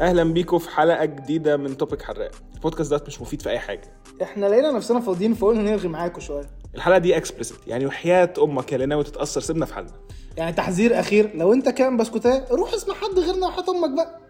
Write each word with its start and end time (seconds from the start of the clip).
أهلا 0.00 0.24
بيكم 0.24 0.58
في 0.58 0.70
حلقة 0.70 1.04
جديدة 1.04 1.56
من 1.56 1.76
topic 1.76 2.02
حراق. 2.02 2.30
البودكاست 2.54 2.90
ده 2.94 3.04
مش 3.06 3.20
مفيد 3.20 3.42
في 3.42 3.50
أي 3.50 3.58
حاجة. 3.58 3.92
إحنا 4.22 4.46
لقينا 4.46 4.72
نفسنا 4.72 5.00
فاضيين 5.00 5.34
فقلنا 5.34 5.62
نرغي 5.70 5.88
معاكم 5.88 6.20
شوية. 6.20 6.46
الحلقة 6.74 6.98
دي 6.98 7.16
explicit 7.16 7.58
يعني 7.66 7.86
وحياة 7.86 8.32
أمك 8.42 8.72
يا 8.72 8.76
اللي 8.76 8.86
ناوي 8.86 9.04
تتاثر 9.04 9.40
سيبنا 9.40 9.66
في 9.66 9.74
حالنا. 9.74 9.92
يعني 10.36 10.52
تحذير 10.52 11.00
أخير 11.00 11.36
لو 11.36 11.52
أنت 11.52 11.68
كائن 11.68 11.96
بسكوتاية 11.96 12.46
روح 12.50 12.72
اسمع 12.72 12.94
حد 12.94 13.18
غيرنا 13.18 13.46
وحياة 13.46 13.64
أمك 13.70 13.90
بقى. 13.90 14.20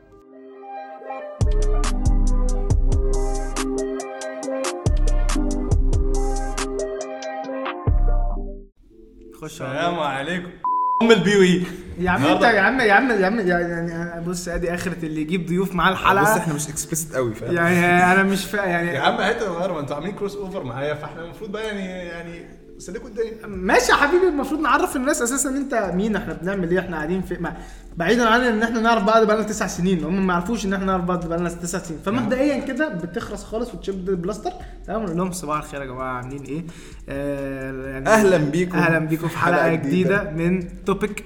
خش 9.34 9.52
السلام 9.52 9.98
عليكم. 9.98 10.50
أم 11.02 11.10
ال 11.10 11.36
B.W 11.36 11.62
يا 11.98 12.10
عم 12.10 12.26
أنت 12.26 12.42
يا 12.42 12.60
عم 12.60 12.80
يا 12.80 12.92
عم 12.92 13.10
يا 13.10 13.26
عم 13.26 13.40
يعني 13.40 14.24
بص 14.26 14.48
أدي 14.48 14.74
آخرة 14.74 14.96
اللي 15.02 15.20
يجيب 15.20 15.46
ضيوف 15.46 15.74
معاه 15.74 15.92
بص 15.92 15.98
الحلقة 15.98 16.36
إحنا 16.36 16.54
مش 16.54 16.68
explicit 16.68 17.14
قوي 17.14 17.34
فاهم؟ 17.34 17.54
يعني 17.54 18.12
أنا 18.12 18.22
مش 18.22 18.44
فا 18.44 18.56
يعني 18.56 18.90
يا 18.90 19.00
عم 19.00 19.22
حتة 19.22 19.46
صغيره 19.46 19.72
ما 19.72 19.80
أنتوا 19.80 19.96
عاملين 19.96 20.14
crossover 20.14 20.64
معايا 20.64 20.94
فإحنا 20.94 21.24
المفروض 21.24 21.52
بقى 21.52 21.66
يعني 21.66 21.88
يعني 22.08 22.59
سلكوا 22.80 23.08
الدنيا 23.08 23.46
ماشي 23.46 23.92
يا 23.92 23.96
حبيبي 23.96 24.28
المفروض 24.28 24.60
نعرف 24.60 24.96
الناس 24.96 25.22
أساسا 25.22 25.48
ان 25.50 25.56
أنت 25.56 25.90
مين 25.94 26.16
إحنا 26.16 26.32
بنعمل 26.32 26.70
إيه 26.70 26.78
إحنا 26.78 26.96
قاعدين 26.96 27.22
في 27.22 27.34
ما 27.34 27.56
بعيدا 27.96 28.28
عن 28.28 28.40
إن 28.40 28.62
إحنا 28.62 28.80
نعرف 28.80 29.02
بعض 29.04 29.26
بقالنا 29.26 29.44
تسع 29.44 29.66
سنين 29.66 30.04
هم 30.04 30.26
ما 30.26 30.32
يعرفوش 30.32 30.64
إن 30.66 30.72
إحنا 30.72 30.86
نعرف 30.86 31.04
بعض 31.04 31.26
بقالنا 31.26 31.48
تسع 31.48 31.78
سنين. 31.78 32.00
فمبدئيا 32.06 32.58
كده 32.58 32.88
بتخرس 32.88 33.44
خالص 33.44 33.74
وتشد 33.74 34.08
البلاستر 34.08 34.50
تمام 34.86 35.02
نقول 35.04 35.16
لهم 35.16 35.32
صباح 35.32 35.58
الخير 35.58 35.80
يا 35.80 35.86
جماعة 35.86 36.12
عاملين 36.16 36.42
إيه؟ 36.42 36.64
آه 37.08 37.86
يعني 37.90 38.08
أهلاً 38.08 38.36
بيكم. 38.36 38.78
أهلا 38.78 38.98
بيكم 38.98 39.28
في 39.28 39.38
حلقة, 39.38 39.62
حلقة 39.62 39.74
جديدة, 39.74 40.24
جديدة. 40.24 40.30
من 40.30 40.84
توبيك 40.84 41.24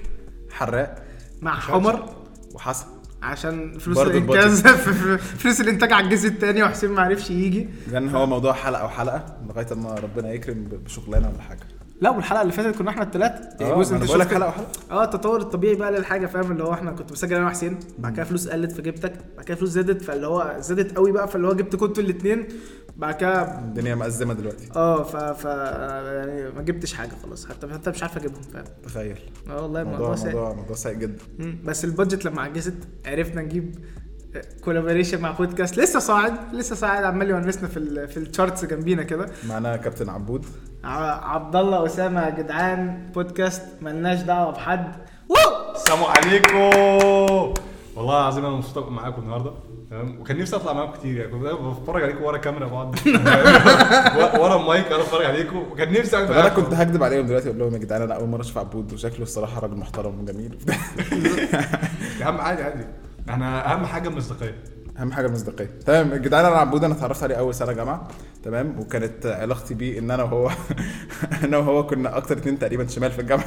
حراق 0.51 1.03
مع 1.43 1.55
حمر 1.61 2.09
وحسن. 2.55 2.87
عشان 3.25 3.79
فلوس 3.79 3.99
الانجاز 3.99 4.63
فلوس 5.41 5.61
الإنتاج 5.61 5.93
على 5.93 6.05
الجزء 6.05 6.29
الثاني 6.29 6.63
وحسين 6.63 6.91
ما 6.91 7.03
عرفش 7.03 7.31
يجي. 7.31 7.69
لأن 7.93 8.09
هو 8.09 8.27
موضوع 8.27 8.53
حلقة 8.53 8.85
وحلقه 8.85 9.25
لغاية 9.49 9.75
ما 9.75 9.95
ربنا 9.95 10.33
يكرم 10.33 10.65
بشغلانه 10.85 11.29
ولا 11.29 11.43
حاجة. 11.43 11.61
لا 12.01 12.11
والحلقة 12.11 12.43
اللي 12.43 12.53
فاتت 12.53 12.79
كنا 12.79 12.91
إحنا 12.91 13.03
الثلاثه 13.03 13.35
آه 13.65 13.79
ما 13.79 13.89
أنا 13.91 14.05
بقول 14.05 14.21
لك 14.21 14.35
حلقة 14.35 14.49
وحلقة. 14.49 14.67
آه 14.91 15.05
التطور 15.05 15.41
الطبيعي 15.41 15.75
بقى 15.75 15.93
للحاجة 15.93 16.27
فاهم؟ 16.27 16.53
اللي 16.53 16.65
هو 16.65 16.73
إحنا 16.73 16.91
كنت 16.93 17.13
بسجل 17.13 17.37
أنا 17.37 17.47
وحسين 17.47 17.79
بعد 17.99 18.13
كده 18.15 18.25
فلوس 18.25 18.49
قلت 18.49 18.73
فجبتك 18.73 19.13
بعد 19.37 19.45
كده 19.45 19.57
فلوس 19.57 19.71
زادت 19.71 20.03
فاللي 20.03 20.27
هو 20.27 20.57
زادت 20.59 20.97
قوي 20.97 21.13
بقى 21.13 21.29
فاللي 21.29 21.49
هو 21.49 21.53
جبت 21.53 21.77
كنتوا 21.77 22.03
الاثنين 22.03 22.47
بعد 22.97 23.15
كده 23.15 23.59
الدنيا 23.59 23.95
مأزمة 23.95 24.35
دلوقتي. 24.35 24.69
آه 24.77 25.03
ف 25.03 25.17
ف 25.17 25.45
يعني 25.45 26.51
ما 26.51 26.63
جبتش 26.63 26.95
حاجة 26.95 27.11
خلاص. 27.23 27.47
حتى 27.47 27.69
حتى 27.73 27.91
مش 27.91 28.03
عارف 28.03 28.17
أجيبهم 28.17 28.43
فاهم 28.43 28.65
تخيل. 28.85 29.19
آه 29.51 29.63
والله 29.63 29.81
الموضوع 29.81 30.01
موضوع 30.01 30.17
سيء. 30.17 30.33
موضوع 30.33 30.53
موضوع 30.53 30.77
سيء 30.77 30.95
جدا. 30.95 31.25
بس 31.65 31.85
ال 31.85 31.90
budget 31.90 32.25
لما 32.25 32.43
عجزت 32.43 32.75
عرفنا 33.07 33.43
نجيب 33.43 33.85
collaboration 34.65 35.21
مع 35.21 35.31
بودكاست 35.31 35.79
لسه 35.79 35.99
صاعد 35.99 36.55
لسه 36.55 36.77
صاعد. 36.77 37.05
عمال 37.05 37.31
يونسنا 37.31 37.69
في 37.69 37.77
ال 37.77 38.09
في 38.09 38.17
ال 38.17 38.24
charts 38.24 38.65
جنبينا 38.65 39.03
كده. 39.03 39.27
معانا 39.49 39.77
كابتن 39.77 40.09
عبود. 40.09 40.47
عبد 40.85 41.57
الله 41.57 41.87
أسامة 41.87 42.23
يا 42.23 42.31
جدعان 42.31 43.11
بودكاست 43.15 43.63
ملناش 43.83 44.21
دعوة 44.21 44.53
بحد. 44.53 44.93
وو 45.29 45.75
السلام 45.75 46.05
عليكم! 46.05 47.55
والله 47.97 48.21
العظيم 48.21 48.45
أنا 48.45 48.55
مبسوط 48.57 48.79
ابقى 48.79 48.93
معاكم 48.93 49.23
النهارده 49.23 49.51
تمام؟ 49.91 50.21
وكان 50.21 50.39
نفسي 50.39 50.57
أطلع 50.57 50.73
معاكم 50.73 50.93
كتير 50.93 51.17
يعني 51.17 51.33
كنت 51.33 51.79
بتفرج 51.81 52.03
عليكم 52.03 52.23
ورا 52.23 52.37
كاميرا 52.39 52.67
بعض 52.67 52.95
ورا 54.41 54.61
المايك 54.61 54.87
أنا 54.87 54.97
بتفرج 54.99 55.25
عليكم 55.25 55.57
وكان 55.57 55.93
نفسي 55.93 56.27
طب 56.27 56.33
أنا. 56.33 56.49
كنت 56.49 56.75
هكدب 56.75 57.03
عليهم 57.03 57.27
دلوقتي 57.27 57.49
أقول 57.49 57.59
لهم 57.59 57.73
يا 57.73 57.79
جدعان 57.79 58.03
أنا 58.03 58.15
أول 58.15 58.29
مرة 58.29 58.41
أشوف 58.41 58.59
عبود 58.59 58.93
وشكله 58.93 59.23
الصراحة 59.23 59.61
راجل 59.61 59.77
محترم 59.77 60.21
وجميل. 60.21 60.59
يا 62.21 62.25
عم 62.27 62.41
عادي 62.41 62.63
عادي. 62.63 62.85
إحنا 63.31 63.73
أهم 63.73 63.87
حاجة 63.87 64.09
المصداقية. 64.09 64.55
أهم 64.99 65.13
حاجة 65.13 65.27
المصداقية. 65.27 65.71
تمام 65.87 66.13
يا 66.13 66.17
جدعان 66.17 66.45
أنا 66.45 66.57
عبود 66.57 66.85
أنا 66.85 66.95
اتعرفت 66.95 67.23
عليه 67.23 67.35
أول 67.35 67.55
سنة 67.55 67.73
جامعة 67.73 68.09
تمام؟ 68.45 68.81
وكانت 68.81 69.27
علاقتي 69.27 69.75
بيه 69.75 69.99
إن 69.99 70.11
أنا 70.11 70.23
وهو 70.23 70.51
أنا 71.45 71.57
وهو 71.59 71.87
كنا 71.87 72.17
أكتر 72.17 72.39
اتنين 72.39 72.59
تقريبا 72.59 72.87
شمال 72.87 73.11
في 73.11 73.21
الجامعة. 73.21 73.47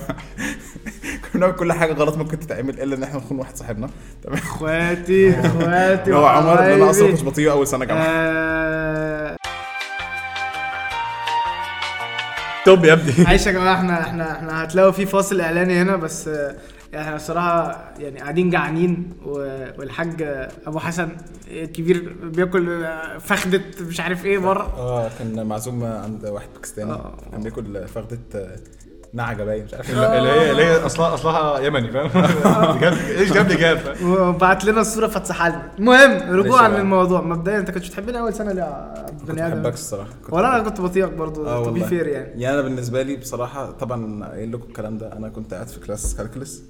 بنعمل 1.35 1.53
كل 1.53 1.73
حاجة 1.73 1.93
غلط 1.93 2.17
ممكن 2.17 2.39
تتعمل 2.39 2.81
إلا 2.81 2.95
إن 2.95 3.03
إحنا 3.03 3.17
نخون 3.17 3.39
واحد 3.39 3.55
صاحبنا. 3.57 3.89
تمام؟ 4.23 4.38
اخواتي 4.38 5.31
اخواتي 5.39 6.13
هو 6.13 6.25
عمر 6.25 6.59
اللي 6.63 6.73
أنا 6.75 6.89
أصلا. 6.89 7.07
كنتش 7.09 7.23
بطيء 7.23 7.51
اول 7.51 7.67
سنة 7.67 7.85
جامعة. 7.85 8.03
آه، 8.07 9.37
طب 12.66 12.85
يا 12.85 12.93
ابني. 12.93 13.13
معلش 13.25 13.47
يا 13.47 13.51
جماعة 13.51 13.75
إحنا 13.75 14.01
إحنا 14.01 14.31
إحنا 14.31 14.63
هتلاقوا 14.63 14.91
في 14.91 15.05
فاصل 15.05 15.41
إعلاني 15.41 15.81
هنا 15.81 15.95
بس 15.95 16.27
آه، 16.27 16.55
إحنا 16.95 17.16
الصراحة 17.16 17.83
يعني 17.99 18.19
قاعدين 18.19 18.49
جعانين 18.49 19.09
والحاج 19.77 20.21
أبو 20.67 20.79
حسن 20.79 21.09
الكبير 21.51 22.16
بياكل 22.23 22.83
آه، 22.83 23.17
فخدة 23.17 23.61
مش 23.81 23.99
عارف 23.99 24.25
إيه 24.25 24.37
بره. 24.37 24.63
آه 24.77 25.09
كان 25.19 25.45
معزوم 25.45 25.83
عند 25.83 26.25
واحد 26.25 26.47
باكستاني. 26.55 26.97
كان 27.31 27.43
بياكل 27.43 27.87
فخدة 27.87 28.19
نعجة 29.13 29.44
باين 29.44 29.66
مش 29.66 29.73
عارف. 29.73 29.90
اللي 29.90 30.29
هي 30.29 30.51
اللي 30.51 30.63
هي 30.63 30.85
اصلها 30.85 31.13
أصلها 31.13 31.59
يمني 31.59 31.91
فاهم؟ 31.91 32.09
جاب- 32.79 32.94
إيش 33.18 33.31
جاب 33.34 33.47
لي 33.47 33.56
جاب؟ 33.56 33.79
وبعت 34.03 34.66
لنا 34.66 34.81
الصورة 34.81 35.07
فاتسحلنا. 35.07 35.72
المهم 35.79 36.31
رجوعا. 36.40 36.68
للموضوع. 36.68 37.22
مبدئيا 37.22 37.57
أنت 37.57 37.72
كنتش 37.72 37.90
بتحبني 37.90 38.19
أول 38.19 38.34
سنة؟ 38.34 38.51
ليه 38.51 38.62
يا 38.62 39.06
كنت 39.19 39.31
بني 39.31 39.47
آدم. 39.47 39.56
بحبك 39.56 39.73
الصراحة. 39.73 40.09
كنت 40.25 40.34
ولا 40.34 40.56
أنا. 40.56 40.63
كنت 40.63 40.81
بطيقك 40.81 41.09
برضه. 41.13 41.44
to 41.44 41.63
be 41.63 41.69
والله. 41.69 41.85
fair 41.88 42.07
يعني. 42.07 42.41
يعني 42.41 42.53
أنا 42.56 42.62
بالنسبة 42.63 43.01
لي 43.01 43.16
بصراحة 43.16 43.72
طبعا 43.72 44.25
قايل 44.25 44.51
لكم 44.51 44.63
الكلام 44.67 44.97
ده 44.97 45.13
أنا 45.13 45.29
كنت 45.29 45.53
قاعد 45.53 45.67
في 45.67 45.79
class 45.79 46.16
calculus. 46.16 46.63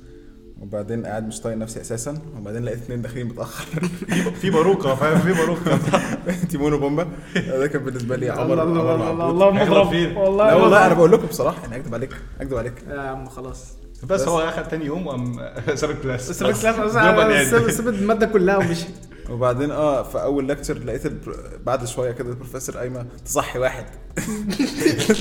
وبعدين 0.62 1.06
قاعد 1.06 1.28
مش 1.28 1.42
طايق 1.42 1.58
نفسي 1.58 1.82
أساسا 1.82 2.18
وبعدين 2.38 2.64
لقيت 2.64 2.82
اتنين 2.82 3.02
داخلين 3.02 3.28
متأخر. 3.28 3.66
في 4.42 4.50
باروكة 4.50 4.96
فاهم؟ 4.96 5.20
في 5.20 5.34
باروكة. 5.34 5.80
تيمون 6.50 6.74
وبومبا. 6.74 7.08
ده 7.36 7.68
كان 7.68 7.84
بالنسبة 7.84 8.16
لي 8.16 8.30
عمر 8.30 8.64
الله 8.64 9.52
مضرب؟ 9.52 10.18
والله 10.18 10.48
لا 10.48 10.56
والله. 10.56 10.86
أنا 10.86 10.94
بقول 10.94 11.12
لكم 11.12 11.28
بصراحة 11.28 11.62
يعني 11.62 11.76
اكذب 11.76 11.94
عليك 11.94 12.12
اكذب 12.42 12.58
عليك. 12.58 12.74
يا 12.90 13.02
عم 13.02 13.30
خلاص. 13.30 13.66
بس 14.04 14.28
هو 14.28 14.40
اخد 14.40 14.64
تاني 14.68 14.86
يوم 14.86 15.08
وقام 15.08 15.40
ساب 15.76 15.90
ال 15.90 15.97
class 15.97 16.32
سيب 16.32 16.48
ال 16.48 16.56
class 16.56 16.96
يعني. 16.96 17.72
سيب 17.72 17.88
المادة 17.88 18.26
كلها 18.26 18.58
ومشي. 18.58 18.86
وبعدين 19.30 19.72
آه 19.72 20.04
في 20.04 20.22
أول 20.22 20.50
lecture 20.50 20.78
لقيت 20.78 21.06
البر... 21.06 21.36
بعد 21.66 21.86
شوية 21.86 22.12
كده 22.12 22.30
البروفيسور 22.30 22.78
قايمة 22.78 23.06
تصحي 23.26 23.60
واحد. 23.60 23.86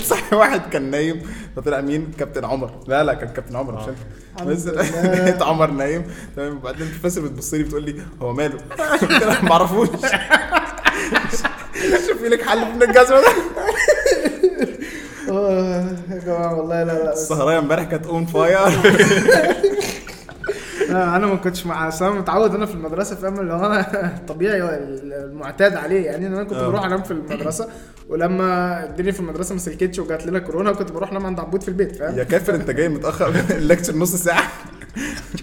تصحي 0.02 0.36
واحد 0.36 0.60
كان 0.70 0.90
نايم. 0.90 1.22
فطلع 1.56 1.80
مين؟ 1.80 2.10
كابتن 2.18 2.44
عمر. 2.44 2.70
لا 2.86 3.04
لا 3.04 3.14
كان 3.14 3.28
كابتن 3.28 3.56
عمر 3.56 3.74
مش 3.74 3.88
أنت. 3.88 3.98
الحمد 4.36 4.48
بس. 4.50 4.66
لقيت 5.18 5.42
عمر 5.42 5.70
نايم. 5.70 6.04
تمام. 6.36 6.56
وبعدين 6.56 6.82
البروفيسور 6.82 7.24
بتبص 7.24 7.54
لي 7.54 7.62
بتقول 7.62 7.82
لي 7.84 8.02
هو 8.22 8.32
ماله؟ 8.32 8.58
ما 9.42 9.52
اعرفوش 9.52 9.88
شوفي 12.08 12.28
لك 12.28 12.42
حل 12.42 12.74
من 12.74 12.82
الجزمة 12.82 13.20
ده. 13.20 13.28
آه، 15.30 15.96
يا 16.10 16.18
جماعة 16.26 16.54
والله 16.58 16.82
لا 16.84 16.92
لا 16.92 17.12
السهراية 17.12 17.58
امبارح 17.58 17.84
كانت 17.84 18.06
on 18.06 18.26
fire 18.26 18.68
أنا 21.16 21.26
ما 21.26 21.36
كنتش 21.36 21.66
مع 21.66 21.88
أصل 21.88 22.04
أنا 22.04 22.14
متعود 22.20 22.54
أنا 22.54 22.66
في 22.66 22.74
المدرسة 22.74 23.16
فاهم؟ 23.16 23.40
اللي 23.40 23.52
هو 23.52 23.66
أنا 23.66 24.18
طبيعي 24.28 24.60
المعتاد 25.24 25.74
عليه. 25.74 26.04
يعني 26.06 26.26
أنا 26.26 26.44
كنت 26.44 26.52
آه. 26.58 26.66
بروح 26.68 26.84
أنام 26.84 27.02
في 27.02 27.10
المدرسة 27.10 27.68
ولما 28.08 28.84
الدنيا 28.84 29.12
في 29.12 29.20
المدرسة 29.20 29.52
ما 29.52 29.58
سلكتش 29.60 29.98
وجات 29.98 30.26
لنا 30.26 30.38
كورونا 30.38 30.72
كنت 30.72 30.92
بروح 30.92 31.10
أنام 31.10 31.26
عند 31.26 31.40
عبود 31.40 31.62
في 31.62 31.68
البيت 31.68 31.96
فاهم؟ 31.96 32.18
يا 32.18 32.24
كافر 32.24 32.54
أنت 32.54 32.70
جاي 32.70 32.88
متأخر؟ 32.88 33.28
ال 33.58 33.63
lecture 33.63 33.96
نص 33.96 34.14
ساعة. 34.16 34.42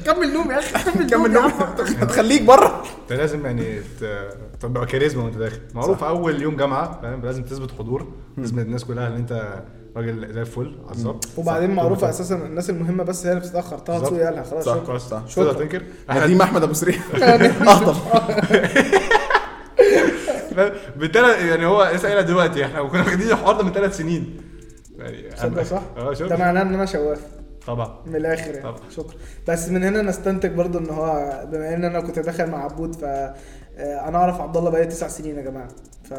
كمل 0.06 0.34
نوم 0.34 0.52
يا 0.52 0.60
أخي 0.60 0.92
كمل 0.92 1.10
كمل 1.10 1.32
نوم 1.32 1.44
نوم 1.44 1.52
يا 1.60 1.66
عم. 1.66 1.96
هتخليك 2.00 2.42
بره. 2.42 2.84
أنت 3.04 3.14
لازم 3.14 3.46
يعني 3.46 3.80
تبقى 4.60 4.86
كاريزما 4.86 5.24
وأنت 5.24 5.38
داخل. 5.38 5.60
معروف 5.74 6.04
أول 6.04 6.42
يوم 6.42 6.56
جامعة 6.56 7.00
فاهم؟ 7.02 7.22
لازم 7.26 7.44
تثبت 7.44 7.72
حضور 7.72 8.14
لازم 8.38 8.60
الناس 8.60 8.86
كلها 8.86 9.08
إن 9.08 9.16
أنت 9.16 9.64
راجل 9.98 10.34
زي 10.34 10.42
الفل 10.42 10.76
على 10.86 10.96
الظبط 10.96 11.26
وبعدين. 11.38 11.72
معروفة 11.72 12.10
أساسا 12.10 12.36
الناس 12.36 12.70
المهمة 12.70 13.04
بس 13.04 13.26
هي 13.26 13.32
اللي 13.32 13.42
بتتأخر 13.44 13.78
طه 13.78 13.94
بالظبط. 13.94 14.08
دسوقي 14.14 14.26
قالها 14.26 14.44
خلاص 14.44 14.66
صح. 14.66 14.74
شكرا 14.76 14.86
كويس 14.86 15.02
صح. 15.02 15.28
شكرا. 15.28 15.54
تنكر 15.54 15.84
نديم 16.24 16.42
أحمد 16.42 16.64
أبو 16.64 16.74
سريع 16.74 16.96
اهطل 17.68 17.96
بالتالت 20.96 21.40
يعني 21.40 21.66
هو 21.66 21.82
قايلها 21.82 22.22
دلوقتي 22.22 22.66
إحنا 22.66 22.84
كنا 22.84 23.02
واخدين 23.02 23.28
الحوار 23.32 23.56
ده 23.58 23.64
من 23.64 23.72
ثلاث 23.74 23.98
سنين 23.98 24.38
يعني 25.00 25.64
صح؟ 25.66 25.82
آه 25.98 26.14
شوف 26.14 26.30
ده 26.30 26.38
معناه 26.38 26.62
إن 26.62 26.74
أنا 26.74 26.86
شواف 26.86 27.20
طبعا 27.68 27.98
من 28.06 28.16
الآخر 28.16 28.52
يعني 28.52 28.64
طبعا. 28.64 28.90
شكرا 28.96 29.16
بس 29.48 29.70
من 29.70 29.84
هنا 29.84 30.02
نستنتج 30.02 30.52
برضو 30.52 30.78
إن 30.80 30.90
هو 30.90 31.42
بما 31.52 31.74
إن 31.74 31.84
أنا 31.84 32.00
كنت 32.02 32.20
داخل 32.20 32.50
مع 32.50 32.64
عبود 32.64 32.96
ف 32.96 33.06
أنا 33.78 34.18
أعرف 34.18 34.42
عبد 34.42 34.58
الله 34.58 34.70
بقالي 34.70 34.86
تسع 34.88 35.08
سنين 35.08 35.38
يا 35.38 35.42
جماعة. 35.42 35.68
ف 36.04 36.14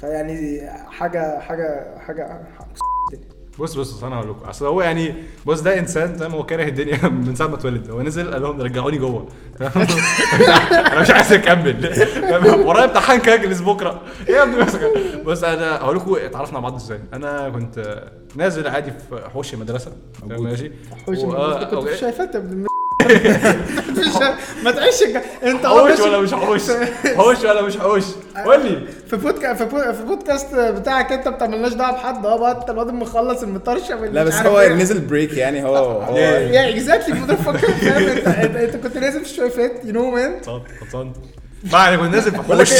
فيعني 0.00 0.70
حاجة 0.90 1.38
حاجة 1.40 1.98
حاجة 1.98 2.40
بص 3.58 3.74
بص 3.74 4.04
أنا 4.04 4.16
هقول 4.16 4.30
لكم. 4.30 4.44
أصل 4.48 4.66
هو 4.66 4.82
يعني 4.82 5.14
بص 5.46 5.60
ده 5.60 5.78
إنسان 5.78 6.16
تمام؟ 6.16 6.32
هو 6.32 6.42
كاره 6.46 6.64
الدنيا 6.68 7.08
من 7.08 7.34
ساعة 7.34 7.46
ما 7.48 7.54
اتولد. 7.54 7.90
هو 7.90 8.02
نزل 8.02 8.32
قال 8.32 8.42
لهم 8.42 8.60
رجعوني 8.60 8.98
جوه؟ 8.98 9.28
أنا 9.60 11.00
مش 11.00 11.10
عايز 11.10 11.32
أكمل؟ 11.32 11.90
ورايا 12.66 12.84
امتحان 12.84 13.18
كاجلس 13.20 13.60
بكرة. 13.60 14.00
إيه 14.28 14.34
يا 14.34 14.42
ابني؟ 14.42 14.56
بس 15.24 15.44
أنا 15.44 15.76
هقول 15.76 15.96
لكم 15.96 16.14
اتعرفنا 16.14 16.56
على 16.58 16.62
بعض 16.62 16.74
إزاي. 16.74 17.00
أنا 17.12 17.48
كنت 17.50 18.04
نازل 18.36 18.68
عادي 18.68 18.90
في 18.90 19.20
حوش 19.34 19.54
المدرسة. 19.54 19.92
ماشي. 20.26 20.72
حوش. 21.06 21.18
آه، 21.18 21.64
كنت 21.64 21.72
أوكي. 21.74 21.96
شايفات 21.96 22.34
يا 22.34 22.40
ابن 22.40 22.66
ما 24.64 24.70
تعيش 24.70 25.02
انت 25.42 25.66
حوش 25.66 26.00
ولا 26.00 26.18
مش 26.20 26.34
حوش؟ 26.34 26.62
حوش 27.18 27.44
ولا 27.44 27.62
مش 27.62 27.78
حوش؟ 27.78 28.04
قول 28.44 28.64
لي. 28.64 28.78
في 29.10 29.16
بودكاست 29.16 29.62
في, 29.62 29.64
بو- 29.68 29.92
في 29.92 30.02
بودكاست 30.06 30.54
بتاعك 30.54 31.12
انت 31.12 31.28
بتاع 31.28 31.46
مالناش 31.46 31.72
دعوة 31.72 31.92
بحد؟ 31.96 32.26
آه 32.26 32.36
بقى 32.38 32.60
انت 32.60 32.70
الواد 32.70 32.86
مخلص 32.86 33.42
المطرشة 33.42 33.94
لا 34.04 34.24
بس 34.24 34.34
هو 34.34 34.60
إيه. 34.60 34.72
نزل 34.72 35.00
بريك 35.00 35.32
يعني 35.36 35.64
هو 35.64 35.76
هو 35.76 36.16
يا 36.16 36.68
اكزاكتلي 36.70 37.14
انت 38.64 38.76
كنت 38.76 38.96
نازل 38.98 39.24
في 39.24 39.34
شوية 39.34 39.50
فات 39.50 39.72
يو 39.84 39.92
نو 39.92 40.10
مان 40.10 40.34
خلصان 40.80 41.12
ما 41.72 41.78
عليك 41.78 42.00
كنت 42.00 42.14
نازل 42.14 42.30
في 42.30 42.38
حوش. 42.38 42.72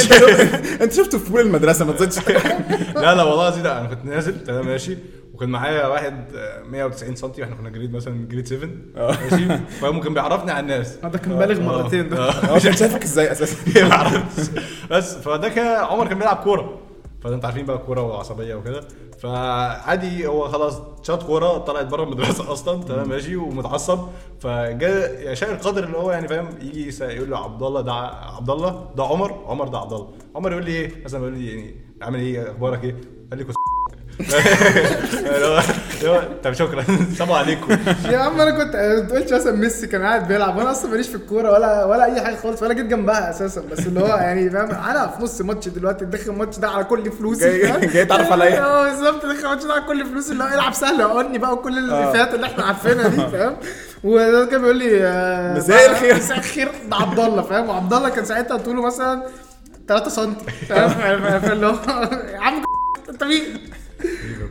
انت 0.81 0.93
شفته 0.93 1.17
في 1.17 1.41
المدرسة 1.41 1.85
ما 1.85 1.93
تزيدش 1.93 2.17
لا 2.95 3.15
لا 3.15 3.23
والله 3.23 3.47
العظيم 3.47 3.63
لا 3.63 3.79
أنا 3.79 3.87
كنت 3.87 4.05
نازل 4.05 4.43
تمام 4.43 4.65
ماشي. 4.65 4.97
وكان 5.33 5.49
معايا 5.49 5.87
واحد 5.87 6.35
آه، 6.35 6.63
190 6.63 7.15
سم 7.15 7.31
إحنا 7.43 7.55
كنا 7.55 7.69
grade 7.69 7.93
مثلا 7.95 8.27
grade 8.27 8.47
7 8.47 8.69
ماشي؟ 8.95 9.57
فممكن 9.57 10.13
بيعرفني 10.13 10.51
على 10.51 10.59
الناس. 10.59 10.95
ده 10.95 11.17
كان 11.19 11.37
بالغ 11.37 11.61
مرتين 11.61 12.09
ده. 12.09 12.31
هو 12.51 12.59
كان 12.59 12.73
شايفك 12.75 13.03
إزاي 13.03 13.31
أساسا؟ 13.31 13.83
ما 13.87 13.91
أعرفش. 13.91 14.49
بس 14.91 15.15
فده 15.17 15.49
كان 15.49 15.83
عمر 15.85 16.07
كان 16.07 16.17
بيلعب 16.19 16.37
كورة. 16.37 16.79
فده 17.23 17.35
أنت 17.35 17.45
عارفين 17.45 17.65
بقى 17.65 17.75
الكوره 17.75 18.01
والعصبيه 18.01 18.55
وكده. 18.55 18.81
فعادي 19.19 20.27
هو 20.27 20.47
خلاص 20.47 20.81
شاط 21.03 21.23
كورة 21.23 21.57
طلعت 21.57 21.85
بره 21.85 22.03
المدرسة 22.03 22.51
أصلا 22.51 22.83
تمام 22.83 23.09
ماشي 23.09 23.35
ومتعصب. 23.35 23.99
فجاء 24.39 25.31
يشاء 25.31 25.51
القدر 25.51 25.83
اللي 25.83 25.97
هو 25.97 26.11
يعني 26.11 26.27
فاهم 26.27 26.49
يجي 26.61 26.87
يس- 26.87 27.01
يقول 27.01 27.29
له 27.31 27.43
عبد 27.43 27.63
الله 27.63 27.81
ده 27.81 27.93
عبد 28.37 28.49
الله 28.49 28.89
ده 28.97 29.03
عمر 29.03 29.43
عمر 29.47 29.67
ده 29.67 29.77
عبد 29.79 29.93
الله 29.93 30.09
عمر 30.35 30.51
يقول 30.51 30.65
لي 30.65 30.71
إيه؟ 30.71 31.03
مثلا 31.05 31.19
يقول 31.21 31.33
لي 31.37 31.47
يعني 31.49 31.75
عامل 32.01 32.19
إيه؟ 32.19 32.51
أخبارك 32.51 32.83
إيه؟ 32.83 32.95
قال 33.29 33.39
لي 33.39 33.45
كنت 34.17 34.33
اللي 35.35 35.45
هو 35.45 35.61
اللي 35.99 36.09
هو 36.09 36.21
طب 36.43 36.53
شكرا 36.53 36.83
سلام 37.17 37.31
عليكم 37.31 37.77
يا 38.09 38.17
عم 38.17 38.41
أنا 38.41 38.51
كنت 38.51 38.75
ما 38.75 38.99
تقولش 38.99 39.33
مثلا 39.33 39.51
ميسي 39.55 39.87
كان 39.87 40.01
قاعد 40.03 40.27
بيلعب 40.27 40.57
وأنا 40.57 40.71
أصلا 40.71 40.91
ماليش 40.91 41.07
في 41.07 41.15
الكورة 41.15 41.51
ولا 41.51 41.85
ولا 41.85 42.05
أي 42.05 42.21
حاجة 42.21 42.35
خالص 42.35 42.63
ولا 42.63 42.73
جيت 42.73 42.85
جنبها 42.85 43.29
أساسا 43.29 43.61
بس 43.71 43.79
اللي 43.79 43.99
هو 43.99 44.07
يعني 44.07 44.49
فاهم 44.49 44.71
أنا 44.71 45.07
في 45.07 45.23
نص 45.23 45.41
ماتش 45.41 45.67
دلوقتي 45.67 46.05
داخل 46.05 46.31
الماتش 46.31 46.57
ده 46.59 46.69
على 46.69 46.83
كل 46.83 47.11
فلوسي 47.11 47.59
جاي-؟ 47.61 47.85
جاي 47.85 48.05
تعرف 48.05 48.31
عليا. 48.31 48.59
آه 48.65 48.83
بالظبط 48.89 49.25
داخل 49.25 49.39
الماتش 49.45 49.63
ده 49.65 49.73
على 49.73 49.81
كل 49.87 50.05
فلوسي 50.05 50.31
اللي 50.31 50.43
هو 50.43 50.47
العب 50.47 50.73
سهل 50.73 51.01
اقولني 51.01 51.37
بقى 51.37 51.53
وكل 51.53 51.77
الافيهات 51.77 52.33
اللي 52.33 52.45
إحنا 52.45 52.63
عارفينها 52.63 53.07
دي 53.07 53.17
فاهم 53.31 53.55
وده 54.03 54.45
كان 54.45 54.61
بيقول 54.61 54.77
لي 54.77 55.03
آه، 55.03 55.57
مساء 55.57 55.91
الخير. 55.91 56.15
مساء 56.15 56.37
الخير 56.37 56.71
ده 56.89 56.95
عبد 56.95 57.19
الله 57.19 57.41
فاهم 57.41 57.69
وعبد 57.69 57.93
الله 57.93 58.09
كان 58.09 58.25
ساعتها 58.25 58.57
طوله 58.57 58.81
مثلا 58.85 59.23
3 59.87 60.09
سم 60.09 60.33
فاهم 60.69 61.39
فاللي 61.49 61.65
هو 61.67 61.75
يا 62.33 62.39
عم 62.39 62.63
انت 63.09 63.23
مين؟ 63.23 63.41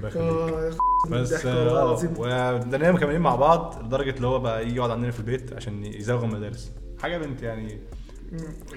آه، 0.05 0.71
بس 1.11 1.33
ضحك 1.35 1.45
والله 1.45 1.81
آه 1.81 1.85
العظيم. 1.85 2.11
وبدأنا 2.19 2.93
مكملين 2.93 3.21
مع 3.21 3.37
بعض 3.37 3.83
لدرجة 3.85 4.11
اللي 4.11 4.27
هو 4.27 4.39
بقى 4.39 4.63
يجي 4.67 4.77
يقعد 4.77 4.91
عندنا 4.91 5.11
في 5.11 5.19
البيت 5.21 5.53
عشان 5.53 5.85
يزوغ 5.85 6.25
المدارس. 6.25 6.73
حاجة 7.03 7.19
بنت 7.19 7.43
يعني. 7.43 7.79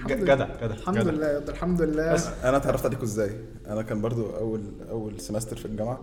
جدع 0.06 0.32
جدع 0.34 0.46
الحمد 0.74 0.98
جدع. 0.98 1.10
لله 1.10 1.26
يا 1.26 1.38
الحمد 1.38 1.82
لله. 1.82 2.12
بس 2.12 2.26
أنا 2.44 2.56
اتعرفت 2.56 2.86
عليكم 2.86 3.02
إزاي؟ 3.02 3.30
أنا 3.66 3.82
كان 3.82 4.00
برضو 4.00 4.26
اول 4.36 4.62
أول 4.90 5.20
سمستر 5.20 5.56
في 5.56 5.64
الجامعة 5.66 6.00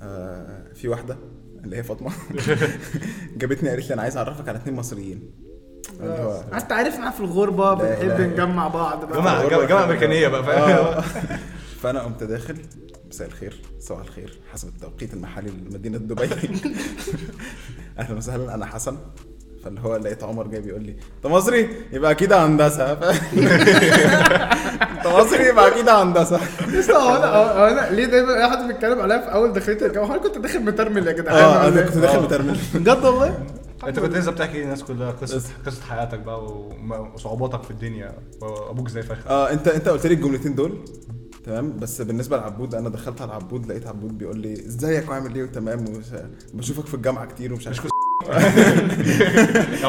آه 0.00 0.72
في 0.74 0.88
واحدة 0.88 1.16
اللي 1.64 1.76
هي 1.76 1.82
فاطمة. 1.82 2.10
جابتني 3.38 3.68
قالت 3.68 3.88
لي 3.88 3.94
أنا 3.94 4.02
عايز 4.02 4.16
أعرفك 4.16 4.48
على 4.48 4.58
اتنين 4.58 4.76
مصريين. 4.76 5.30
اللي 6.00 6.12
هو 6.12 6.42
انت 6.54 6.72
عارفنا 6.72 7.10
في 7.10 7.20
الغربة 7.20 7.74
بنحب 7.74 8.20
نجمع 8.20 8.68
بعض 8.68 9.04
بقى. 9.04 9.18
جامعه 9.48 9.66
جامعة 9.66 9.84
أمريكانية 9.84 10.28
بقى 10.28 10.44
فاهم؟ 10.44 10.70
آه. 10.86 11.00
فأنا 11.82 12.00
قمت 12.02 12.22
داخل 12.24 12.56
مساء 13.10 13.28
الخير 13.28 13.60
صباح 13.80 14.00
الخير 14.00 14.38
حسب 14.52 14.68
التوقيت 14.68 15.14
المحلي 15.14 15.50
لمدينة 15.50 15.98
دبي. 15.98 16.24
أهلا 17.98 18.16
وسهلا 18.16 18.54
أنا 18.54 18.66
حسن. 18.66 18.96
فاللي 19.64 19.80
هو 19.80 19.96
لقيت 19.96 20.22
عمر 20.24 20.46
جاي 20.46 20.60
بيقول 20.60 20.82
لي 20.82 20.96
أنت 21.16 21.26
مصري؟ 21.26 21.68
يبقى 21.92 22.10
أكيد 22.10 22.32
هندسة. 22.32 22.92
أنت 24.92 25.06
مصري؟ 25.06 25.48
يبقى 25.48 25.68
أكيد 25.68 25.88
هندسة. 25.88 26.40
لسه 26.78 26.96
هو 26.96 27.16
أنا 27.16 27.26
هو 27.26 27.66
أنا 27.66 27.94
ليه 27.94 28.04
دايما 28.06 28.36
أي 28.44 28.50
حد 28.50 28.66
بيتكلم 28.66 29.00
عليا 29.00 29.18
في 29.18 29.32
أول 29.32 29.52
دخلتي 29.52 29.86
الجامعة؟ 29.86 30.06
هو 30.08 30.12
أنا 30.14 30.22
كنت 30.22 30.38
داخل 30.38 30.60
مترمل 30.64 31.06
يا 31.06 31.12
جدعان. 31.12 31.36
آه 31.44 31.68
أنا؟ 31.68 31.82
كنت 31.82 31.98
داخل 31.98 32.22
مترمل. 32.22 32.58
بجد 32.74 33.04
والله؟ 33.04 33.44
أنت 33.86 33.98
كنت 34.00 34.16
لسه 34.16 34.30
بتحكي 34.32 34.62
للناس 34.62 34.82
كلها 34.84 35.10
قصه 35.10 35.42
قصة 35.66 35.82
حياتك 35.82 36.18
بقى 36.18 36.44
وصعوباتك 37.14 37.62
في 37.62 37.70
الدنيا. 37.70 38.18
وأبوك 38.40 38.88
زي 38.88 39.02
فشخ؟ 39.02 39.26
آه 39.26 39.50
انت 39.52 39.68
أنت 39.68 39.88
قلت 39.88 40.06
لي 40.06 40.14
الجملتين 40.14 40.54
دول؟ 40.54 40.84
تمام؟ 41.44 41.76
بس 41.76 42.02
بالنسبة 42.02 42.36
لعبود 42.36 42.74
أنا 42.74 42.88
دخلت 42.88 43.20
على 43.20 43.32
عبود 43.32 43.66
لقيت 43.66 43.86
عبود 43.86 44.18
بيقول 44.18 44.38
لي 44.38 44.52
إزيك 44.52 45.08
وعامل 45.08 45.34
إيه؟ 45.34 45.42
وتمام 45.42 45.88
ومش 45.88 46.06
بشوفك 46.54 46.86
في 46.86 46.94
الجامعة 46.94 47.26
كتير 47.26 47.52
ومش 47.52 47.66
عارف 47.66 47.80
يا 49.82 49.88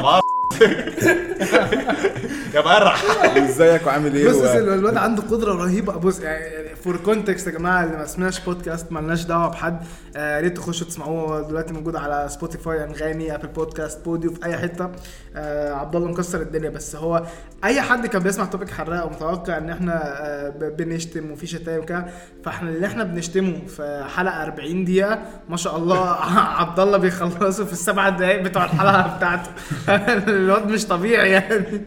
يا 2.54 2.60
مقرح 2.62 3.04
ازيك 3.38 3.88
وعامل 3.88 4.16
إيه؟ 4.16 4.30
بص 4.30 4.36
و- 4.36 4.58
الواد 4.58 4.98
عنده 4.98 5.22
قدرة 5.24 5.54
رهيبة. 5.54 5.94
بص 5.94 6.20
يعني 6.20 6.76
for 6.76 6.98
context 6.98 7.48
يا 7.48 7.52
جماعة 7.52 7.84
اللي 7.84 7.98
ما 7.98 8.06
سمعش 8.06 8.40
بودكاست 8.40 8.92
مالناش 8.92 9.24
دعوة 9.24 9.48
بحد. 9.50 9.82
آه، 10.16 10.36
يا 10.36 10.42
ريت 10.42 10.58
تخشوا 10.58 10.88
تسمعوه. 10.88 11.22
هو 11.38 11.42
دلوقتي 11.48 11.74
موجود 11.74 11.96
على 11.96 12.28
Spotify 12.30 12.84
أنغامي 12.84 13.36
Apple 13.36 13.48
Podcast 13.48 14.06
بوديو 14.06 14.34
في 14.34 14.46
أي 14.46 14.58
حتة. 14.58 14.90
آه، 15.36 15.74
عبد 15.74 15.96
الله 15.96 16.08
مكسر 16.08 16.42
الدنيا. 16.42 16.70
بس 16.70 16.96
هو 16.96 17.24
أي 17.64 17.82
حد 17.82 18.08
كان 18.08 18.22
بيسمع 18.24 18.46
topic 18.46 18.70
حراق 18.70 19.06
ومتوقع 19.06 19.58
إن 19.58 19.70
إحنا 19.70 20.02
آه، 20.26 20.50
بنشتم 20.50 21.32
وفي 21.32 21.48
شتايم 21.48 21.80
وكده. 21.82 22.06
فإحنا 22.46 22.70
اللي 22.70 22.88
إحنا 22.88 23.04
بنشتمه 23.04 23.60
في 23.68 24.06
حلقة 24.16 24.44
40 24.44 24.86
دقيقة 24.86 25.20
ما 25.50 25.58
شاء 25.58 25.78
الله 25.78 26.10
عبد 26.62 26.80
الله 26.80 26.98
بيخلصه 26.98 27.66
في 27.66 27.74
السبع 27.74 28.10
دقايق 28.10 28.42
بتوع 28.42 28.66
الحلقة 28.66 29.18
بتاعته. 29.18 29.50
الواد 30.58 30.68
مش 30.72 30.86
طبيعي 30.86 31.32
يعني. 31.32 31.82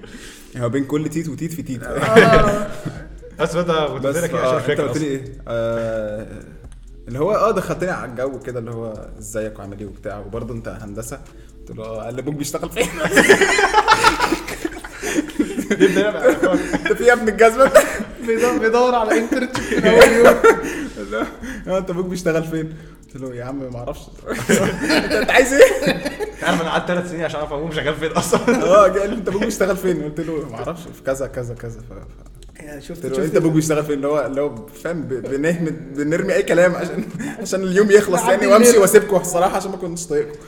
هو 0.57 0.69
بين 0.69 0.85
كل 0.85 1.09
تيت 1.09 1.29
وتيت 1.29 1.53
في 1.53 1.63
تيت. 1.63 1.83
آه. 1.83 2.67
بس 3.41 3.55
انت 3.57 3.71
كنت 3.71 4.07
بس 4.07 4.17
قلت 4.17 4.25
لك 4.25 4.35
إيه 4.35 4.41
آه، 4.41 4.59
انت 4.59 4.81
قلت 4.81 4.81
لي 4.81 4.91
أصلاً. 4.91 5.03
إيه؟ 5.03 5.25
آه 5.49 6.27
اللي 7.09 7.19
هو 7.19 7.33
آه 7.35 7.51
دخلتني 7.51 7.91
على 7.91 8.11
الجو 8.11 8.39
كده 8.39 8.59
اللي 8.59 8.71
هو 8.71 9.09
إزيك 9.19 9.59
وعامل 9.59 9.79
إيه 9.81 9.87
وبتاع. 9.87 10.19
وبرضه 10.19 10.55
أنت 10.55 10.69
هندسة. 10.69 11.21
قلت 11.69 11.79
له 11.79 11.85
آه 11.85 12.05
قال 12.05 12.15
لي 12.15 12.21
أبوك 12.21 12.35
بيشتغل 12.35 12.71
فين؟ 12.71 12.87
في 16.95 17.05
يا 17.05 17.13
ابن 17.13 17.29
الجزمة؟ 17.29 17.71
بيدور, 18.61 18.95
على 18.95 19.19
انترنشيب 19.19 19.85
من 19.85 19.87
اول 19.87 20.13
يوم 21.67 21.77
أنت 21.77 21.91
أبوك 21.91 22.07
بيشتغل 22.07 22.45
فين؟ 22.45 22.75
قلت 23.15 23.23
له 23.23 23.35
يا 23.35 23.45
عم 23.45 23.73
ما 23.73 23.79
أعرفش. 23.79 24.01
انت 25.21 25.31
عايز 25.31 25.53
إيه؟ 25.53 25.95
عارف 26.45 26.61
أنا 26.61 26.71
قعدت 26.71 26.89
ثلاث 26.89 27.11
سنين 27.11 27.25
عشان 27.25 27.41
أعرف 27.41 27.53
ابوه 27.53 27.71
شغال 27.71 27.95
فين 27.95 28.11
أصلا. 28.13 28.41
آه 28.65 28.83
قال 28.89 29.11
لي 29.11 29.17
أنت 29.17 29.29
أبوك 29.29 29.45
بيشتغل 29.45 29.77
فين؟ 29.77 30.03
قلت 30.03 30.21
له 30.21 30.49
ما 30.51 30.55
أعرفش 30.55 30.83
في 30.83 31.03
كذا 31.07 31.27
كذا 31.27 31.55
كذا. 31.55 31.81
ف... 31.81 31.93
يعني 32.63 32.81
شفت 32.83 33.07
شفت 33.07 33.19
أنت 33.19 33.37
أبوك 33.37 33.53
بيشتغل 33.53 33.85
فين؟ 33.85 33.95
اللي 33.95 34.07
هو 34.09 34.27
اللي 34.27 34.41
هو 34.41 34.67
فاهم 34.67 35.03
بنهمد 35.03 35.95
بنرمي 35.95 36.35
أي 36.35 36.43
كلام 36.43 36.75
عشان 36.75 37.05
عشان 37.41 37.63
اليوم 37.63 37.91
يخلص 37.91 38.23
يعني 38.23 38.47
وأمشي. 38.47 38.79
واسيبكم 38.79 39.17
الصراحة 39.17 39.57
عشان 39.57 39.71
ما 39.71 39.77
كنتش 39.77 40.07
طايقكم 40.07 40.39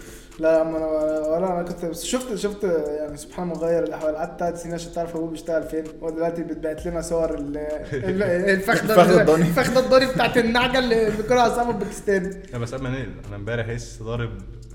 لا 0.40 0.52
يا 0.52 0.58
عم 0.58 0.76
أنا 0.76 0.86
ولا 0.86 1.52
أنا 1.52 1.62
كنت 1.62 1.84
بس 1.84 2.04
شفت 2.04 2.34
شفت 2.34 2.64
يعني 2.98 3.16
سبحان 3.16 3.52
الله 3.52 3.66
غير 3.68 3.82
الأحوال. 3.82 4.16
قعدت 4.16 4.40
ثلاث 4.40 4.62
سنين 4.62 4.74
عشان 4.74 4.92
تعرف 4.92 5.16
ابوه 5.16 5.30
بيشتغل 5.30 5.62
فين. 5.62 5.84
هو 6.02 6.10
دلوقتي 6.10 6.42
بتبعت 6.42 6.86
لنا 6.86 7.00
صور 7.00 7.34
ال- 7.34 7.56
ال- 7.92 8.22
الفخده. 8.22 9.02
الفخده 9.34 9.80
الضاني 9.80 10.06
بتاعت 10.06 10.36
النعجة 10.38 10.78
اللي 10.78 11.10
بياكلها 11.10 11.42
عصام 11.42 11.70
الباكستاني 11.70 12.42
لا 12.52 12.58
بس 12.58 12.74
ننقل 12.74 13.12
أنا 13.28 13.36
امبارح 13.36 13.68
لسه 13.68 14.04
ضارب 14.04 14.30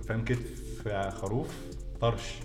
فاهم 0.08 0.25
كتف 0.25 0.88
خروف 1.10 1.48
طرش. 2.01 2.39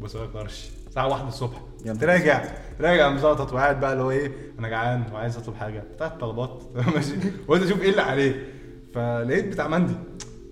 بص 0.00 0.16
طرش. 0.16 0.70
الساعة 0.88 1.08
واحدة 1.08 1.28
الصبح. 1.28 1.56
يا 1.84 1.92
كنت 1.92 2.04
نهار 2.04 2.18
راجع. 2.18 2.44
راجع 2.80 3.08
مزقطط 3.08 3.52
وقاعد 3.52 3.80
بقى 3.80 3.92
اللي 3.92 4.04
هو 4.04 4.10
إيه 4.10 4.32
أنا 4.58 4.68
جعان 4.68 5.02
وعايز 5.12 5.36
أطلب 5.36 5.54
حاجة. 5.54 5.82
فتحت 5.96 6.20
طلبات. 6.20 6.62
ماشي. 6.94 7.12
وقلت 7.48 7.62
أشوف 7.62 7.82
إيه 7.82 7.90
اللي 7.90 8.02
عليه. 8.02 8.46
فلقيت 8.94 9.44
بتاع 9.48 9.68
مندي. 9.68 9.94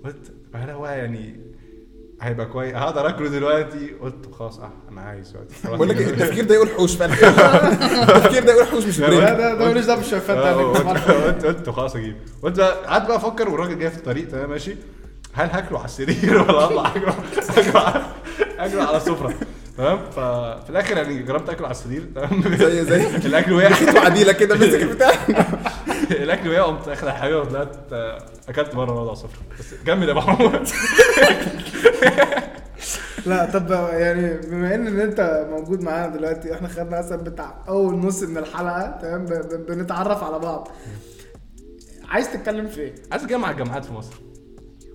قلت 0.04 0.32
هل 0.54 0.70
هو 0.70 0.87
يعني 0.87 1.40
هيبقى 2.20 2.46
كويس. 2.46 2.75
هقدر 2.75 3.08
آكله 3.08 3.28
دلوقتي. 3.28 3.90
قلت 4.00 4.35
خلاص 4.38 4.58
آه 4.58 4.70
أنا 4.92 5.00
عايز 5.00 5.30
دلوقتي. 5.30 5.54
بقول 5.76 5.88
لك 5.88 6.00
التفكير 6.00 6.44
ده 6.44 6.54
يقول 6.54 6.68
حوش 6.68 6.94
فعلا. 6.96 7.12
التفكير 8.02 8.44
ده 8.44 8.52
يقول 8.52 8.66
حوش 8.66 8.85
مش 8.85 9.00
لا، 9.00 9.06
بريك 9.06 9.20
ده 9.20 9.35
ده 9.37 9.54
ده 9.54 9.68
ملوش 9.70 9.85
دعوة 9.85 9.99
بالشوفات 10.00 10.37
آه، 10.37 10.73
ده 10.73 11.26
قلت 11.26 11.44
قلت 11.46 11.70
خلاص 11.70 11.96
أجيب. 11.96 12.16
قلت 12.42 12.56
بقى- 12.61 12.87
قعدت 12.87 13.08
بقى 13.08 13.16
أفكر 13.16 13.49
والراجل 13.49 13.78
جاي 13.78 13.90
في 13.90 13.96
الطريق 13.96 14.28
تمام 14.28 14.50
ماشي. 14.50 14.76
هل 15.32 15.50
هاكله 15.50 15.78
على 15.78 15.85
السرير 15.87 16.38
ولا 16.42 16.64
أطلع 16.64 16.88
اكله 16.90 17.14
اكله 17.58 17.80
على 17.80 18.02
اكله 18.58 18.82
على 18.85 18.96
السفرة. 18.96 19.35
تمام؟ 19.78 19.99
ففي 20.11 20.70
الآخر 20.70 20.96
يعني 20.96 21.23
جربت 21.23 21.49
أكله 21.50 21.66
على 21.66 21.75
السرير 21.75 22.04
تمام. 22.14 22.56
زي 22.56 22.85
زي 22.85 23.06
الأكل 23.28 23.52
وقع. 23.52 23.68
خيط 23.70 23.94
وعديله 23.96 24.32
كده 24.32 24.54
مسك 24.54 24.82
البتاع 24.82 25.12
الأكل 26.10 26.48
وقع 26.48 26.62
قمت 26.62 26.88
اخد 26.88 27.08
الحاجة 27.08 27.38
وطلعت 27.40 27.76
آه، 27.92 28.18
أكلت 28.48 28.75
بره 28.75 29.00
على 29.00 29.12
السفره 29.12 29.40
بس 29.58 29.75
كمل 29.86 30.08
يا 30.08 30.12
ابو 30.12 30.20
محمود 30.20 30.68
لا 33.26 33.50
طب 33.50 33.70
يعني 33.92 34.36
بما 34.36 34.75
إن 34.75 34.86
إن 34.86 35.00
أنت 35.00 35.46
موجود 35.50 35.80
معانا 35.82 36.16
دلوقتي 36.16 36.54
إحنا 36.54 36.68
خدنا 36.68 36.98
مثلا 36.98 37.16
بتاع 37.16 37.64
أول 37.68 37.94
نص 37.98 38.22
من 38.22 38.38
الحلقة 38.38 38.98
تمام؟ 39.02 39.25
بنتعرف 39.68 40.25
على 40.25 40.38
بعض. 40.38 40.68
عايز 42.08 42.32
تتكلم 42.32 42.66
في 42.68 42.80
إيه؟ 42.80 42.94
عايز 43.12 43.22
أتكلم 43.22 43.44
على 43.44 43.52
الجامعات 43.54 43.84
في 43.84 43.92
مصر. 43.92 44.14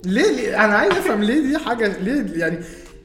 ليه, 0.06 0.32
ليه؟ 0.32 0.66
أنا 0.66 0.76
عايز 0.78 0.92
أفهم 0.94 1.24
ليه 1.24 1.42
دي 1.42 1.58
حاجة 1.58 1.88
ليه 1.98 2.40
يعني 2.40 2.60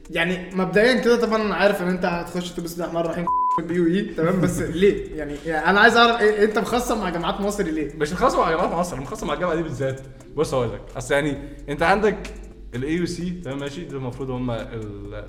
يعني 0.09 0.55
مبدئيا 0.55 0.93
كده 0.93 1.15
طبعا 1.21 1.41
أنا 1.41 1.55
عارف 1.55 1.81
إن 1.81 1.87
أنت 1.87 2.05
هتخش 2.05 2.51
تلبس 2.51 2.73
بسم 2.73 2.83
الله 2.83 2.85
الرحمن 2.85 3.05
الرحيم 3.05 3.25
BUE 3.61 4.01
تمام؟ 4.01 4.41
بس 4.41 4.59
ليه؟ 4.61 5.15
يعني, 5.17 5.35
يعني 5.45 5.69
أنا 5.69 5.79
عايز 5.79 5.97
اعرف 5.97 6.21
إيه 6.21 6.43
انت 6.43 6.59
مخصم 6.59 6.99
مع 6.99 7.09
جامعات 7.09 7.41
مصر 7.41 7.63
ليه؟ 7.63 7.91
مش 7.97 8.13
مخصص 8.13 8.35
مع 8.35 8.49
جامعات 8.49 8.71
مصر 8.71 8.99
مخصص 9.01 9.23
مع 9.23 9.33
الجامعة 9.33 9.55
دي 9.55 9.63
بالذات. 9.63 10.01
بص 10.35 10.53
هقول 10.53 10.73
لك 10.73 10.81
أصل 10.97 11.13
يعني 11.13 11.37
انت 11.69 11.83
عندك 11.83 12.33
ال 12.75 12.93
AUC 12.95 13.29
تمام؟ 13.45 13.59
ماشي؟ 13.59 13.85
دول 13.85 13.97
المفروض 13.99 14.29
هم 14.29 14.51
ال 14.51 15.25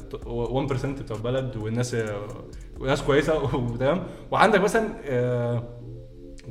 1% 0.68 0.86
بتوع 0.86 1.16
البلد 1.16 1.56
والناس 1.56 1.96
وناس 2.80 3.02
كويسة 3.02 3.54
وتمام؟ 3.56 4.06
وعندك 4.30 4.60
مثلا 4.60 4.88
آه، 5.04 5.68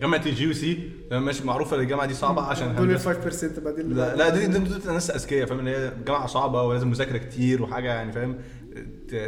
جامعة 0.01 0.21
ال 0.25 0.43
GUC 0.43 0.89
تمام؟ 1.09 1.25
ماشي؟ 1.25 1.43
معروفة 1.45 1.75
إن 1.77 1.81
الجامعة 1.81 2.05
دي 2.05 2.13
صعبة 2.13 2.41
عشان 2.41 2.75
دول 2.75 2.91
ال 2.91 2.99
هندسة. 3.07 3.49
5% 3.57 3.59
بقى 3.59 3.75
دي 3.75 3.81
لا 3.83 4.15
لا 4.15 4.29
دي 4.29 4.47
دي 4.47 4.59
ناس 4.91 5.11
أذكياء 5.11 5.45
فاهم؟ 5.45 5.59
ان 5.59 5.67
هي 5.67 5.91
جامعة 6.07 6.27
صعبة 6.27 6.63
ولازم 6.63 6.89
مذاكرة 6.89 7.17
كتير 7.17 7.61
وحاجة 7.63 7.87
يعني 7.87 8.11
فاهم؟ 8.11 8.37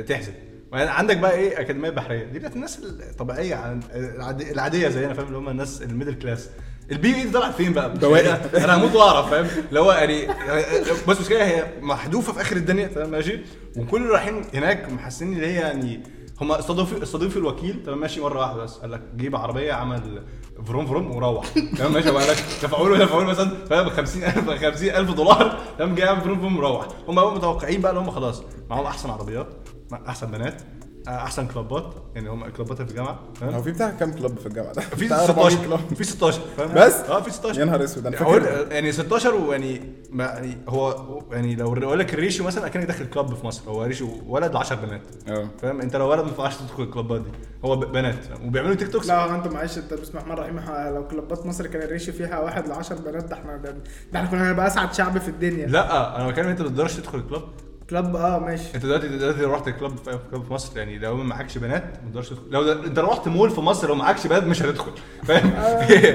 تحزن 0.07 0.33
عندك 0.73 1.17
بقى 1.17 1.31
إيه؟ 1.33 1.59
أكاديمية 1.61 1.89
بحرية. 1.89 2.23
دي 2.23 2.39
بتاعت 2.39 2.55
الناس 2.55 2.79
الطبيعيه 2.83 3.79
العادية 4.51 4.89
زينا 4.89 5.13
فاهم؟ 5.13 5.27
اللي 5.27 5.37
هم 5.37 5.49
الناس 5.49 5.81
ال 5.81 5.86
middle 5.86 6.13
class 6.13 6.49
ال 6.91 7.15
BUE 7.15 7.29
طلعت 7.31 7.53
فين 7.55 7.73
بقى؟ 7.73 7.93
بواقي. 7.99 8.31
أنا 8.63 8.75
هموت 8.77 8.95
وأعرف 8.95 9.29
فاهم؟ 9.29 9.47
اللي 9.69 9.79
هو 9.79 9.91
يعني 9.91 10.27
بس 11.07 11.21
مش 11.21 11.29
كده 11.29 11.45
هي 11.45 11.65
محذوفة 11.81 12.33
في 12.33 12.41
آخر 12.41 12.55
الدنيا 12.55 12.87
تمام؟ 12.87 13.09
ماشي؟ 13.09 13.39
وكل 13.77 13.97
اللي 14.01 14.09
رايحين 14.13 14.41
هناك 14.53 14.91
محسسين 14.91 15.33
إن 15.33 15.39
هي 15.43 15.53
يعني 15.55 16.03
هم 16.41 16.51
استضافوا 16.51 17.03
استضيفوا 17.03 17.41
الوكيل 17.41 17.83
تمام؟ 17.85 17.99
ماشي؟ 17.99 18.21
مرة 18.21 18.39
واحدة 18.39 18.63
بس. 18.63 18.73
قال 18.77 18.91
لك 18.91 19.01
جيب 19.17 19.35
عربية 19.35 19.73
عمل 19.73 20.23
فروم 20.67 20.85
فروم 20.87 21.11
وروح. 21.15 21.45
تمام؟ 21.77 21.93
ماشي؟ 21.93 22.09
وقال 22.09 22.27
لك 22.27 22.37
دفعوا 22.63 22.89
له 22.89 22.97
دفعوا 23.05 23.21
له 23.23 23.27
مثلا 23.29 23.65
فاهم؟ 23.69 23.89
50000 23.89 24.49
50000 24.65 25.11
دولار. 25.15 25.59
تمام؟ 25.79 25.95
جاي 25.95 26.07
فروم 26.21 26.39
فروم 26.39 26.57
وروح. 26.57 26.87
هم 27.07 27.15
بقى 27.15 27.35
متوقعين 27.35 27.81
بقى 27.81 27.91
ان 27.91 27.97
هم 27.97 28.11
خلاص 28.11 28.43
معاهم 28.69 28.85
أحسن 28.85 29.09
عربيات. 29.09 29.47
أحسن 29.93 30.31
بنات 30.31 30.61
أحسن 31.07 31.47
club 31.47 31.84
ات 31.84 31.93
يعني 32.15 32.29
هم 32.29 32.43
اللي 32.43 32.85
في 32.85 32.91
الجامعة 32.91 33.19
فاهم؟ 33.35 33.53
هو 33.53 33.61
في 33.61 33.71
بتاع 33.71 33.89
كام 33.89 34.11
club 34.13 34.37
في 34.39 34.45
الجامعة 34.45 34.73
ده؟ 34.73 34.81
في 34.81 35.05
بتاع 35.05 35.23
400 35.25 35.49
16 35.49 35.65
club. 35.65 35.79
في 35.95 36.03
16 36.03 36.41
فاهم؟ 36.57 36.73
بس؟ 36.75 36.93
آه 36.93 37.21
في 37.21 37.31
16 37.31 37.59
يا 37.59 37.65
نهار 37.65 37.83
أسود 37.83 38.07
أنا 38.07 38.17
فاكر 38.17 38.67
يعني 38.71 38.91
16 38.91 39.35
ويعني 39.35 39.81
ما 40.11 40.23
يعني 40.25 40.57
هو 40.69 41.19
يعني 41.31 41.55
لو 41.55 41.73
أقول 41.73 41.99
لك 41.99 42.13
ال 42.13 42.18
ratio 42.18 42.45
مثلا 42.45 42.65
أكنك 42.67 42.83
داخل 42.85 43.05
club 43.09 43.35
في 43.35 43.45
مصر 43.45 43.69
هو 43.71 43.83
ratio 43.83 44.09
ولد 44.27 44.53
ل 44.53 44.57
10 44.57 44.75
بنات 44.75 45.01
آه. 45.27 45.47
فاهم؟ 45.61 45.81
أنت 45.81 45.95
لو 45.95 46.09
ولد 46.09 46.21
ما 46.21 46.27
ينفعش 46.27 46.57
تدخل 46.57 46.83
ال 46.83 46.89
club 46.89 47.15
ات 47.15 47.21
دي 47.21 47.29
هو 47.65 47.75
بنات؟ 47.75 48.15
وبيعملوا 48.45 48.75
TikToks؟ 48.75 49.07
لا 49.07 49.23
هو 49.25 49.35
انت 49.35 49.47
معلش 49.47 49.77
أنت 49.77 49.93
بسم 49.93 50.17
الله 50.17 50.33
الرحمن 50.33 50.57
الرحيم 50.57 50.59
ح- 50.59 50.87
لو 50.87 51.07
club 51.07 51.38
ات 51.38 51.45
مصر 51.45 51.67
كان 51.67 51.81
ال 51.81 51.86
ratio 51.86 52.13
فيها 52.13 52.39
واحد 52.39 52.67
ل 52.67 52.71
10 52.71 52.95
بنات 52.95 53.23
ده 53.23 53.35
إحنا 53.35 53.57
ده, 53.57 53.71
ده 54.13 54.19
إحنا 54.19 54.29
كنا 54.29 54.51
هنبقى 54.51 54.67
أسعد 54.67 54.93
شعب 54.93 55.17
في 55.17 55.27
الدنيا. 55.27 55.67
لا 55.67 56.15
أنا 56.17 56.27
بتكلم 56.29 56.47
أنت 56.47 56.61
ما 56.61 56.67
تقدرش 56.67 56.95
تدخل 56.95 57.17
ال 57.17 57.22
club 57.22 57.43
club 57.89 58.15
آه 58.15 58.39
ماشي. 58.39 58.63
انت 58.75 58.85
دلوقتي 58.85 59.07
دلوقتي 59.07 59.41
لو 59.41 59.53
رحت 59.53 59.67
ال 59.67 59.73
club 59.73 59.97
في 59.97 60.03
club 60.31 60.43
في 60.43 60.53
مصر 60.53 60.77
يعني 60.77 60.99
لو 60.99 61.17
ما 61.17 61.23
معكش 61.23 61.57
بنات 61.57 61.83
ما 61.83 62.09
تقدرش 62.09 62.29
تدخل. 62.29 62.41
لو 62.49 62.63
ده 62.63 62.85
انت 62.85 62.99
رحت 62.99 63.27
مول 63.27 63.49
في 63.49 63.61
مصر 63.61 63.87
لو 63.87 63.95
معكش 63.95 64.27
بنات 64.27 64.43
مش 64.43 64.61
هتدخل. 64.63 64.91
فاهم؟ 65.23 65.53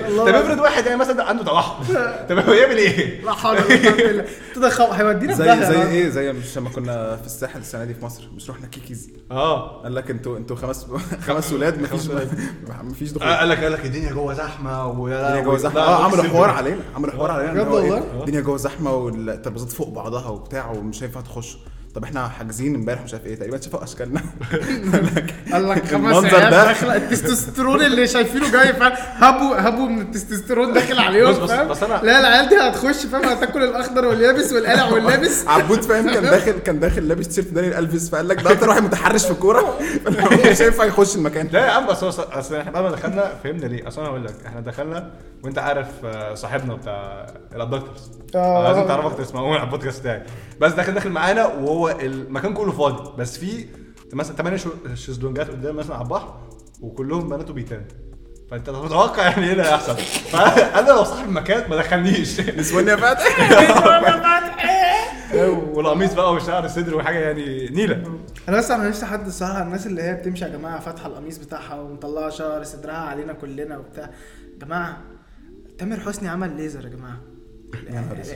الله. 0.06 0.24
طب 0.30 0.34
افرض 0.34 0.58
واحد 0.58 0.86
يعني 0.86 0.98
مثلا 0.98 1.24
عنده 1.24 1.44
توحد. 1.44 1.84
طب 2.28 2.38
هو 2.38 2.52
يعمل 2.52 2.76
إيه؟ 2.76 3.24
لا 3.24 3.32
حول 3.32 3.52
ولا 3.56 3.62
قوة 3.64 3.74
إلا 3.74 4.06
بالله. 4.06 4.24
تدخل 4.54 4.84
هيودينا 4.84 5.34
في 5.34 5.38
زي 5.42 5.66
زي. 5.66 5.82
إيه؟ 5.82 6.08
زي 6.08 6.32
مش 6.32 6.58
لما 6.58 6.70
كنا 6.70 7.16
في 7.16 7.26
الساحل 7.26 7.60
السنة 7.60 7.84
دي 7.84 7.94
في 7.94 8.04
مصر 8.04 8.28
مش 8.36 8.50
رحنا 8.50 8.66
كيكيز. 8.66 9.10
آه. 9.30 9.82
قال 9.82 9.94
لك 9.94 10.10
أنتوا 10.10 10.36
أنتوا 10.38 10.56
خمس 10.56 10.86
خمس 11.20 11.52
ولاد 11.52 11.82
مفيش 11.82 12.10
مفيش 12.82 13.10
دخول. 13.10 13.28
قال 13.28 13.48
لك 13.48 13.62
قال 13.62 13.72
لك 13.72 13.84
الدنيا 13.84 14.12
جوه 14.12 14.34
زحمة 14.34 14.86
ويا 14.86 15.26
الدنيا 15.28 15.44
جوه 15.44 15.58
زحمة. 15.58 15.80
آه 15.80 16.04
عملوا 16.04 16.24
حوار. 16.24 16.50
علينا 16.50 16.80
عملوا 16.96 17.12
حوار 17.12 17.30
علينا. 17.30 17.52
بجد 17.52 17.66
هو 17.68 17.78
إيه، 17.78 17.90
والله؟ 17.92 18.20
الدنيا 18.20 18.40
جوه 18.40 18.56
زحمة 18.56 18.94
والترابيزات 18.94 19.72
فوق 19.72 19.88
بعضها 19.88 20.28
وبتاع 20.28 20.70
ومش 20.70 21.02
هينفع 21.02 21.20
تخشوا 21.20 21.60
طب 21.94 22.04
إحنا 22.04 22.28
حاجزين 22.28 22.74
امبارح 22.74 23.02
مش 23.02 23.12
عارف 23.14 23.26
إيه 23.26 23.34
تقريبا 23.34 23.60
شافوا 23.60 23.84
أشكالنا. 23.84 24.20
قال 25.52 25.68
لك 25.68 25.86
خمس 25.86 26.24
عيال 26.24 26.50
ده. 26.50 26.50
داخله 26.64 26.96
التستوستيرون 26.96 27.82
اللي 27.82 28.06
شايفينه 28.06 28.52
جاي 28.52 28.72
فاهم؟ 28.72 28.92
هبوا 28.96 29.68
هبوا 29.68 29.88
من 29.88 30.00
التستوستيرون 30.00 30.72
داخل 30.72 30.98
عليهم 30.98 31.46
فاهم؟ 31.46 31.68
لا 32.04 32.20
العيال 32.20 32.48
دي 32.48 32.56
هتخش 32.56 33.06
فاهم؟ 33.06 33.24
هتاكل 33.24 33.62
الأخضر 33.62 34.06
واليابس 34.06 34.52
والقلع 34.52 34.88
واللابس. 34.88 35.44
عبود 35.48 35.82
فاهم؟ 35.82 36.10
كان 36.10 36.22
داخل 36.22 36.52
كان 36.52 36.80
داخل 36.80 37.08
لابس 37.08 37.28
تيشيرت 37.28 37.48
دانيال 37.54 37.74
ألفيس 37.74 38.10
فقال 38.10 38.28
لك 38.28 38.42
ده 38.42 38.52
أكتر 38.52 38.68
واحد 38.68 38.82
متحرش 38.82 39.24
في 39.24 39.30
الكورة. 39.30 39.78
هينفع 40.44 40.84
يخش 40.84 41.16
المكان. 41.16 41.48
لا 41.52 41.66
يا 41.66 41.70
عم 41.70 41.86
بس 41.86 42.02
أصل 42.02 42.54
إحنا 42.56 42.70
بعد 42.72 42.84
ما 42.84 42.90
دخلنا 42.90 43.32
فهمنا 43.44 43.66
ليه؟ 43.66 43.88
أصل 43.88 44.00
أنا 44.00 44.10
هقول 44.10 44.24
لك 44.24 44.34
إحنا 44.46 44.60
دخلنا 44.60 45.10
وانت 45.44 45.58
عارف 45.58 46.04
آه، 46.04 46.34
صاحبنا 46.34 46.74
بتاع 46.74 47.26
ال 47.54 47.60
abductors 47.60 48.10
آه،, 48.34 48.38
آه 48.38 48.68
لازم 48.68 48.80
آه. 48.80 48.86
تعرف 48.86 49.06
أكتر 49.06 49.22
اسمه 49.22 49.54
على 49.54 49.62
البودكاست 49.62 50.00
بتاعي. 50.00 50.22
بس 50.60 50.72
داخل 50.72 50.94
داخل 50.94 51.10
معانا 51.10 51.46
وهو 51.46 51.90
المكان 51.90 52.54
كله 52.54 52.72
فاضي. 52.72 53.12
بس 53.18 53.38
في 53.38 53.66
مثلا 54.12 54.36
ثمانية 54.36 54.58
شيزلونجات 54.94 55.50
قدام 55.50 55.76
مثلا 55.76 55.94
على 55.94 56.04
البحر 56.04 56.40
وكلهم 56.80 57.28
بناته 57.28 57.54
بيتان 57.54 57.84
فانت 58.50 58.70
متوقع 58.70 59.22
يعني 59.22 59.46
إيه 59.46 59.52
اللي 59.52 59.62
هيحصل. 59.62 59.96
فانا 59.96 60.90
لو 60.90 61.04
صاحب 61.04 61.28
المكان 61.28 61.70
ما 61.70 61.76
دخلنيش. 61.76 62.40
نسواني 62.40 62.90
يا 62.90 62.96
فاتح. 62.96 63.24
والقميص 65.74 66.14
بقى 66.14 66.32
وشعر 66.32 66.64
الصدر 66.64 66.96
وحاجة 66.96 67.18
يعني 67.18 67.68
نيلة. 67.68 68.02
أنا 68.48 68.56
بس 68.56 68.70
أنا 68.70 68.88
نفسي 68.88 69.06
حد 69.06 69.26
الصراحه 69.26 69.62
الناس 69.62 69.86
اللي 69.86 70.02
هي 70.02 70.14
بتمشي 70.14 70.44
يا 70.44 70.50
جماعة 70.50 70.80
فاتحة 70.80 71.06
القميص 71.06 71.38
بتاعها 71.38 71.80
ومطلعة 71.80 72.30
شعر 72.30 72.62
صدرها 72.62 72.94
علينا 72.94 73.32
كلنا 73.32 73.78
وبتاع. 73.78 74.10
جماعة 74.58 75.13
تامر 75.78 76.00
حسني 76.00 76.28
عمل 76.28 76.56
ليزر 76.56 76.84
يا 76.84 76.90
جماعة. 76.90 77.33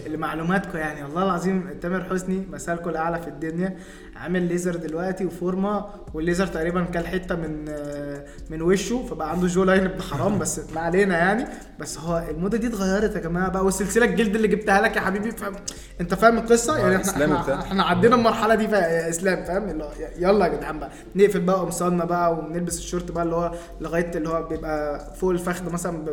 لمعلوماتكم 0.06 0.78
يعني 0.78 1.02
والله 1.04 1.22
العظيم 1.24 1.68
تامر 1.82 2.04
حسني 2.04 2.46
مثالكم 2.52 2.90
الأعلى 2.90 3.20
في 3.22 3.28
الدنيا 3.28 3.76
عامل 4.16 4.42
ليزر 4.42 4.76
دلوقتي 4.76 5.24
وفورمة 5.26 5.84
والليزر 6.14 6.46
تقريبا 6.46 6.84
كل 6.84 7.06
حتة 7.06 7.34
من 7.34 7.64
آه، 7.68 8.24
من 8.50 8.62
وشه 8.62 9.06
فبقى 9.10 9.30
عنده 9.30 9.46
jawline 9.46 9.84
ابن 9.84 10.02
حرام 10.02 10.38
بس 10.38 10.60
ما 10.74 10.80
علينا 10.80 11.18
يعني. 11.18 11.44
بس 11.78 11.98
هو 11.98 12.24
الموضه 12.30 12.58
دي 12.58 12.66
اتغيرت 12.66 13.14
يا 13.16 13.20
جماعة 13.20 13.48
بقى 13.50 13.64
والسلسله 13.64 14.04
الجلد 14.06 14.34
اللي 14.34 14.48
جبتها 14.48 14.80
لك 14.80 14.96
يا 14.96 15.00
حبيبي 15.00 15.30
فاهم؟ 15.30 15.54
أنت 16.00 16.14
فاهم 16.14 16.38
القصة؟ 16.38 16.78
يعني 16.78 16.96
إحنا 16.96 17.36
إحنا. 17.40 17.60
إحنا 17.60 17.82
عدينا 17.84 18.14
المرحلة 18.16 18.54
دي 18.54 18.68
في 18.68 18.76
إسلام 19.08 19.44
فاهم؟ 19.44 19.68
اللي 19.68 19.84
هو 19.84 19.90
يلا 20.18 20.46
يا 20.46 20.52
جدعان 20.54 20.78
بقى 20.78 20.90
نقفل 21.16 21.40
بقى 21.40 21.56
قمصاننا 21.60 22.04
بقى 22.04 22.34
ونلبس 22.34 22.78
الشورت 22.78 23.10
بقى 23.10 23.24
اللي 23.24 23.34
هو 23.36 23.52
لغاية 23.80 24.10
اللي 24.14 24.28
هو 24.28 24.42
بيبقى 24.42 25.00
فوق 25.14 25.30
الفخذ 25.30 25.72
مثلا 25.72 26.04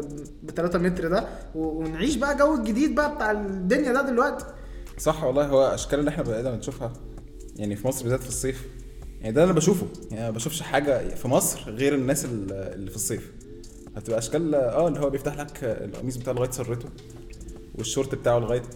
ب 0.43 0.51
3 0.55 0.79
متر 0.79 1.07
ده 1.07 1.25
ونعيش 1.55 2.15
بقى 2.15 2.37
جو 2.37 2.55
الجديد 2.55 2.95
بقى 2.95 3.14
بتاع 3.15 3.31
الدنيا 3.31 3.93
ده 3.93 4.01
دلوقتي. 4.01 4.45
صح 4.97 5.23
والله 5.23 5.45
هو 5.47 5.65
أشكال 5.65 5.99
اللي 5.99 6.09
إحنا 6.09 6.23
بقينا 6.23 6.51
بنشوفها. 6.51 6.93
يعني 7.55 7.75
في 7.75 7.87
مصر 7.87 8.03
بالذات 8.03 8.23
في 8.23 8.29
الصيف. 8.29 8.65
يعني 9.21 9.33
ده 9.35 9.41
اللي 9.41 9.51
أنا 9.51 9.59
بشوفه. 9.59 9.87
يعني 10.11 10.21
أنا 10.21 10.29
ما 10.31 10.35
بشوفش 10.35 10.61
حاجة 10.61 11.15
في 11.15 11.27
مصر 11.27 11.71
غير 11.71 11.95
الناس 11.95 12.25
ال- 12.25 12.51
اللي 12.51 12.89
في 12.89 12.95
الصيف. 12.95 13.31
هتبقى 13.95 14.19
أشكال 14.19 14.55
آه 14.55 14.87
اللي 14.87 14.99
هو 14.99 15.09
بيفتح 15.09 15.39
لك 15.39 15.63
القميص 15.63 16.15
بتاعه 16.17 16.33
لغاية 16.33 16.51
سرته 16.51 16.89
والشورت 17.75 18.15
بتاعه 18.15 18.39
لغاية 18.39 18.63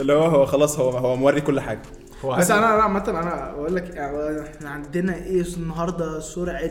اللي 0.00 0.12
هو 0.12 0.24
هو 0.24 0.46
خلاص 0.46 0.78
هو 0.78 0.90
هو 0.90 1.16
موري 1.16 1.40
كل 1.40 1.60
حاجة. 1.60 1.82
هو 2.24 2.36
بس. 2.36 2.50
أنا 2.50 2.74
أنا 2.74 2.82
عامة 2.82 3.04
أنا 3.08 3.52
بقول 3.52 3.76
لك 3.76 3.94
يعني 3.94 4.42
إحنا 4.42 4.70
عندنا 4.70 5.14
إيه 5.14 5.42
النهارده؟ 5.56 6.20
سرعة 6.20 6.70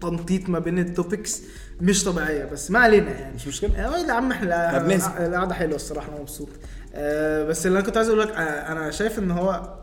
تنطيط 0.00 0.48
ما 0.48 0.58
بين 0.58 0.78
ال 0.78 0.87
topics 0.87 1.42
مش 1.80 2.04
طبيعية 2.04 2.44
بس 2.44 2.70
ما 2.70 2.78
علينا 2.78 3.10
يعني. 3.10 3.34
مش 3.34 3.48
مشكلة. 3.48 3.78
يا 3.78 4.12
عم 4.12 4.30
إحنا. 4.32 5.26
القعدة 5.26 5.54
حلوة 5.54 5.76
الصراحة 5.76 6.12
أنا 6.12 6.20
مبسوط. 6.20 6.48
آه، 6.94 7.44
بس 7.44 7.66
اللي 7.66 7.78
أنا 7.78 7.86
كنت 7.86 7.96
عايز 7.96 8.08
أقول 8.08 8.20
لك 8.20 8.30
آه، 8.30 8.72
أنا 8.72 8.90
شايف 8.90 9.18
إن 9.18 9.30
هو 9.30 9.78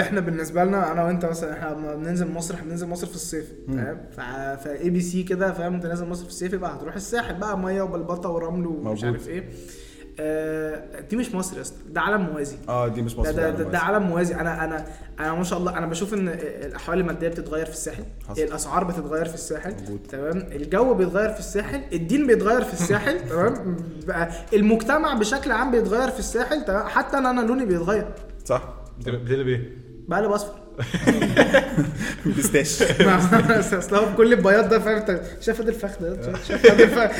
إحنا 0.00 0.20
بالنسبة 0.20 0.64
لنا 0.64 0.92
أنا 0.92 1.04
وأنت 1.04 1.24
مثلا 1.24 1.52
إحنا 1.52 1.74
لما 1.74 1.94
بننزل 1.94 2.30
مصر 2.30 2.54
إحنا 2.54 2.66
بننزل 2.68 2.86
مصر 2.86 3.06
في 3.06 3.14
الصيف 3.14 3.52
فاهم؟ 3.68 4.00
ف 4.56 4.90
basic 4.90 5.22
كده 5.22 5.52
فاهم؟ 5.52 5.74
أنت 5.74 5.86
نازل 5.86 6.06
مصر 6.06 6.22
في 6.22 6.28
الصيف 6.30 6.52
يبقى 6.52 6.76
هتروح 6.76 6.94
الساحل 6.94 7.34
بقى 7.34 7.58
مية 7.58 7.82
وبلبطه 7.82 8.28
ورمل 8.28 8.66
ومش. 8.66 9.04
عارف 9.04 9.28
إيه. 9.28 9.48
آه، 10.20 11.00
دي 11.10 11.16
مش 11.16 11.34
مصر 11.34 11.56
يا 11.56 11.60
اسطى 11.62 11.76
ده 11.88 12.00
عالم 12.00 12.20
موازي. 12.20 12.56
آه 12.68 12.88
دي 12.88 13.02
مش 13.02 13.16
مصر 13.16 13.30
ده, 13.30 13.50
لا، 13.50 13.56
ده, 13.56 13.64
ده 13.64 13.78
عالم 13.78 14.02
موازي. 14.02 14.34
أنا 14.34 14.64
أنا 14.64 14.84
أنا 15.20 15.34
ما 15.34 15.44
شاء 15.44 15.58
الله 15.58 15.78
أنا 15.78 15.86
بشوف 15.86 16.14
إن 16.14 16.28
الاحوال 16.28 17.00
المادية 17.00 17.28
بتتغير 17.28 17.66
في 17.66 17.72
الساحل 17.72 18.04
حصل. 18.28 18.42
الأسعار 18.42 18.84
بتتغير 18.84 19.24
في 19.24 19.34
الساحل 19.34 19.74
موجود. 19.80 20.00
تمام؟ 20.10 20.36
الجو 20.52 20.94
بيتغير 20.94 21.30
في 21.32 21.38
الساحل 21.38 21.80
الدين 21.92 22.26
بيتغير 22.26 22.64
في 22.64 22.72
الساحل 22.72 23.20
تمام؟ 23.30 23.76
بقى 24.06 24.28
المجتمع 24.52 25.14
بشكل 25.14 25.52
عام 25.52 25.70
بيتغير 25.70 26.10
في 26.10 26.18
الساحل 26.18 26.64
تمام؟ 26.64 26.86
حتى 26.86 27.18
أنا 27.18 27.30
أنا 27.30 27.40
لوني 27.40 27.64
بيتغير. 27.66 28.06
صح. 28.44 28.62
بتقلب 28.98 29.48
إيه؟ 29.48 29.70
بقلب 30.08 30.30
أصفر. 30.30 30.58
بيستاش. 32.26 32.82
ما- 33.00 33.60
أصل 33.78 33.96
هو 33.96 34.06
بكل 34.06 34.32
البياض 34.32 34.68
ده 34.68 34.78
فاهم؟ 34.78 34.96
انت 34.96 35.20
شايف 35.40 35.60
ادي 35.60 35.68
الفخ 35.70 35.90
ده؟ 36.00 36.16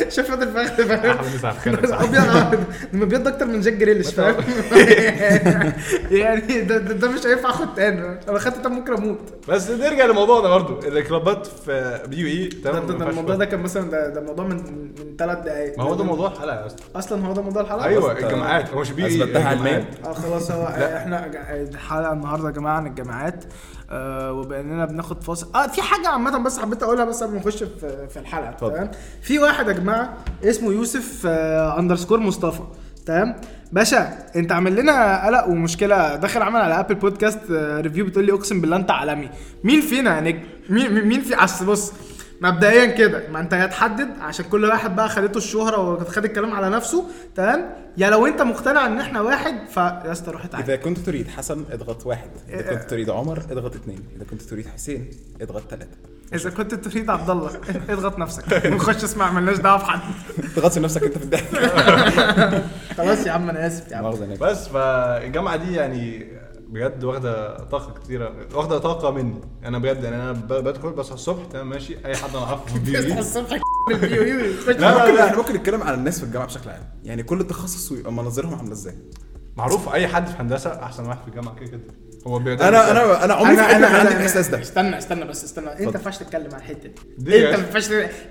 شايف 0.08 0.30
ادي 0.32 0.42
الفخ 0.44 0.76
ده 0.78 0.84
فاهم؟ 0.86 1.18
أبيض 1.66 1.90
أبيض. 1.92 2.60
ابيض 3.02 3.28
أكتر 3.28 3.46
من 3.46 3.60
جاك 3.60 3.72
جريليش 3.72 4.14
فاهم؟ 4.14 4.34
يعني 6.10 6.60
ده, 6.60 6.78
ده, 6.78 6.94
ده 6.94 7.08
مش 7.10 7.26
هينفع 7.26 7.50
أخد 7.50 7.74
tan. 7.74 8.20
لو 8.28 8.36
أخدت 8.36 8.58
ده 8.58 8.68
ممكن 8.70 8.92
أموت. 8.94 9.18
بس 9.48 9.70
نرجع 9.70 10.04
لموضوعنا 10.04 10.48
برضو. 10.48 10.88
ال 10.88 10.98
club 10.98 11.37
ات 11.37 11.46
في 11.46 12.00
BUE 12.08 12.48
ده, 12.48 12.70
تمام 12.70 12.86
ده, 12.86 12.94
ده 12.98 13.10
الموضوع 13.10 13.34
ده 13.36 13.44
كان 13.44 13.60
مثلا 13.60 13.90
ده, 13.90 14.08
ده 14.08 14.20
موضوع 14.20 14.44
من 14.46 14.56
من 14.56 15.16
ثلاث 15.18 15.38
دقايق. 15.38 15.78
ما 15.78 15.84
هو 15.84 15.94
ده 15.94 16.04
موضوع 16.04 16.32
الحلقة 16.32 16.60
يا 16.60 16.66
أسطى. 16.66 16.82
أصلا 16.96 17.26
هو 17.26 17.32
ده 17.32 17.42
موضوع 17.42 17.62
الحلقة؟ 17.62 17.84
أيوه 17.84 18.12
الجامعات 18.12 18.70
هو 18.70 18.80
مش 18.80 18.90
BUE. 18.90 19.42
علمياً؟ 19.44 19.84
آه 20.04 20.12
خلاص 20.12 20.50
هو 20.50 20.66
إحنا 20.96 21.26
الحلقة 21.54 22.12
النهارده 22.12 22.48
يا 22.48 22.52
جماعة 22.52 22.76
عن 22.76 22.86
الجامعات 22.86 23.44
آه 23.90 24.32
وباننا 24.32 24.84
بناخد 24.84 25.22
فاصل. 25.22 25.48
آه 25.54 25.66
في 25.66 25.82
حاجة 25.82 26.08
عامة 26.08 26.38
بس 26.38 26.58
حبيت 26.58 26.82
أقولها 26.82 27.04
بس 27.04 27.22
قبل 27.22 27.32
ما 27.32 27.38
نخش 27.38 27.62
في 27.62 28.08
في 28.08 28.18
الحلقة. 28.18 28.50
تمام؟ 28.68 28.90
في 29.22 29.38
واحد 29.38 29.68
يا 29.68 29.72
جماعة 29.72 30.14
اسمه 30.44 30.72
يوسف 30.72 31.22
آه 31.26 31.78
underscore 31.78 32.20
مصطفى 32.20 32.62
تمام؟ 33.06 33.34
باشا 33.72 34.18
انت 34.36 34.52
عامل 34.52 34.76
لنا 34.76 35.26
قلق 35.26 35.46
ومشكلة 35.48 36.16
داخل 36.16 36.42
عمل 36.42 36.60
على 36.60 36.80
Apple 36.80 36.94
Podcast 36.94 37.40
آه 37.50 37.80
review 37.80 38.04
بتقول 38.06 38.24
لي 38.26 38.32
أقسم 38.32 38.60
بالله 38.60 38.76
أنت 38.76 38.90
عالمي. 38.90 39.28
مين 39.64 39.80
فينا 39.80 40.16
يا 40.16 40.20
نجم؟ 40.20 40.40
مين 40.70 40.94
مين- 40.94 41.04
مين 41.08 41.20
في 41.20 41.34
أصل 41.34 41.66
بص 41.66 41.92
مبدئيا 42.40 42.84
كده 42.86 43.22
ما 43.32 43.40
انت 43.40 43.52
يا 43.52 43.66
تحدد 43.66 44.08
عشان 44.20 44.44
كل 44.44 44.64
واحد 44.64 44.96
بقى 44.96 45.08
خدته 45.08 45.38
الشهرة 45.38 45.78
وخد 45.92 46.24
الكلام 46.24 46.52
على 46.52 46.70
نفسه 46.70 47.04
تمام؟ 47.36 47.70
يا 47.96 48.10
لو 48.10 48.26
انت 48.26 48.42
مقتنع 48.42 48.86
ان 48.86 49.00
إحنا 49.00 49.20
واحد 49.20 49.54
فيا 49.70 50.12
اسطى 50.12 50.30
روح 50.30 50.44
اتعالج 50.44 50.70
إذا 50.70 50.76
كنت 50.76 50.98
تريد 50.98 51.28
حسن 51.28 51.64
اضغط 51.72 52.06
واحد. 52.06 52.30
إذا. 52.50 52.62
كنت 52.74 52.90
تريد 52.90 53.10
عمر 53.10 53.38
اضغط 53.50 53.74
اثنين 53.74 54.02
إذا 54.16 54.24
كنت 54.30 54.42
تريد 54.42 54.66
حسين 54.66 55.10
اضغط 55.42 55.62
ثلاثة 55.70 55.86
إذا 56.34 56.50
كنت 56.50 56.74
تريد 56.74 57.10
عبد 57.10 57.30
الله 57.30 57.50
اضغط 57.90 58.18
نفسك. 58.18 58.62
ونخش 58.66 59.04
اسمع 59.04 59.30
ملناش 59.32 59.56
دعوة 59.58 59.78
بحد. 59.78 60.00
تغطي 60.56 60.80
نفسك 60.80 61.02
انت 61.02 61.18
في 61.18 61.24
الضحك 61.24 61.44
خلاص 62.98 63.26
يا 63.26 63.32
عم 63.32 63.48
أنا 63.50 63.66
آسف 63.66 63.90
يا 63.92 63.96
عم. 63.96 64.34
بس 64.40 64.68
فالجامعة 64.68 65.56
دي 65.56 65.74
يعني 65.74 66.26
بجد 66.68 67.04
واخدة 67.04 67.58
طاقة 67.64 68.00
كتيرة. 68.00 68.34
واخدة 68.54 68.78
طاقة 68.78 69.10
مني. 69.10 69.40
أنا 69.64 69.78
بجد 69.78 70.04
يعني 70.04 70.16
أنا 70.16 70.32
بدخل 70.32 70.90
بصحى 70.90 71.14
الصبح 71.14 71.44
تمام 71.44 71.68
ماشي. 71.70 72.04
أي 72.06 72.16
حد 72.16 72.30
أنا 72.30 72.44
أعرفه 72.44 72.78
في 72.84 73.18
الصبح 73.18 73.50
لا، 73.88 74.72
لا، 74.72 75.10
لا. 75.12 75.26
إحنا 75.26 75.36
ممكن 75.36 75.54
نتكلم 75.54 75.82
عن 75.82 75.94
الناس 75.94 76.18
في 76.18 76.24
الجامعة 76.24 76.46
بشكل 76.48 76.70
عام. 76.70 76.82
يعني 77.04 77.22
كل 77.22 77.46
تخصص 77.46 77.92
ويبقى 77.92 78.12
مناظرهم 78.12 78.54
عاملة 78.54 78.72
إزاي؟ 78.72 78.94
معروف 79.56 79.88
أي 79.94 80.08
حد 80.08 80.26
في 80.26 80.34
هندسة 80.42 80.82
أحسن 80.82 81.06
واحد 81.06 81.18
في 81.22 81.28
الجامعة 81.28 81.54
كده 81.54 81.66
كده. 81.70 81.80
هو 82.26 82.38
بيقدر 82.38 82.68
أنا 82.68 82.90
أنا 82.90 83.24
أنا 83.24 83.34
عمري 83.34 83.56
في 83.56 83.62
حياتي 83.62 83.78
ما 83.80 83.86
عندي 83.86 84.08
أنا- 84.10 84.16
الاحساس 84.16 84.48
ده. 84.48 84.60
استنى 84.60 84.98
استنى 84.98 85.24
بس 85.24 85.44
استنى. 85.44 85.72
أنت 85.72 85.80
ما. 85.80 85.86
ينفعش 85.86 86.16
تتكلم 86.18 86.48
عن 86.52 86.58
الحته 86.60 86.90
دي 87.18 87.48
أنت 87.50 87.58
ما 87.60 87.66
ينفعش 87.66 87.90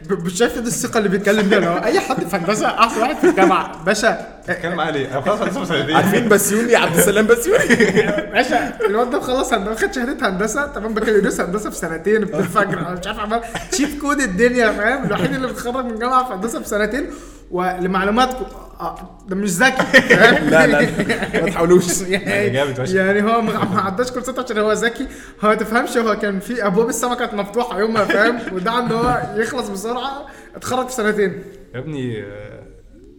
مش 0.10 0.34
شايف 0.34 0.54
دي 0.60 0.68
الثقة 0.68 0.98
اللي 0.98 1.10
بيتكلم 1.10 1.50
بيها 1.50 1.58
اللي 1.58 1.70
هو 1.70 1.78
أي 1.84 2.00
حد 2.00 2.24
في 2.28 2.36
هندسة 2.36 2.68
أحسن 2.68 3.02
واحد 3.02 3.16
في 3.16 3.30
الجامعة. 3.30 3.84
باشا 3.84 4.28
بتتكلم 4.44 4.80
عليه. 4.80 5.12
أنا 5.12 5.22
خلاص 5.22 5.42
هندسة 5.42 5.66
سنتين 5.66 5.96
عارفين 5.96 6.30
بسيوني 6.30 6.76
عبد 6.76 6.98
السلام 6.98 7.28
بسيوني 7.28 7.66
باشا 8.34 8.74
الواد 8.86 9.10
ده 9.10 9.18
مخلص 9.18 9.54
هندسه 9.54 9.88
خد 9.88 9.94
شهادة 9.94 10.30
هندسة 10.30 10.68
تمام 10.68 10.94
بكالوريوس 10.94 11.42
هندسة 11.42 11.70
في 11.70 11.76
سنتين 11.76 12.16
أنا 12.34 12.98
مش 13.00 13.08
عارف 13.08 13.20
عمال 13.20 13.42
cheat 13.72 14.02
code 14.02 14.20
الدنيا 14.20 14.72
فاهم؟ 14.72 15.04
الوحيد 15.06 15.34
اللي 15.34 15.48
بيتخرج 15.48 15.86
من 15.86 16.00
جامعة 16.00 16.28
في 16.28 16.34
هندسة 16.34 16.60
في 16.62 16.68
سنتين. 16.70 17.10
ولمعلوماتكم 17.52 18.46
آه، 18.80 19.18
ده 19.28 19.36
مش 19.36 19.50
ذكي 19.50 19.84
فاهم؟ 20.02 20.50
لا 20.50 20.68
لا 20.68 20.82
لا، 20.82 21.42
ما 21.42 21.50
تحاولوش. 21.50 22.02
يعني 22.10 22.74
فشخ. 22.76 22.96
يعني 22.96 23.24
هو 23.24 23.42
ما 23.42 23.66
ما 23.66 23.82
عداش 23.82 24.12
كورسات 24.12 24.40
عشان 24.40 24.58
هو 24.58 24.72
ذكي. 24.72 25.04
هو 25.44 25.50
ما 25.50 25.56
تفهمش 25.56 25.98
هو 25.98 26.16
كان 26.20 26.40
في 26.40 26.66
أبواب 26.68 26.90
السما 26.90 27.16
كانت 27.16 27.34
مفتوحة 27.34 27.80
يومها 27.80 28.06
فاهم؟ 28.06 28.40
وده 28.54 28.80
ان 28.80 28.92
هو 28.92 29.22
يخلص 29.36 29.70
بسرعة 29.70 30.26
اتخرج 30.56 30.88
في 30.88 30.94
سنتين. 30.94 31.44
يا 31.76 31.80
ابني 31.80 32.24
آه، 32.24 32.64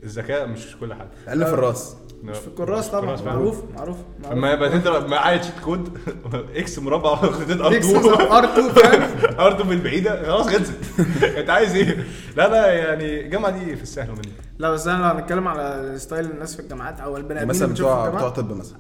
الذكاء 0.02 0.46
مش 0.46 0.76
كل 0.80 0.94
حاجة. 0.94 1.08
قلنا 1.28 1.44
في 1.44 1.52
الراس. 1.52 1.96
في 2.26 2.46
الكراس 2.48 2.88
طبعا. 2.88 3.16
فعلا. 3.16 3.30
معروف 3.32 3.62
معروف 3.76 3.96
معروف. 4.22 4.37
لما 4.38 4.52
يبقى 4.52 4.75
انت 4.75 4.88
معايا 4.88 5.37
cheat 5.37 5.60
code. 5.64 5.98
X 6.56 6.78
مربع 6.78 7.14
خطين 7.14 7.60
R 7.60 7.76
X 7.76 7.87
2 7.90 8.14
R 8.32 8.44
2 8.44 8.68
فاهم؟ 8.68 9.02
R 9.40 9.52
2 9.52 9.68
بالبعيده 9.68 10.22
خلاص 10.22 10.48
خلصت. 10.48 10.75
انت 11.38 11.50
عايز 11.50 11.75
إيه؟ 11.75 12.04
لا 12.37 12.48
لا 12.48 12.72
يعني 12.72 13.20
الجامعة 13.20 13.50
دي 13.50 13.76
في 13.76 13.82
السهل 13.82 14.10
مني. 14.10 14.32
لا 14.58 14.70
بس 14.70 14.87
أنا 14.87 14.98
لو 14.98 15.04
هنتكلم 15.04 15.48
على 15.48 15.94
style 15.98 16.30
الناس 16.30 16.56
في 16.56 16.62
الجامعات 16.62 17.00
أو 17.00 17.16
البني 17.16 17.38
آدمين 17.38 17.48
مثلا 17.56 17.72
بتوع 17.72 18.08
بتوع 18.08 18.28
طب 18.28 18.56
مثلا. 18.56 18.78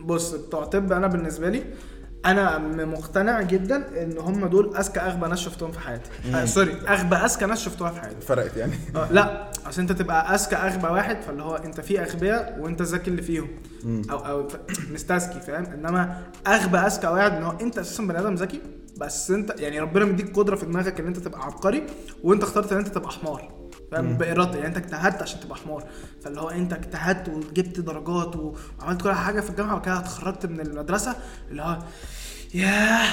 بص 0.00 0.34
بتوع 0.34 0.64
طب 0.64 0.92
أنا 0.92 1.06
بالنسبة 1.06 1.48
لي 1.48 1.62
أنا 2.26 2.58
مقتنع 2.84 3.42
جدا 3.42 4.02
ان 4.02 4.18
هم 4.18 4.46
دول 4.46 4.76
اذكى 4.76 5.00
اغبى 5.00 5.26
ناس 5.28 5.38
شفتهم 5.38 5.72
في 5.72 5.80
حياتي. 5.80 6.10
آه 6.34 6.44
سوري 6.44 6.76
اغبى 6.88 7.16
اذكى 7.16 7.46
ناس 7.46 7.60
شفتوها 7.62 7.90
في 7.90 8.00
حياتي. 8.00 8.26
فرقت 8.26 8.56
يعني. 8.56 8.72
آه 8.96 9.12
لا 9.12 9.50
عشان 9.66 9.80
انت 9.88 9.92
تبقى 9.92 10.34
اذكى 10.34 10.56
اغبى 10.56 10.86
واحد 10.86 11.22
فاللي 11.22 11.42
هو 11.42 11.56
انت 11.56 11.80
في 11.80 12.02
اغبياء 12.02 12.56
وانت 12.60 12.82
ذكي 12.82 13.10
اللي 13.10 13.22
فيهم. 13.22 13.48
أو 14.10 14.18
أو 14.18 14.48
مستذكي 14.94 15.40
فاهم؟ 15.40 15.64
انما 15.64 16.22
اغبى 16.46 16.78
اذكى 16.78 17.06
واحد 17.06 17.32
ان 17.32 17.42
هو 17.42 17.54
انت 17.60 17.78
أساسا 17.78 18.02
بني 18.02 18.18
آدم 18.18 18.34
ذكي 18.34 18.60
بس 18.96 19.30
انت 19.30 19.54
يعني 19.60 19.80
ربنا 19.80 20.04
مديك 20.04 20.36
قدرة 20.36 20.56
في 20.56 20.66
دماغك 20.66 21.00
ان 21.00 21.06
انت 21.06 21.18
تبقى 21.18 21.42
عبقري 21.44 21.82
وانت 22.24 22.42
اخترت 22.42 22.72
ان 22.72 22.78
انت 22.78 22.88
تبقى 22.88 23.10
حمار. 23.10 23.59
فاهم؟ 23.90 24.16
بارادتك 24.16 24.54
يعني 24.54 24.66
انت 24.66 24.76
اجتهدت 24.76 25.22
عشان 25.22 25.40
تبقى 25.40 25.56
حمار. 25.56 25.84
فاللي 26.22 26.40
هو 26.40 26.48
انت 26.50 26.72
اجتهدت 26.72 27.28
وجبت 27.28 27.80
درجات 27.80 28.36
وعملت 28.36 29.02
كل 29.02 29.12
حاجة 29.12 29.40
في 29.40 29.50
الجامعة 29.50 29.76
وكده 29.76 29.98
اتخرجت 29.98 30.46
من 30.46 30.60
المدرسة. 30.60 31.16
اللي 31.50 31.62
هو 31.62 31.78
ياه 32.54 33.08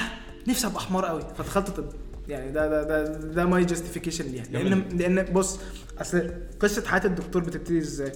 نفسي 0.48 0.68
ابقى 0.68 0.82
حمار 0.82 1.06
قوي. 1.06 1.22
فدخلت 1.38 1.70
طب. 1.70 1.86
يعني 2.28 2.52
ده 2.52 2.68
ده 2.68 2.84
ده 2.84 3.18
ده 3.18 3.46
my 3.46 3.66
justification 3.66 4.26
ليها. 4.26 4.44
لأن 4.52 4.84
لأن 4.98 5.34
بص 5.34 5.60
أصل 6.02 6.32
قصة 6.60 6.88
حياة 6.88 7.06
الدكتور 7.06 7.42
بتبتدي 7.44 7.80
إزاي؟ 7.80 8.12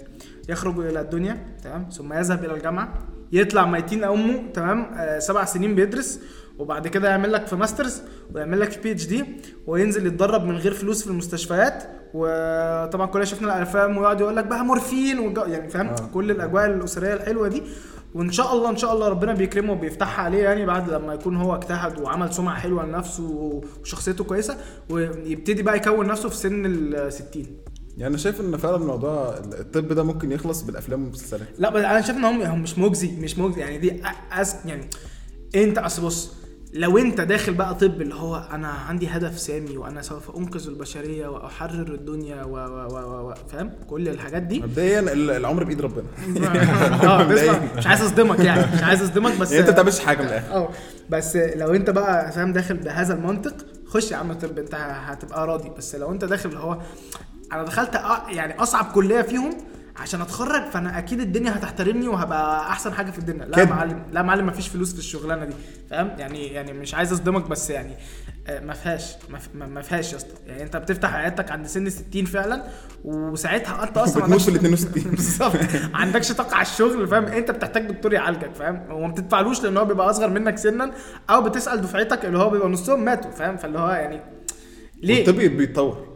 يخرج 0.49 0.79
إلى 0.79 1.01
الدنيا 1.01 1.45
تمام؟ 1.63 1.89
ثم 1.89 2.13
يذهب 2.13 2.45
إلى 2.45 2.53
الجامعة. 2.53 2.93
يطلع 3.31 3.65
ميتين 3.65 4.03
أمه 4.03 4.51
تمام؟ 4.53 4.93
آه 4.93 5.19
سبع 5.19 5.45
سنين 5.45 5.75
بيدرس. 5.75 6.19
وبعد 6.59 6.87
كده 6.87 7.09
يعمل 7.09 7.31
لك 7.33 7.47
في 7.47 7.55
masters 7.55 8.01
ويعمل 8.33 8.59
لك 8.59 8.71
في 8.71 8.79
PhD 8.81 9.25
وينزل 9.67 10.07
يتدرب 10.07 10.43
من 10.45 10.57
غير 10.57 10.73
فلوس 10.73 11.03
في 11.03 11.09
المستشفيات. 11.09 11.83
وطبعا 12.13 13.05
كلنا 13.07 13.25
شفنا 13.25 13.57
الافلام 13.57 13.97
ويقعد 13.97 14.21
يقول 14.21 14.35
لك 14.35 14.45
بقى 14.45 14.65
مورفين. 14.65 15.33
يعني 15.47 15.69
فاهم 15.69 15.87
آه. 15.87 15.95
كل 16.13 16.31
الأجواء 16.31 16.65
الأسرية 16.65 17.13
الحلوة 17.13 17.47
دي 17.47 17.63
وإن 18.13 18.31
شاء 18.31 18.53
الله 18.53 18.69
إن 18.69 18.77
شاء 18.77 18.93
الله 18.93 19.07
ربنا 19.07 19.33
بيكرمه 19.33 19.73
وبيفتحها 19.73 20.25
عليه 20.25 20.43
يعني 20.43 20.65
بعد 20.65 20.89
لما 20.89 21.13
يكون 21.13 21.35
هو 21.35 21.55
اجتهد 21.55 21.99
وعمل 21.99 22.33
سمعة 22.33 22.59
حلوة 22.59 22.85
لنفسه 22.85 23.23
وشخصيته 23.81 24.23
كويسة 24.23 24.57
ويبتدي 24.89 25.63
بقى 25.63 25.77
يكون 25.77 26.07
نفسه 26.07 26.29
في 26.29 26.35
سن 26.35 26.65
ال 26.65 27.13
60 27.13 27.45
يعني 27.97 28.07
أنا 28.07 28.17
شايف 28.17 28.41
إن 28.41 28.57
فعلا 28.57 28.77
موضوع 28.77 29.35
الطب 29.37 29.87
ده 29.87 30.03
ممكن 30.03 30.31
يخلص 30.31 30.61
بالأفلام 30.61 31.03
والمسلسلات 31.03 31.47
لا 31.57 31.69
بس 31.69 31.83
أنا 31.83 32.01
شايف 32.01 32.17
إن 32.17 32.23
هم 32.25 32.61
مش 32.61 32.77
مجزي 32.77 33.11
مش 33.19 33.37
مجزي 33.39 33.61
يعني 33.61 33.77
دي 33.77 34.01
أس 34.31 34.55
يعني 34.65 34.89
أنت 35.55 35.77
أصل 35.77 36.01
بص 36.01 36.33
لو 36.73 36.97
انت 36.97 37.21
داخل 37.21 37.53
بقى 37.53 37.75
طب 37.75 38.01
اللي 38.01 38.15
هو 38.15 38.47
أنا 38.51 38.67
عندي 38.67 39.07
هدف 39.07 39.39
سامي 39.39 39.77
وأنا 39.77 40.01
سوف 40.01 40.35
انقذ 40.37 40.67
البشرية 40.67 41.27
واحرر 41.27 41.93
الدنيا 41.93 42.43
و 42.43 42.49
و 42.55 42.87
و 42.93 42.97
و, 42.97 43.29
و 43.29 43.33
فاهم؟ 43.51 43.71
كل 43.89 44.09
الحاجات 44.09 44.41
دي. 44.41 44.59
مبدئيا 44.59 44.99
ال- 44.99 45.31
العمر 45.31 45.63
بإيد 45.63 45.81
ربنا. 45.81 46.03
آه 47.03 47.23
مش 47.77 47.87
عايز 47.87 48.01
اصدمك 48.01 48.39
يعني 48.39 48.75
مش 48.75 48.83
عايز 48.83 49.01
اصدمك 49.01 49.37
بس 49.39 49.51
يعني 49.51 49.59
انت 49.61 49.69
ما 49.69 49.73
بتعملش 49.73 49.99
حاجة 49.99 50.21
من 50.21 50.27
الآخر. 50.27 50.53
آه 50.53 50.69
بس 51.09 51.35
لو 51.35 51.75
انت 51.75 51.89
بقى 51.89 52.31
فاهم 52.31 52.53
داخل 52.53 52.77
بهذا 52.77 53.13
المنطق 53.13 53.55
خش 53.87 54.11
يا 54.11 54.17
عم 54.17 54.33
طب 54.33 54.57
انت 54.59 54.75
هتبقى 54.75 55.47
راضي. 55.47 55.69
بس 55.77 55.95
لو 55.95 56.11
انت 56.11 56.25
داخل 56.25 56.49
اللي 56.49 56.59
هو 56.61 56.77
أنا 57.53 57.63
دخلت 57.63 57.95
يعني 58.29 58.59
أصعب 58.63 58.85
كلية 58.85 59.21
فيهم 59.21 59.57
عشان 59.97 60.21
اتخرج 60.21 60.63
فانا 60.69 60.97
أكيد 60.97 61.19
الدنيا 61.19 61.55
هتحترمني 61.57 62.07
وهبقى 62.07 62.59
احسن 62.69 62.93
حاجة 62.93 63.11
في 63.11 63.19
الدنيا. 63.19 63.45
لا 63.45 63.59
يا 63.59 63.65
كده. 63.65 63.75
معلم 63.75 64.03
لا 64.11 64.19
يا 64.19 64.25
معلم 64.25 64.45
مفيش 64.47 64.67
فلوس 64.67 64.93
في 64.93 64.99
الشغلانة 64.99 65.45
دي 65.45 65.53
فاهم؟ 65.89 66.11
يعني 66.19 66.47
يعني 66.47 66.73
مش 66.73 66.93
عايز 66.95 67.11
اصدمك 67.13 67.47
بس 67.49 67.69
يعني 67.69 67.93
آه، 68.47 68.59
ما 68.59 68.73
فيهاش 68.73 69.13
ما 69.55 69.81
فيهاش 69.81 70.11
يا 70.11 70.17
اسطى. 70.17 70.33
يعني 70.47 70.63
انت 70.63 70.77
بتفتح 70.77 71.15
عيادتك 71.15 71.51
عند 71.51 71.67
سن 71.67 71.89
60 71.89 72.25
فعلا 72.25 72.63
وساعتها 73.03 73.83
انت 73.83 73.97
أصلا 74.07 74.27
ما 74.27 74.35
بتموت 74.35 74.41
في 74.41 74.49
ال 74.49 74.53
عندكش- 74.57 74.83
62 74.83 75.11
بالظبط. 75.11 75.55
ما 75.91 75.97
عندكش 75.97 76.31
طاقة 76.31 76.55
على 76.55 76.61
الشغل 76.65 77.07
فاهم؟ 77.07 77.25
انت 77.25 77.51
بتحتاج 77.51 77.87
دكتور 77.91 78.13
يعالجك 78.13 78.51
فاهم؟ 78.55 78.91
وما 78.91 79.07
بتدفعلوش 79.07 79.63
لأن 79.63 79.77
هو 79.77 79.85
بيبقى 79.85 80.09
اصغر 80.09 80.29
منك 80.29 80.57
سنا 80.57 80.91
أو 81.29 81.41
بتسأل 81.41 81.81
دفعتك 81.81 82.25
اللي 82.25 82.37
هو 82.37 82.49
بيبقى 82.49 82.69
نصهم 82.69 83.05
ماتوا 83.05 83.31
فاهم؟ 83.31 83.57
فاللي 83.57 83.79
هو 83.79 83.89
يعني 83.89 84.19
ليه؟ 85.03 85.27
الطب 85.29 85.35
بيتطور. 85.41 86.10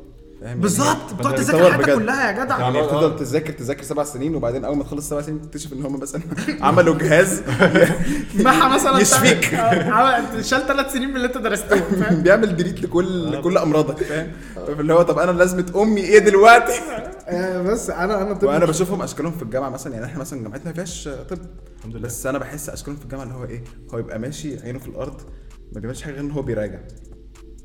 فاهم؟ 0.45 0.60
بالظبط. 0.60 1.13
بتقعد 1.13 1.34
بدأ 1.34 1.43
تذاكر 1.43 1.71
حياتك. 1.71 1.93
كلها 1.95 2.27
يا 2.31 2.43
جدع. 2.45 2.60
يعني 2.60 2.79
آه. 2.79 2.88
تفضل 2.88 3.15
تذاكر 3.15 3.53
تذاكر 3.53 3.84
سبع 3.84 4.03
سنين 4.03 4.36
وبعدين 4.36 4.65
أول 4.65 4.77
ما 4.77 4.84
تخلص 4.84 5.10
سبع 5.10 5.21
سنين 5.21 5.41
تكتشف 5.41 5.73
إن 5.73 5.86
هم 5.86 5.99
مثلا 5.99 6.21
عملوا 6.67 6.95
جهاز 6.95 7.41
معها 8.45 8.75
مثلا 8.75 8.99
يشفيك. 8.99 9.53
آه، 9.53 10.41
شال 10.41 10.67
ثلاث 10.67 10.93
سنين 10.93 11.10
من 11.10 11.15
اللي 11.15 11.27
انت 11.27 11.38
درستهم 11.38 11.79
فاهم؟ 11.81 12.21
بيعمل 12.23 12.55
ديليت 12.55 12.81
لكل 12.81 13.31
لكل 13.31 13.58
أمراضك. 13.58 14.03
فاهم؟ 14.03 14.31
اللي 14.79 14.93
هو 14.93 15.01
طب 15.01 15.19
أنا 15.19 15.31
لازمة 15.31 15.65
أمي 15.75 16.01
إيه 16.01 16.19
دلوقتي؟ 16.19 16.73
آه، 17.27 17.62
بس 17.62 17.89
أنا 17.89 18.21
أنا 18.21 18.34
طب 18.34 18.47
وأنا 18.47 18.65
بشوفهم 18.65 19.01
أشكالهم 19.01 19.31
في 19.31 19.43
الجامعة 19.43 19.69
مثلا 19.69 19.93
يعني 19.93 20.05
إحنا 20.05 20.19
مثلا 20.19 20.43
جامعتنا 20.43 20.65
ما 20.65 20.73
فيهاش 20.73 21.10
طب. 21.29 21.38
الحمد 21.77 21.95
لله. 21.95 22.08
بس 22.08 22.25
أنا 22.25 22.38
بحس 22.38 22.69
أشكالهم 22.69 22.97
في 22.97 23.03
الجامعة 23.03 23.23
اللي 23.23 23.36
هو 23.36 23.43
إيه 23.45 23.63
هو 23.93 23.97
يبقى 23.97 24.19
ماشي 24.19 24.60
عينه 24.60 24.79
في 24.79 24.88
الأرض 24.88 25.21
ما 25.73 25.79
بيعملش 25.79 26.01
حاجة 26.01 26.13
غير 26.13 26.21
إن 26.23 26.31
هو 26.31 26.41
بيراجع. 26.41 26.79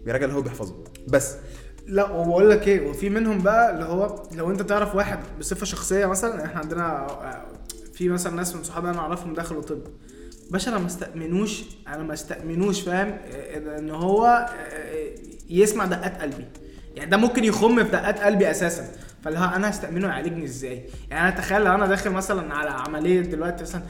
بيراجع 0.04 0.24
اللي 0.24 0.36
هو 0.36 0.42
بيحفظه. 0.42 0.74
بس 1.08 1.34
لا 1.86 2.10
وبقول 2.10 2.50
لك 2.50 2.68
إيه 2.68 2.90
وفي 2.90 3.10
منهم 3.10 3.38
بقى 3.38 3.74
اللي 3.74 3.84
هو 3.84 4.22
لو 4.34 4.50
أنت 4.50 4.62
تعرف 4.62 4.94
واحد 4.94 5.18
بصفة 5.38 5.66
شخصية 5.66 6.06
مثلا 6.06 6.44
إحنا 6.44 6.60
عندنا 6.60 7.06
آه، 7.06 7.44
في 7.94 8.08
مثلا 8.08 8.36
ناس 8.36 8.54
من 8.56 8.62
صحابي 8.62 8.90
أنا 8.90 8.98
أعرفهم 8.98 9.34
دخلوا 9.34 9.62
طب. 9.62 9.80
باشا 10.50 10.70
أنا 10.70 10.78
ما 10.78 10.86
استأمنوش 10.86 11.62
أنا 11.88 12.02
ما 12.02 12.12
استأمنوش 12.12 12.80
فاهم؟ 12.80 13.16
ان 13.78 13.90
هو 13.90 14.26
آه، 14.72 15.14
يسمع 15.50 15.84
دقات 15.84 16.22
قلبي. 16.22 16.44
يعني 16.96 17.10
ده 17.10 17.16
ممكن 17.16 17.44
يخم 17.44 17.84
في 17.84 17.90
دقات 17.90 18.20
قلبي 18.20 18.50
أساسا. 18.50 18.84
فاللي 19.24 19.38
هو 19.38 19.44
أنا 19.44 19.70
هستأمنه 19.70 20.08
يعالجني 20.08 20.44
إزاي؟ 20.44 20.84
يعني 21.10 21.28
أنا 21.28 21.36
تخيل 21.36 21.62
لو 21.64 21.74
أنا 21.74 21.86
داخل 21.86 22.10
مثلا 22.10 22.54
على 22.54 22.70
عملية 22.70 23.20
دلوقتي 23.20 23.62
مثلا 23.62 23.82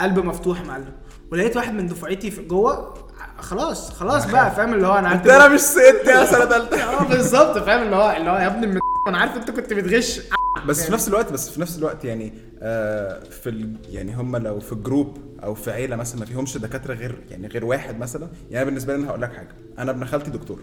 قلب 0.00 0.18
مفتوح 0.18 0.64
معلم 0.64 0.92
ولقيت 1.32 1.56
واحد 1.56 1.74
من 1.74 1.86
دفعتي 1.86 2.30
في 2.30 2.42
جوه 2.42 3.05
خلاص 3.38 3.90
خلاص 3.90 4.30
بقى 4.30 4.50
فاهم 4.54 4.74
اللي 4.74 4.86
هو 4.86 4.94
أنا 4.98 5.08
هعتبر- 5.12 5.36
أنا 5.36 5.48
مش 5.48 5.60
ست 5.60 6.02
يا 6.06 6.24
سنة 6.24 6.44
ثالثه 6.46 6.76
آه 7.00 7.04
بالظبط 7.08 7.58
فاهم 7.58 7.82
اللي 7.82 7.96
هو 7.96 8.10
اللي 8.16 8.30
هو 8.30 8.36
يا 8.36 8.46
ابني 8.46 8.78
أنا 9.08 9.18
عارف 9.18 9.36
أنت 9.36 9.50
كنت 9.50 9.72
بتغش. 9.72 10.20
بس 10.66 10.86
في 10.86 10.92
نفس 10.92 11.08
الوقت 11.08 11.32
بس 11.32 11.50
في 11.50 11.60
نفس 11.60 11.78
الوقت 11.78 12.04
يعني 12.04 12.32
آه 12.62 13.24
في 13.24 13.48
ال 13.50 13.76
يعني 13.88 14.14
هم 14.14 14.36
لو 14.36 14.60
في 14.60 14.74
جروب 14.74 15.18
أو 15.42 15.54
في 15.54 15.70
عيلة 15.70 15.96
مثلا 15.96 16.20
ما 16.20 16.26
فيهمش 16.26 16.58
دكاترة 16.58 16.94
غير 16.94 17.18
يعني 17.30 17.46
غير 17.48 17.64
واحد 17.64 17.98
مثلا 17.98 18.28
يعني 18.50 18.64
بالنسبة 18.64 18.92
لي 18.96 19.02
أنا 19.02 19.10
هقول 19.10 19.22
لك 19.22 19.32
حاجة. 19.36 19.48
أنا 19.78 19.90
ابن 19.90 20.04
خالتي 20.04 20.30
دكتور. 20.30 20.60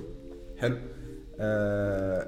حلو. 0.61 0.77
آه 1.39 2.27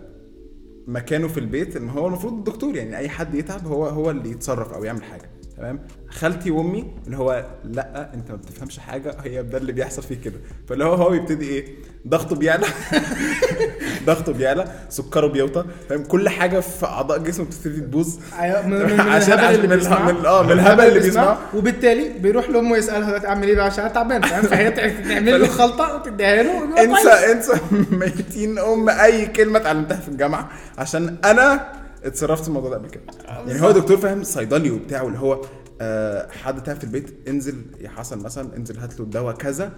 مكانه 0.88 1.28
في 1.28 1.40
البيت 1.40 1.76
ان 1.76 1.90
هو 1.90 2.08
المفروض 2.08 2.34
الدكتور 2.34 2.76
يعني 2.76 2.98
أي 2.98 3.10
حد 3.10 3.36
يتعب 3.36 3.68
هو 3.68 3.86
هو 3.86 4.10
اللي 4.12 4.30
يتصرف 4.32 4.74
أو 4.74 4.84
يعمل 4.84 5.04
حاجة. 5.04 5.30
تمام؟ 5.58 5.80
خالتي 6.10 6.52
وأمي 6.52 6.92
اللي 7.06 7.18
هو 7.18 7.46
لأ 7.64 8.10
أنت 8.14 8.32
ما 8.32 8.38
بتفهمش 8.38 8.80
حاجة 8.80 9.16
هي 9.24 9.44
ده 9.44 9.58
اللي 9.58 9.72
بيحصل 9.72 10.04
فيه 10.04 10.16
كده. 10.22 10.40
فاللي 10.70 10.86
هو 10.86 10.94
هو 10.94 11.14
يبتدي 11.14 11.50
إيه؟ 11.50 11.66
ضغطه 12.08 12.36
بيعلى. 12.36 12.66
ضغطه 14.06 14.34
بيعلى 14.34 14.66
سكره 14.90 15.28
بيوطى 15.28 15.66
فاهم؟ 15.90 16.04
كل 16.04 16.30
حاجة 16.30 16.60
في 16.60 16.86
أعضاء 16.86 17.18
جسمه 17.18 17.46
بتبتدي 17.46 17.82
تبوظ. 17.82 18.16
أيوة، 18.40 18.68
من, 18.68 19.00
عشان- 19.00 19.34
الهبل 19.34 19.56
اللي 19.56 19.76
بيسمعه. 19.76 20.12
من- 20.12 20.26
آه، 20.26 20.44
من 20.44 20.52
الهبل 20.52 20.84
اللي 20.88 21.00
بيسمعه. 21.00 21.40
وبالتالي 21.54 22.10
بيروح 22.20 22.50
لأمه 22.50 22.78
يسألها 22.78 23.08
دلوقتي 23.08 23.28
اعمل 23.28 23.48
إيه 23.48 23.56
بقى؟ 23.56 23.66
عشان 23.66 23.84
أنا 23.86 23.94
تعبان. 23.94 24.22
فاهم؟ 24.22 24.42
فهي 24.44 24.72
تع- 24.72 24.88
تعمل 25.10 25.42
له 25.42 25.48
خلطة 25.48 25.96
وتديها 25.96 26.44
له 26.44 26.84
انسى. 26.84 27.10
انسى 27.32 27.54
ميتين 27.92 28.60
أم 28.60 28.90
أي 28.90 29.26
كلمة 29.26 29.60
اتعلمتها 29.60 29.98
في 29.98 30.08
الجامعة 30.10 30.50
عشان 30.78 31.16
أنا 31.26 31.68
اتصرفت 32.06 32.42
في 32.42 32.48
الموضوع 32.48 32.70
ده 32.70 32.76
قبل 32.78 32.90
كده. 32.90 33.04
يعني 33.28 33.62
هو 33.62 33.72
دكتور 33.72 33.98
فاهم 33.98 34.24
صيدلي 34.24 34.72
وبتاع 34.72 35.02
واللي 35.02 35.20
هو 35.20 35.42
آه 35.82 36.28
حد 36.32 36.64
تعب 36.64 36.76
في 36.78 36.84
البيت 36.84 37.28
انزل 37.28 37.62
يا 37.82 37.90
حسن 37.90 38.18
مثلا 38.20 38.58
انزل 38.58 38.78
هات 38.78 39.00
له 39.00 39.06
الدواء 39.06 39.36
كذا 39.36 39.72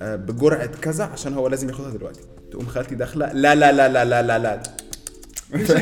آه 0.00 0.16
بجرعة 0.16 0.66
كذا 0.66 1.04
عشان 1.04 1.34
هو 1.34 1.48
لازم 1.48 1.68
ياخدها 1.68 1.90
دلوقتي. 1.90 2.20
تقوم 2.50 2.66
خالتي 2.66 2.94
داخلة 2.94 3.32
لا 3.32 3.54
لا 3.54 3.72
لا 3.72 3.88
لا 3.88 4.04
لا 4.04 4.22
لا 4.22 4.38
لا. 4.38 4.62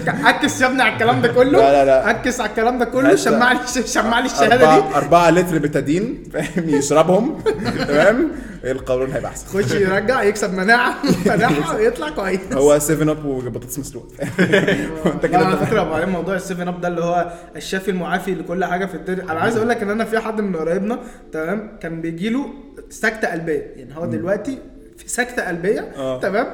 عكس 0.07 0.61
يا 0.61 0.67
ابني 0.67 0.83
على 0.83 0.93
الكلام 0.93 1.23
ده 1.23 1.29
كله؟ 1.29 1.59
لا، 1.59 1.73
لا، 1.73 1.85
لا. 1.85 2.07
عكس 2.09 2.41
على 2.41 2.51
الكلام 2.51 2.79
ده 2.79 2.85
كله؟ 2.85 3.15
شمع 3.17 3.53
لي 3.53 3.59
شمع 3.87 4.19
لي 4.21 4.27
الشهادة 4.27 4.57
دي. 4.57 4.65
أربعة, 4.65 4.97
أربعة 4.99 5.31
لتر 5.31 5.59
بتادين 5.59 6.25
فاهم؟ 6.33 6.69
يشربهم 6.69 7.41
تمام؟ 7.89 8.31
القولون 8.65 9.11
هيبقى 9.13 9.31
أحسن. 9.31 9.47
خش 9.47 9.75
يرجع 9.75 10.23
يكسب 10.23 10.55
مناعة. 10.55 10.95
مناعة 11.27 11.75
ويطلع 11.77 12.11
كويس. 12.11 12.41
هو 12.53 12.79
7 12.79 13.11
Up 13.13 13.25
وبطاطس 13.25 13.79
مسلوقة. 13.79 14.09
وانت 15.05 15.23
لا 15.23 15.29
كده 15.29 15.39
على. 15.39 15.57
فكرة 15.67 15.83
وبعدين 15.83 16.09
موضوع 16.09 16.35
ال 16.35 16.41
Seven 16.41 16.69
Up 16.69 16.81
ده 16.81 16.89
اللي 16.89 17.05
هو 17.05 17.33
الشافي 17.57 17.91
المعافي 17.91 18.35
لكل 18.35 18.65
حاجة 18.65 18.87
في 18.87 18.95
الدنيا. 18.95 19.23
أنا 19.23 19.41
عايز 19.41 19.57
أقول 19.57 19.69
لك 19.69 19.83
إن 19.83 19.91
أنا 19.91 20.05
في 20.05 20.19
حد 20.19 20.41
من 20.41 20.57
قرايبنا 20.57 20.99
تمام؟ 21.33 21.79
كان 21.83 22.01
بيجي 22.01 22.29
له 22.31 22.47
سكتة 22.91 23.29
قلبية. 23.29 23.73
يعني 23.77 23.97
هو 23.97 24.07
دلوقتي 24.07 24.59
في 24.99 25.09
سكتة 25.09 25.43
قلبية 25.49 25.81
آه. 25.97 26.21
تمام؟ 26.21 26.47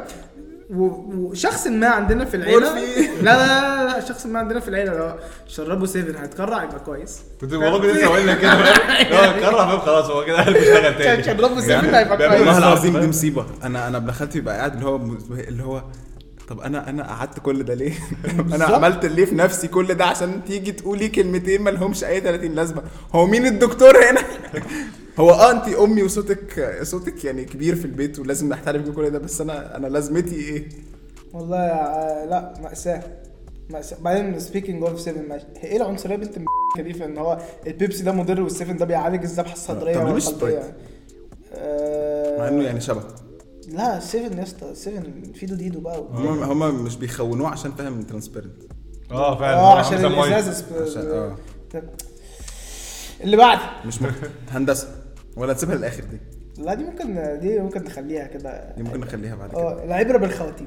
وشخص 0.71 1.67
ما 1.67 1.87
عندنا 1.87 2.25
في 2.25 2.37
العيله. 2.37 2.75
لا 2.75 3.23
لا 3.23 3.85
لا, 3.85 3.85
لا 3.93 4.01
شخص 4.01 4.27
ما 4.27 4.39
عندنا 4.39 4.61
في 4.61 4.69
العيلة 4.69 4.93
لو 4.99 5.13
شربه 5.47 5.87
Seven 5.87 6.17
هيتكرع 6.17 6.65
يبقى 6.65 6.81
كويس. 6.81 7.19
كنت 7.41 7.53
والله 7.53 7.79
كنت 7.79 7.87
لسه 7.91 8.05
هقول 8.07 8.27
لك 8.27 8.39
كده. 8.39 8.53
هو 9.19 9.41
كره 9.41 9.57
فاهم 9.57 9.79
خلاص 9.79 10.11
هو 10.11 10.25
كده 10.25 10.43
قلبه 10.45 10.61
اشتغل 10.61 10.99
تاني. 10.99 11.23
شربه 11.23 11.61
Seven 11.61 11.95
هيبقى 11.95 12.17
بيعمل 12.17 12.35
كويس. 12.37 12.47
والله 12.49 12.59
العظيم 12.59 12.99
دي؟ 12.99 13.07
مصيبة. 13.07 13.47
أنا 13.65 13.89
أنا 13.89 13.97
ابن 13.97 14.13
خالتي 14.13 14.39
يبقى 14.39 14.57
قاعد 14.57 14.73
اللي 14.75 14.87
هو 14.87 14.97
اللي 15.31 15.63
هو 15.63 15.83
طب 16.49 16.61
أنا 16.61 16.91
أنا 16.91 17.07
قعدت 17.07 17.41
كل 17.41 17.63
ده 17.63 17.75
ليه؟ 17.75 17.93
أنا. 18.55 18.65
عملت 18.65 19.05
ليه 19.05 19.25
في 19.25 19.35
نفسي 19.35 19.69
كل 19.69 19.95
ده 19.95 20.05
عشان 20.05 20.45
تيجي 20.45 20.73
تقولي 20.73 21.09
كلمتين 21.09 21.63
ما 21.63 21.71
لهمش 21.71 22.05
أي 22.05 22.21
30 22.21 22.55
لازمة 22.55 22.83
هو 23.15 23.27
مين 23.27 23.47
الدكتور 23.47 23.97
هنا؟ 24.11 24.21
هو 25.21 25.31
آه 25.31 25.51
انت 25.51 25.69
أمي 25.69 26.03
وصوتك 26.03 26.79
صوتك 26.83 27.25
يعني 27.25 27.45
كبير 27.45 27.77
في 27.77 27.85
البيت 27.85 28.19
ولازم 28.19 28.49
نحترم 28.49 28.93
كل 28.93 29.11
ده 29.11 29.19
بس 29.19 29.41
أنا 29.41 29.77
أنا 29.77 29.87
لازمتي 29.87 30.35
إيه؟ 30.35 30.69
والله 31.33 31.67
لا 32.25 32.55
مأساة 32.63 33.03
مأساة 33.71 33.97
بعدين 34.01 34.39
speaking 34.39 34.83
of 34.83 35.01
7 35.01 35.23
ماشي 35.23 35.47
هي 35.61 35.69
إيه 35.71 35.77
العنصرية 35.77 36.17
بنت 36.17 36.39
دي 36.79 36.95
في 36.95 37.05
إن 37.05 37.19
هو 37.19 37.39
البيبسي 37.67 38.03
ده 38.03 38.13
مضر 38.13 38.43
وال 38.43 38.52
Seven 38.52 38.77
ده 38.77 38.85
بيعالج 38.85 39.23
الذبحه 39.23 39.53
الصدرية 39.53 39.99
والقلبية؟ 39.99 40.77
آه، 41.55 42.39
مع 42.39 42.49
إنه 42.49 42.65
يعني 42.65 42.81
شبه 42.81 43.03
لا 43.69 44.01
7 44.01 44.23
يا 44.39 44.43
اسطى 44.43 44.75
7 44.75 45.03
Fido 45.35 45.55
Dido 45.55 45.81
بقى. 45.81 45.99
هم 46.15 46.43
هم 46.63 46.85
مش 46.85 46.97
بيخونوه 46.97 47.49
عشان 47.49 47.73
فاهم 47.73 48.03
transparent 48.03 48.63
آه 49.11 49.39
فعلا. 49.39 49.57
آه 49.57 49.79
عشان 49.79 49.93
عامل 49.99 50.01
زي 50.01 50.07
المية. 50.07 50.25
الازاز 50.29 50.65
عشان 50.73 51.03
آه. 51.11 51.37
اللي 53.21 53.37
بعد. 53.37 53.59
مش 53.87 54.03
ممكن 54.03 54.15
هندسة. 54.51 54.89
ولا 55.37 55.53
تسيبها 55.53 55.77
للآخر 55.77 56.05
دي. 56.05 56.19
لا 56.63 56.75
دي 56.75 56.85
ممكن 56.85 57.39
دي 57.41 57.61
ممكن 57.61 57.85
نخليها 57.85 58.27
كده. 58.27 58.75
دي 58.77 58.83
ممكن 58.83 59.01
نخليها 59.01 59.35
بعد 59.35 59.51
كده. 59.51 59.61
آه 59.61 59.85
العبرة 59.85 60.19
بالخواتيم. 60.19 60.67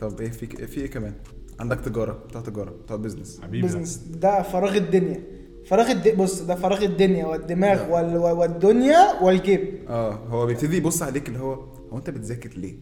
طب 0.00 0.20
إيه 0.20 0.30
في 0.30 0.66
في 0.66 0.80
إيه 0.80 0.90
كمان؟ 0.90 1.12
عندك 1.60 1.80
تجارة 1.80 2.12
بتوع 2.12 2.40
تجارة 2.42 2.70
بتوع 2.70 2.96
business 2.96 3.40
حبيبي. 3.42 3.66
business 3.66 3.96
ده 3.96 4.42
فراغ 4.42 4.76
الدنيا. 4.76 5.20
فراغ 5.66 5.90
الد... 5.90 6.08
بص 6.16 6.40
ده 6.40 6.54
فراغ 6.54 6.84
الدنيا 6.84 7.26
والدماغ 7.26 7.90
وال... 7.92 8.16
والدنيا 8.16 9.22
والجيب 9.22 9.74
آه 9.88 10.12
هو 10.12 10.46
بيبتدي 10.46 10.76
يبص 10.76 11.02
عليك 11.02 11.28
اللي 11.28 11.38
هو 11.38 11.77
هو 11.92 11.96
انت 11.98 12.10
بتذاكر 12.10 12.50
ليه؟ 12.56 12.74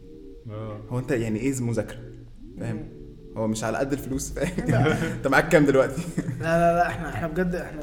آه 0.50 0.80
هو 0.88 0.98
انت 0.98 1.10
يعني 1.10 1.38
إيه 1.40 1.60
مذاكرة؟ 1.60 1.98
فاهم؟ 2.60 2.88
هو 3.36 3.46
مش 3.46 3.64
على 3.64 3.78
قد 3.78 3.92
الفلوس 3.92 4.32
فاهم؟ 4.32 4.74
انت 5.16 5.26
معاك 5.26 5.48
كام 5.48 5.64
دلوقتي؟ 5.66 6.02
لا 6.40 6.58
لا 6.58 6.74
لا 6.76 6.86
إحنا 6.86 7.08
إحنا 7.08 7.28
بجد 7.28 7.54
إحنا 7.54 7.82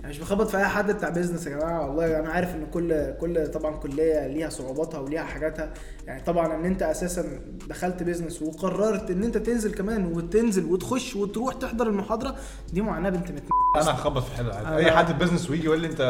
أنا 0.00 0.10
مش 0.12 0.18
بخبط 0.18 0.48
في 0.48 0.56
اي 0.56 0.64
حد 0.64 0.90
بتاع 0.90 1.08
business 1.08 1.46
يا 1.46 1.56
جماعة 1.58 1.86
والله 1.86 2.18
أنا 2.18 2.28
عارف 2.28 2.54
ان 2.54 2.66
كل 2.66 3.12
كل 3.20 3.46
طبعا 3.50 3.76
كلية 3.76 4.26
ليها 4.26 4.48
صعوباتها 4.48 5.00
وليها 5.00 5.22
حاجاتها 5.22 5.74
يعني 6.06 6.22
طبعا 6.22 6.54
ان 6.54 6.64
انت 6.64 6.82
أساسا 6.82 7.24
دخلت 7.68 8.02
business 8.02 8.42
وقررت 8.42 9.10
ان 9.10 9.24
انت 9.24 9.38
تنزل 9.38 9.74
كمان 9.74 10.06
وتنزل 10.06 10.64
وتخش 10.64 11.16
وتروح 11.16 11.54
تحضر 11.54 11.86
المحاضرة 11.86 12.36
دي 12.72 12.80
معاناة 12.82 13.10
بنت 13.10 13.30
مت 13.32 13.42
أنا 13.76 13.90
هخبط 13.94 14.22
في 14.22 14.36
عادي 14.36 14.50
أنا- 14.52 14.66
اي 14.86 14.92
حد 14.92 15.18
business 15.18 15.50
ويجي 15.50 15.64
يقول 15.64 15.80
لي 15.80 15.86
أنت 15.86 16.00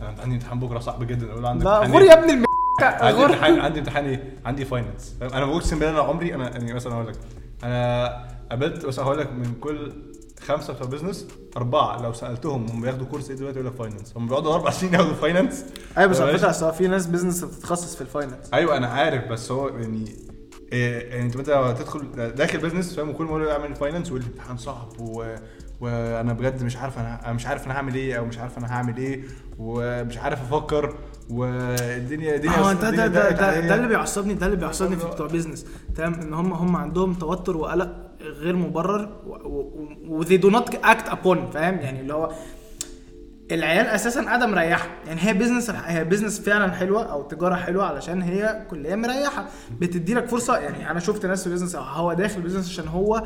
أنا 0.00 0.08
عندي 0.22 0.34
امتحان 0.34 0.60
بكرة 0.60 0.78
صعب 0.78 1.06
جدا 1.06 1.30
أقول 1.30 1.42
له 1.42 1.48
عندك 1.48 1.64
لا 1.66 1.78
غور؟ 1.78 2.02
يا 2.02 2.18
ابن 2.18 2.30
الم 2.30 2.44
عندي 2.80 3.24
امتحان 3.24 3.60
عندي 3.60 3.78
امتحان 3.80 4.04
إيه؟ 4.04 4.34
عندي 4.44 4.64
finance 4.64 5.16
أنا 5.22 5.44
بقول 5.46 5.60
اقسم 5.60 5.78
بالله 5.78 5.90
أنا 5.92 6.00
عمري 6.00 6.34
أنا 6.34 6.50
يعني 6.50 6.74
مثلا 6.74 6.94
أقول 6.94 7.06
لك 7.06 7.14
أنا 7.64 8.08
قابلت 8.50 8.86
مثلا 8.86 9.04
هقول 9.04 9.18
لك 9.18 9.32
من 9.32 9.54
كل 9.60 9.92
خمسة 10.40 10.72
بتوع 10.72 10.86
business 10.86 11.26
أربعة 11.56 12.02
لو 12.02 12.12
سألتهم 12.12 12.66
هم 12.70 12.80
بياخدوا 12.80 13.06
كورس 13.06 13.30
إيه 13.30 13.36
دلوقتي؟ 13.36 13.58
يقول 13.58 13.70
لك 13.72 13.76
finance 13.78 14.16
هم 14.16 14.28
بيقعدوا 14.28 14.54
أربع 14.54 14.70
سنين 14.80 14.94
ياخدوا 14.94 15.14
finance 15.14 15.64
أيوه 15.98 16.10
بس 16.10 16.20
على. 16.20 16.38
فكرة 16.38 16.50
أصل 16.50 16.72
في 16.72 16.88
ناس 16.88 17.06
business 17.06 17.44
بتتخصص 17.44 17.94
في 17.94 18.00
ال 18.00 18.07
finance 18.07 18.54
أيوه 18.54 18.76
أنا 18.76 18.86
عارف 18.86 19.28
بس 19.28 19.50
هو 19.50 19.68
يعني 19.68 20.16
إيه 20.72 21.10
يعني 21.10 21.22
أنت 21.22 21.36
مثلا 21.36 21.72
تدخل 21.72 22.32
داخل 22.34 22.58
بزنس 22.58 22.96
فاهم؟ 22.96 23.08
وكل 23.10 23.24
ما 23.24 23.30
يقول 23.30 23.44
له 23.44 23.52
أعمل 23.52 23.74
finance 23.74 24.12
والامتحان 24.12 24.56
صعب 24.56 25.00
و... 25.00 25.34
وأنا 25.82 26.32
بجد 26.32 26.62
مش 26.62 26.76
عارف 26.76 26.98
أنا 26.98 27.32
مش 27.32 27.46
عارف 27.46 27.66
أنا 27.66 27.74
هعمل 27.74 27.94
إيه 27.94 28.18
أو 28.18 28.24
مش 28.24 28.38
عارف 28.38 28.58
أنا 28.58 28.72
هعمل 28.72 28.96
إيه 28.96 29.22
ومش 29.58 30.18
عارف 30.18 30.40
أفكر 30.42 30.94
والدنيا 31.30 32.34
الدنيا 32.36 32.56
هو 32.56 32.70
انت 32.70 32.80
ده 32.84 32.90
ده, 33.06 33.30
ده, 33.30 33.46
عليا. 33.46 33.60
ده 33.68 33.74
اللي 33.74 33.88
بيعصبني 33.88 34.34
ده 34.34 34.46
اللي 34.46 34.56
بيعصبني 34.56 34.96
في 34.96 35.06
بتوع 35.06 35.26
business 35.26 35.66
تمام؟ 35.96 36.14
إن 36.14 36.34
هم 36.34 36.52
هم 36.52 36.76
عندهم 36.76 37.14
توتر 37.14 37.56
وقلق 37.56 37.96
غير 38.20 38.56
مبرر 38.56 39.08
و 40.08 40.24
they 40.24 40.38
do 40.42 40.50
not 40.54 40.74
act 40.74 41.08
upon 41.10 41.38
فاهم؟ 41.52 41.78
يعني 41.78 42.00
اللي 42.00 42.14
هو 42.14 42.32
العيال 43.50 43.86
أساسا 43.86 44.22
قاعدة 44.24 44.46
مريحة. 44.46 44.88
يعني 45.06 45.20
هي 45.20 45.32
business 45.34 45.70
هي 45.70 46.04
business 46.04 46.40
فعلا 46.40 46.72
حلوة 46.72 47.02
أو 47.02 47.22
تجارة 47.22 47.54
حلوة 47.54 47.84
علشان 47.84 48.22
هي 48.22 48.66
كلية 48.70 48.94
مريحة. 48.94 49.46
بتدي 49.80 50.14
لك 50.14 50.26
فرصة 50.28 50.56
يعني 50.58 50.90
أنا 50.90 51.00
شفت 51.00 51.26
ناس 51.26 51.44
في 51.44 51.50
business 51.50 51.76
هو 51.76 52.12
داخل 52.12 52.40
business 52.40 52.68
عشان 52.68 52.88
هو 52.88 53.22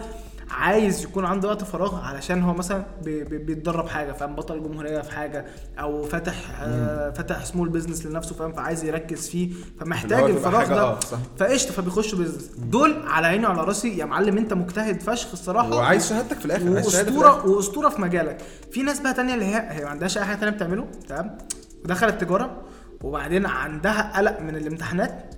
عايز 0.50 1.02
يكون 1.04 1.24
عنده 1.24 1.48
وقت 1.48 1.64
فراغ 1.64 2.04
علشان 2.04 2.42
هو 2.42 2.54
مثلا 2.54 2.84
بي- 3.04 3.24
بي- 3.24 3.38
بيتدرب 3.38 3.88
حاجة 3.88 4.12
فاهم؟ 4.12 4.34
بطل 4.34 4.62
جمهورية 4.62 5.00
في 5.00 5.12
حاجة 5.12 5.46
أو 5.78 6.02
فاتح 6.04 6.34
آه 6.60 7.10
فاتح 7.10 7.44
small 7.44 7.68
business 7.68 8.06
لنفسه 8.06 8.34
فاهم؟ 8.34 8.52
فعايز 8.52 8.84
يركز 8.84 9.28
فيه 9.28 9.52
فمحتاج 9.80 10.24
الفراغ 10.24 10.68
ده. 10.68 10.80
آه،. 10.82 10.98
فقشطة 11.38 11.72
فبيخشوا 11.72 12.18
business 12.18 12.44
دول 12.58 13.02
على 13.06 13.26
عيني 13.26 13.46
وعلى 13.46 13.64
راسي 13.64 13.98
يا 13.98 14.04
معلم 14.04 14.38
أنت 14.38 14.52
مجتهد 14.52 15.00
فشخ 15.02 15.28
الصراحة. 15.32 15.74
وعايز 15.76 16.08
شهادتك 16.08 16.38
في 16.38 16.46
الآخر 16.46 16.70
وأسطورة 16.70 17.46
وأسطورة 17.46 17.88
في 17.88 18.00
مجالك. 18.00 18.38
في 18.72 18.82
ناس 18.82 19.00
بقى 19.00 19.14
تانية 19.14 19.34
اللي 19.34 19.44
هي 19.44 19.66
هي 19.70 19.84
ما 19.84 19.90
عندهاش 19.90 20.18
أي 20.18 20.24
حاجة 20.24 20.36
تانية 20.36 20.52
بتعمله 20.52 20.86
تمام؟ 21.08 21.38
ودخلت 21.84 22.20
تجارة 22.20 22.62
وبعدين 23.02 23.46
عندها 23.46 24.12
قلق 24.18 24.40
من 24.40 24.56
الامتحانات 24.56 25.34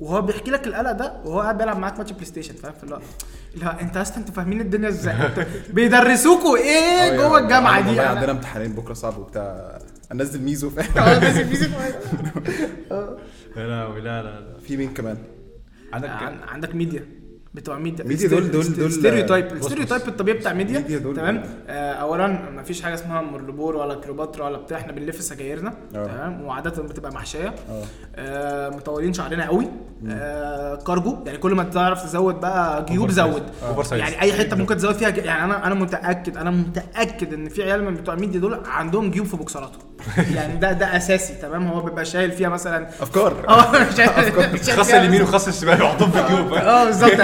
وهو 0.00 0.22
بيحكي 0.22 0.50
لك 0.50 0.66
القلق 0.66 0.92
ده 0.92 1.12
وهو 1.24 1.40
قاعد 1.40 1.58
بيلعب 1.58 1.78
معاك 1.78 1.98
ماتش 1.98 2.12
PlayStation 2.12 2.54
فاهم؟ 2.54 2.72
في 2.72 2.84
اللي 2.84 3.00
هو 3.62 3.68
انت 3.80 3.96
أصلا 3.96 4.16
أنتوا 4.16 4.34
فاهمين 4.34 4.60
الدنيا 4.60 4.88
إزاي؟ 4.88 5.14
بيدرسوكوا 5.70 6.56
إيه 6.56 7.16
جوه 7.16 7.38
الجامعة 7.38 7.80
دي؟ 7.80 7.86
والله 7.88 8.02
يعني 8.02 8.16
عندنا 8.18 8.32
امتحانين 8.32 8.72
بكرة 8.72 8.94
صعب 8.94 9.18
وبتاع. 9.18 9.78
انزل 10.12 10.40
ميزو. 10.42 10.70
فاهم 10.70 10.98
آه 11.08 11.18
بس 11.18 11.36
في 11.36 11.68
لا 13.56 13.88
لا 13.88 14.22
لا 14.22 14.22
لا. 14.22 14.58
في 14.66 14.76
مين 14.76 14.94
كمان؟ 14.94 15.18
عندك 15.92 16.08
عن- 16.08 16.40
عندك 16.48 16.74
ميديا. 16.74 17.04
بتوع 17.56 17.78
media 17.78 18.04
media 18.04 18.28
دول- 18.28 18.50
دول- 18.50 18.76
دول- 18.76 18.92
stereotype 18.92 19.46
بص- 19.48 19.52
ال 19.52 19.57
stereotype 19.57 20.02
الطبيعي 20.08 20.38
بتاع 20.38 20.52
media 20.52 20.78
media 20.80 20.98
دول- 20.98 21.16
تمام؟ 21.16 21.42
آه 21.68 21.92
اولا 21.92 22.26
ما 22.56 22.62
فيش 22.62 22.82
حاجة 22.82 22.94
اسمها 22.94 23.20
Marlboro 23.22 23.76
ولا 23.76 23.94
كليوباترا 23.94 24.44
ولا 24.44 24.58
بتاع 24.58 24.78
إحنا 24.78 24.92
بنلف 24.92 25.20
سجايرنا 25.20 25.74
آه. 25.94 26.06
تمام؟ 26.06 26.42
وعاده 26.44 26.82
بتبقى 26.82 27.12
محشية. 27.12 27.54
آه. 28.16 28.68
مطولين 28.70 29.12
شعرنا 29.12 29.46
قوي. 29.46 29.66
آه 30.08 30.74
كارجو 30.74 31.16
يعني 31.26 31.38
كل 31.38 31.54
ما 31.54 31.62
تعرف 31.64 32.04
تزود 32.04 32.40
بقى 32.40 32.84
جيوب. 32.84 33.10
زود. 33.10 33.42
يعني 34.00 34.20
أي 34.22 34.32
حتة 34.32 34.56
ممكن 34.56 34.76
تزود 34.76 34.94
فيها 34.94 35.08
يعني 35.08 35.44
أنا 35.44 35.66
أنا 35.66 35.74
متاكد 35.74 36.36
أنا 36.36 36.50
متأكد 36.50 37.34
إن 37.34 37.48
في 37.48 37.62
عيال 37.62 37.84
من 37.84 37.94
بتوع 37.94 38.14
ميديا 38.14 38.40
دول 38.40 38.60
عندهم 38.66 39.10
جيوب 39.10 39.26
في 39.26 39.36
بوكسراتهم. 39.36 39.80
يعني 40.34 40.56
ده 40.56 40.72
ده 40.72 40.96
أساسي 40.96 41.34
تمام؟ 41.42 41.66
هو 41.68 41.80
بيبقى 41.80 42.04
شايل 42.04 42.32
فيها 42.32 42.48
مثلا 42.48 42.88
افكار 43.00 43.44
آه 43.48 43.90
شايل- 43.96 44.60
خاص 44.76 44.90
اليمين 44.94 45.22
وخاص 45.22 45.48
الشمال 45.48 45.80
يحطهم 45.82 46.10
في 46.10 46.20
الجيوب 46.20 46.48
فاهم؟ 46.54 46.66
آه 46.68 46.84
بالظبط. 46.84 47.20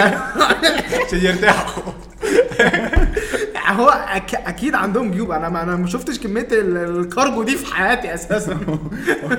عشان 1.07 1.19
يرتاحوا. 1.19 1.83
هو 3.69 3.89
أك... 3.89 4.35
أكيد 4.35 4.75
عندهم 4.75 5.11
جيوب. 5.11 5.31
أنا 5.31 5.49
ما 5.49 5.63
أنا 5.63 5.77
ما 5.77 5.87
شفتش 5.87 6.19
كمية 6.19 6.49
ال- 6.53 6.77
الكارجو 7.01 7.43
دي 7.43 7.57
في 7.57 7.75
حياتي 7.75 8.15
أساسا. 8.15 8.59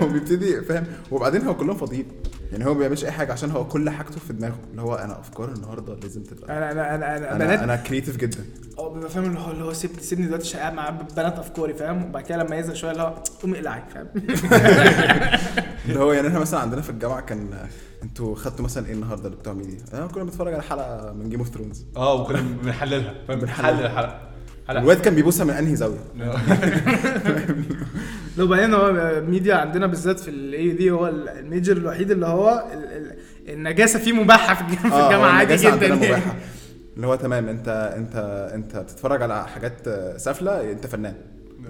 هو 0.02 0.08
بيبتدي 0.08 0.62
فاهم؟ 0.62 0.84
وبعدين 1.12 1.42
هو 1.48 1.56
كلهم 1.56 1.78
فاضيين. 1.78 2.06
يعني 2.54 2.66
هو 2.66 2.74
ما 2.74 2.80
بيعملش 2.80 3.06
أي 3.06 3.12
حاجة 3.12 3.32
عشان 3.34 3.52
هو 3.52 3.68
كل 3.68 3.90
حاجته 3.90 4.20
في 4.20 4.34
دماغه 4.34 4.58
اللي 4.72 4.82
هو 4.82 4.96
أنا 4.96 5.20
أفكار 5.20 5.50
النهارده 5.52 5.96
لازم 5.96 6.24
تبقى 6.24 6.58
أنا 6.58 6.72
أنا 6.72 6.96
أنا, 6.96 7.18
أنا 7.18 7.36
أنا 7.36 7.46
بنات 7.46 7.60
أنا 7.60 7.76
كريتيف 7.76 8.18
جدا. 8.18 8.46
هو 8.80 8.94
بيبقى 8.94 9.10
فاهم 9.10 9.24
اللي 9.26 9.40
هو 9.40 9.52
اللي 9.52 9.64
هو 9.64 9.74
سيبني 9.74 10.00
سيبني 10.02 10.26
دلوقتي 10.26 10.46
شقاق 10.46 10.74
مع 10.74 10.90
بنات 10.90 11.40
أفكاري 11.40 11.74
فاهم؟ 11.74 12.04
وبعد 12.06 12.24
كده 12.24 12.44
لما 12.44 12.56
يزهق 12.56 12.74
شوية 12.76 12.92
اللي 12.92 13.04
هو 13.04 13.14
قومي 13.42 13.58
اقلعي 13.58 13.82
فاهم؟ 13.94 14.08
اللي 15.86 16.00
هو 16.00 16.14
يعني 16.14 16.28
إحنا 16.28 16.40
مثلا 16.40 16.60
عندنا 16.60 16.82
في 16.82 16.90
الجامعة 16.90 17.22
كان 17.22 17.68
أنتوا 18.04 18.36
خدتوا 18.36 18.66
مثلا 18.66 18.88
إيه 18.88 18.94
النهارده 18.94 19.26
اللي 19.26 19.38
بتوع 19.38 19.54
ميديا؟ 19.54 19.78
أنا 19.94 20.08
كنا 20.08 20.24
بنتفرج 20.24 20.54
على 20.54 20.64
حلقة 20.64 21.14
من 21.14 21.30
Game 21.30 21.40
of 21.40 21.50
Thrones 21.50 21.86
آه 21.98 22.14
وكنا 22.22 22.42
بنحللها 22.64 23.14
فاهم؟ 23.28 23.40
بنحلل 23.40 23.70
الحلقة. 23.70 23.96
حلقه 23.96 24.33
الواد 24.70 25.02
كان 25.02 25.16
بيبصها 25.16 25.44
من 25.46 25.54
أنهي 25.54 25.76
زاوية؟ 25.76 25.98
لو 28.38 28.48
بعدين 28.48 28.74
هو 28.74 28.92
ميديا 29.28 29.56
عندنا 29.56 29.88
بالذات 29.88 30.20
في 30.20 30.28
ال 30.30 30.72
ID 30.72 30.92
هو 30.92 31.08
ال 31.08 31.19
major 31.19 31.78
الوحيد 31.78 32.12
اللي 32.12 32.26
هو 32.26 32.68
ال- 32.74 32.84
ال- 32.84 33.18
النجاسة 33.54 34.00
فيه 34.00 34.14
مباحة 34.14 34.56
في 34.56 34.62
الج- 34.62 34.80
في 34.80 34.86
الجامعة 34.86 35.16
هو 35.18 35.24
عادي 35.24 35.54
النجاسة 35.54 35.76
جدا 35.76 35.88
يعني. 35.88 36.08
مباحة. 36.08 36.36
اللي 36.96 37.08
هو 37.08 37.16
تمام 37.16 37.50
أنت 37.50 37.94
أنت 37.98 38.16
أنت 38.54 38.78
بتتفرج 38.78 39.22
على 39.22 39.48
حاجات 39.48 39.90
سافلة 40.18 40.72
أنت 40.72 40.88
فنان. 40.88 41.16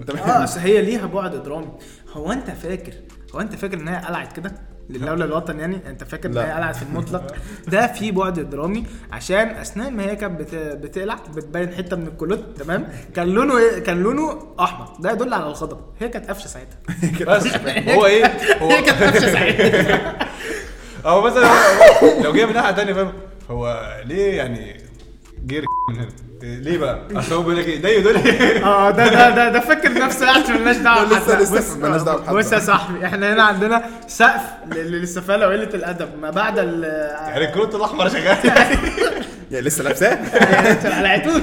انت 0.00 0.10
آه 0.10 0.44
أصل 0.44 0.60
هي 0.60 0.82
ليها 0.86 1.06
بعد 1.06 1.42
درامي. 1.42 1.68
هو 2.12 2.32
أنت 2.32 2.50
فاكر 2.50 2.92
هو 3.34 3.40
أنت 3.40 3.54
فاكر 3.54 3.80
إن 3.80 3.88
هي 3.88 3.96
قلعت 3.96 4.36
كده؟ 4.36 4.52
لله 4.90 5.12
وللوطن 5.12 5.60
يعني. 5.60 5.78
انت 5.86 6.04
فاكر 6.04 6.28
ان. 6.28 6.38
هي 6.38 6.52
قلعت 6.52 6.76
في 6.76 6.82
المطلق؟ 6.82 7.34
ده 7.68 7.86
في 7.86 8.10
بعد 8.10 8.40
درامي. 8.40 8.86
عشان 9.12 9.48
أثناء 9.48 9.90
ما 9.90 10.02
هي 10.02 10.16
كانت 10.16 10.40
بت... 10.40 10.54
بتقلع 10.54 11.16
بتبين 11.36 11.74
حتة 11.74 11.96
من 11.96 12.06
الكلوت 12.06 12.44
تمام؟ 12.58 12.88
كان 13.16 13.28
لونه 13.28 13.58
إيه؟ 13.58 13.78
كان 13.78 14.02
لونه 14.02 14.54
أحمر. 14.60 14.88
ده 15.00 15.12
يدل 15.12 15.34
على 15.34 15.46
الغضب 15.46 15.80
هي 16.00 16.08
كانت 16.08 16.30
قفشة 16.30 16.46
ساعتها. 16.46 16.78
بس. 17.26 17.46
هو 17.88 18.06
إيه؟ 18.06 18.26
هو 18.62 18.70
هي 18.70 18.82
كانت 18.82 19.02
قفشة 19.02 19.32
ساعتها. 19.32 20.18
أو 21.06 21.20
مثلا 21.22 21.46
هو- 21.46 22.22
لو 22.24 22.32
جاي 22.32 22.46
من 22.46 22.52
ناحية 22.54 22.74
ثانية 22.74 22.92
فاهم؟ 22.92 23.12
هو 23.50 23.92
ليه 24.06 24.32
يعني 24.36 24.80
جير 25.46 25.64
من 25.90 25.96
هنا؟ 25.96 26.08
ليه 26.44 26.78
بقى؟ 26.78 26.98
أصل 27.16 27.34
هو 27.34 27.40
بيقول 27.42 27.56
لك 27.56 27.66
إيه؟ 27.66 27.82
ده 27.82 27.88
يدل 27.88 28.16
آه 28.64 28.90
ده 28.90 29.08
ده 29.08 29.30
ده 29.30 29.48
ده 29.48 29.60
فاكر 29.60 29.92
نفسه 29.92 30.26
يعني 30.26 30.48
مالناش 30.48 30.76
دعوة 30.76 31.04
لسه- 31.04 31.32
بحد. 31.34 31.42
لسه 31.42 31.56
بص- 31.58 31.76
مالناش 31.76 32.02
دعوة 32.02 32.20
بحد. 32.20 32.34
بص 32.34 32.52
يا 32.52 32.58
صاحبي 32.58 33.06
إحنا 33.06 33.32
هنا 33.34 33.42
عندنا 33.42 33.84
سقف 34.08 34.40
لل- 34.72 34.92
للسفالة 34.92 35.48
وقلة 35.48 35.62
الأدب. 35.74 36.08
ما 36.22 36.30
بعد 36.30 36.58
ال 36.58 36.82
يعني 37.28 37.44
الكروت 37.48 37.74
الأحمر 37.74 38.08
شغال. 38.08 38.36
يعني 39.50 39.66
لسه 39.66 39.84
لابساه؟ 39.84 40.12
انت 40.70 40.86
ما 40.86 40.98
قلعتوش 40.98 41.42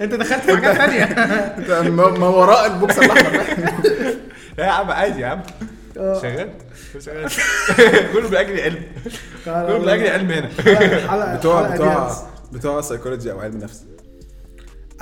أنت 0.00 0.14
دخلت 0.14 0.40
في 0.40 0.56
حاجات 0.56 0.76
ثانية 0.76 1.04
أنت 1.04 1.70
ما 1.90 2.28
وراء 2.28 2.66
البوكس 2.66 2.98
الأحمر. 2.98 3.42
لا 4.58 4.64
يا 4.66 4.70
عم 4.70 4.90
عادي 4.90 5.20
يا 5.20 5.26
عم. 5.26 5.40
شغال. 5.96 6.48
شغال. 7.04 7.30
كله 8.12 8.28
بأجل 8.28 8.60
علم. 8.60 8.82
كله 9.44 9.78
بأجل 9.78 10.06
علم 10.06 10.30
هنا. 10.30 10.48
بتوع 11.36 11.62
بتوع. 11.62 12.12
بتوع 12.52 12.80
سيكولوجي 12.80 13.32
أو 13.32 13.40
علم 13.40 13.58
نفس. 13.58 13.82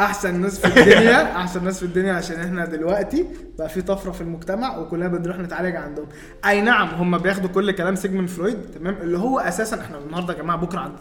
أحسن 0.00 0.40
ناس 0.40 0.58
في 0.60 0.66
الدنيا 0.66 1.22
أحسن 1.40 1.64
ناس 1.64 1.78
في 1.78 1.84
الدنيا 1.84 2.12
عشان 2.12 2.40
إحنا 2.40 2.64
دلوقتي 2.64 3.26
بقى 3.58 3.68
في 3.68 3.82
طفرة 3.82 4.10
في 4.12 4.20
المجتمع 4.20 4.78
وكلنا 4.78 5.08
بنروح 5.08 5.38
نتعالج 5.38 5.76
عندهم. 5.76 6.06
أي 6.46 6.60
نعم 6.60 6.88
هم 6.88 7.18
بياخدوا 7.18 7.48
كل 7.48 7.70
كلام 7.70 7.94
سيجموند 7.94 8.28
فرويد 8.28 8.56
تمام؟ 8.74 8.96
اللي 9.02 9.18
هو 9.18 9.38
أساسا 9.40 9.80
إحنا 9.80 9.98
النهارده 9.98 10.34
يا 10.34 10.38
جماعة 10.38 10.58
بكرة 10.58 10.78
عندنا 10.80 10.98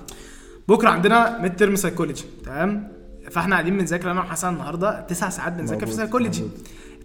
بكرة 0.67 0.89
عندنا 0.89 1.41
midterm 1.41 1.75
psychology 1.75 2.23
تمام؟ 2.45 2.87
فإحنا 3.31 3.55
قاعدين 3.55 3.77
بنذاكر 3.77 4.11
أنا 4.11 4.19
وحسن 4.19 4.49
النهارده 4.49 5.01
تسع 5.01 5.29
ساعات 5.29 5.53
بنذاكر 5.53 5.85
في 5.85 5.93
سايكولوجي. 5.93 6.43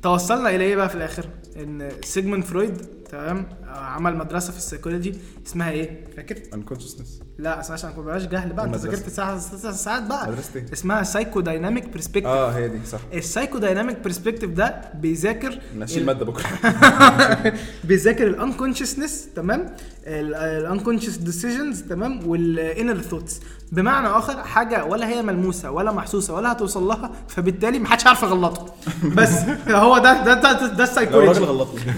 توصلنا 0.03 0.51
إلى 0.51 0.65
إيه 0.65 0.77
بقى 0.77 0.89
في 0.89 0.95
الآخر؟ 0.95 1.25
إن 1.57 1.89
سيجموند 2.05 2.45
فرويد 2.45 2.87
تمام. 3.11 3.47
آه، 3.65 3.79
عمل 3.79 4.17
مدرسة 4.17 4.53
في 4.53 4.59
السايكولوجي 4.59 5.15
اسمها 5.47 5.71
إيه؟ 5.71 6.05
فاكر؟ 6.17 6.37
Unconsciousness. 6.37 7.23
لا 7.39 7.61
اسمها 7.61 7.73
عشان 7.79 7.91
ما 7.97 8.03
بقاش 8.03 8.23
جهل 8.27 8.53
بقى. 8.53 8.65
انت. 8.67 8.77
ذاكرت 8.77 9.01
تسع 9.07 9.39
ساعات 9.73 10.03
بقى. 10.03 10.29
مدرسة 10.31 10.51
إيه؟ 10.57 10.67
اسمها 10.73 11.03
psychodynamic 11.03 11.89
perspective 11.89 12.27
آه 12.27 12.51
هي 12.51 12.69
دي 12.69 12.79
صح. 12.87 12.99
ال 13.15 13.59
psychodynamic 13.59 13.99
perspective 14.05 14.51
ده 14.51 14.81
بيذاكر 14.95 15.59
نشيل 15.77 16.01
ال- 16.01 16.07
ماده 16.07 16.25
بكرة. 16.25 16.47
بيذاكر 17.85 18.27
ال 18.27 18.33
unconsciousness 18.33 19.29
تمام؟ 19.37 19.77
ال 20.07 20.16
unconscious 20.16 21.17
decisions 21.17 21.83
تمام؟ 21.83 22.29
وال 22.29 22.49
inner 22.49 23.01
thoughts 23.01 23.41
بمعنى 23.73 24.07
آخر 24.09 24.43
حاجة 24.45 24.85
ولا 24.85 25.09
هي 25.09 25.23
ملموسة 25.23 25.71
ولا 25.71 25.93
محسوسة 25.93 26.35
ولا 26.35 26.53
هتوصل 26.53 26.83
لها 26.83 27.11
فبالتالي 27.29 27.79
محدش 27.79 28.07
عارف 28.07 28.23
يغلطه. 28.23 28.75
بس 29.17 29.31
هو 29.69 29.99
ده 29.99 30.25
ده 30.25 30.35
ده, 30.35 30.53
ده, 30.53 30.67
ده 30.67 30.77
لو 30.77 30.83
السايكولوجي 30.85 31.41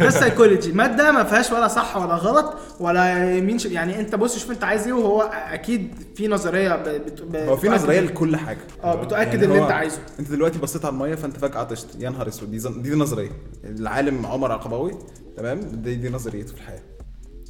ده 0.00 0.08
السايكولوجي 0.08 0.72
مادة 0.72 1.01
ما 1.10 1.24
فيهاش 1.24 1.52
ولا 1.52 1.68
صح 1.68 1.96
ولا 1.96 2.14
غلط 2.14 2.54
ولا 2.80 3.36
يمين 3.36 3.58
ش... 3.58 3.66
يعني 3.66 4.00
انت 4.00 4.14
بص 4.14 4.38
شوف 4.38 4.50
انت 4.50 4.64
عايز 4.64 4.86
إيه 4.86 4.92
وهو 4.92 5.22
أكيد 5.32 5.94
في 6.16 6.28
نظرية 6.28 6.76
ب... 6.76 6.82
بت... 6.88 7.22
ب... 7.22 7.36
هو 7.36 7.56
في 7.56 7.68
نظرية 7.68 8.00
لكل 8.00 8.36
حاجة. 8.36 8.58
آه 8.84 8.94
بتؤكد 8.94 9.12
يعني 9.22 9.34
اللي 9.44 9.58
هو 9.58 9.62
أنت 9.64 9.72
عايزه. 9.72 9.98
أنت 10.20 10.30
دلوقتي 10.30 10.58
بصيت 10.58 10.84
على 10.84 10.92
المية 10.92 11.14
فأنت 11.14 11.36
فجأة 11.36 11.58
عطشت. 11.58 11.86
يا 11.98 12.10
نهار 12.10 12.28
أسود 12.28 12.50
دي 12.50 12.58
زن- 12.58 12.82
دي, 12.82 12.90
دي 12.90 12.96
نظرية. 12.96 13.30
العالم 13.64 14.26
عمر 14.26 14.52
عقباوي 14.52 14.98
تمام؟ 15.36 15.60
دي 15.60 15.94
دي 15.94 16.08
نظريته 16.08 16.48
في 16.48 16.54
الحياة. 16.54 16.82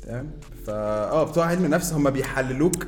تمام؟ 0.06 0.30
فا 0.66 0.72
آه 1.10 1.24
بتوع 1.24 1.46
علم 1.46 1.64
النفس 1.64 1.92
هم 1.92 2.10
بيحللوك 2.10 2.86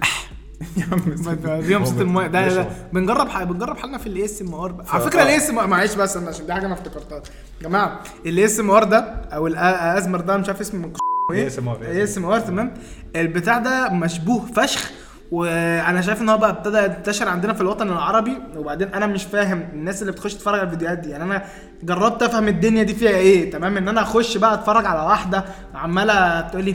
يا 0.76 0.86
عم 0.92 1.60
بيهم 1.60 1.84
صوت 1.84 2.00
الماية. 2.00 2.26
ده. 2.26 2.48
ده 2.54 2.66
بنجرب 2.92 3.28
حاجة 3.28 3.44
بنجرب 3.44 3.76
حالنا 3.76 3.98
في 3.98 4.06
ال 4.06 4.24
ASMR 4.24 4.84
على 4.88 5.02
فكرة. 5.04 5.22
ال 5.22 5.36
ASM 5.36 5.70
معلش 5.70 5.94
بس 5.94 6.16
أنا 6.16 6.28
عشان 6.28 6.46
دي 6.46 6.52
حاجة 6.52 6.66
أنا 6.66 6.74
افتكرتها. 6.74 7.16
يا 7.62 7.68
جماعة 7.68 8.00
ال 8.26 8.44
ASMR 8.44 8.84
ده 8.84 8.98
أو 9.32 9.46
الازمر 9.46 10.20
ده 10.20 10.36
مش 10.36 10.48
عارف 10.48 10.60
اسمه. 10.60 10.92
إيه؟ 11.32 11.48
ASMR. 11.48 11.82
ASMR 11.82 12.40
تمام؟ 12.40 12.74
البتاع 13.16 13.58
ده 13.58 13.88
مشبوه 13.88 14.46
فشخ 14.56 14.90
وأنا 15.30 16.00
شايف 16.00 16.22
إن 16.22 16.28
هو 16.28 16.38
بقى 16.38 16.50
ابتدى 16.50 16.78
ينتشر 16.78 17.28
عندنا 17.28 17.52
في 17.52 17.60
الوطن 17.60 17.88
العربي. 17.88 18.38
وبعدين 18.56 18.88
أنا 18.94 19.06
مش 19.06 19.24
فاهم 19.24 19.68
الناس 19.72 20.00
اللي 20.02 20.12
بتخش 20.12 20.34
تتفرج 20.34 20.54
على 20.58 20.62
الفيديوهات 20.66 20.98
دي. 20.98 21.10
يعني 21.10 21.24
أنا 21.24 21.44
جربت 21.82 22.22
أفهم 22.22 22.48
الدنيا 22.48 22.82
دي 22.82 22.94
فيها 22.94 23.10
إيه 23.10 23.50
تمام؟ 23.50 23.76
إن 23.76 23.88
أنا 23.88 24.02
أخش 24.02 24.36
بقى 24.36 24.54
أتفرج 24.54 24.86
على 24.86 25.00
واحدة 25.00 25.44
عمالة 25.74 26.40
تقول 26.40 26.64
لي 26.64 26.74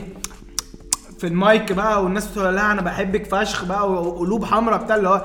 في 1.20 1.26
المايك 1.26 1.72
بقى 1.72 2.04
والناس 2.04 2.26
بتقول 2.26 2.54
لها 2.54 2.72
أنا 2.72 2.82
بحبك 2.82 3.26
فشخ 3.26 3.64
بقى 3.64 3.92
وقلوب 3.92 4.44
حمراء 4.44 4.84
بتاع 4.84 4.96
اللي 4.96 5.08
هو 5.08 5.24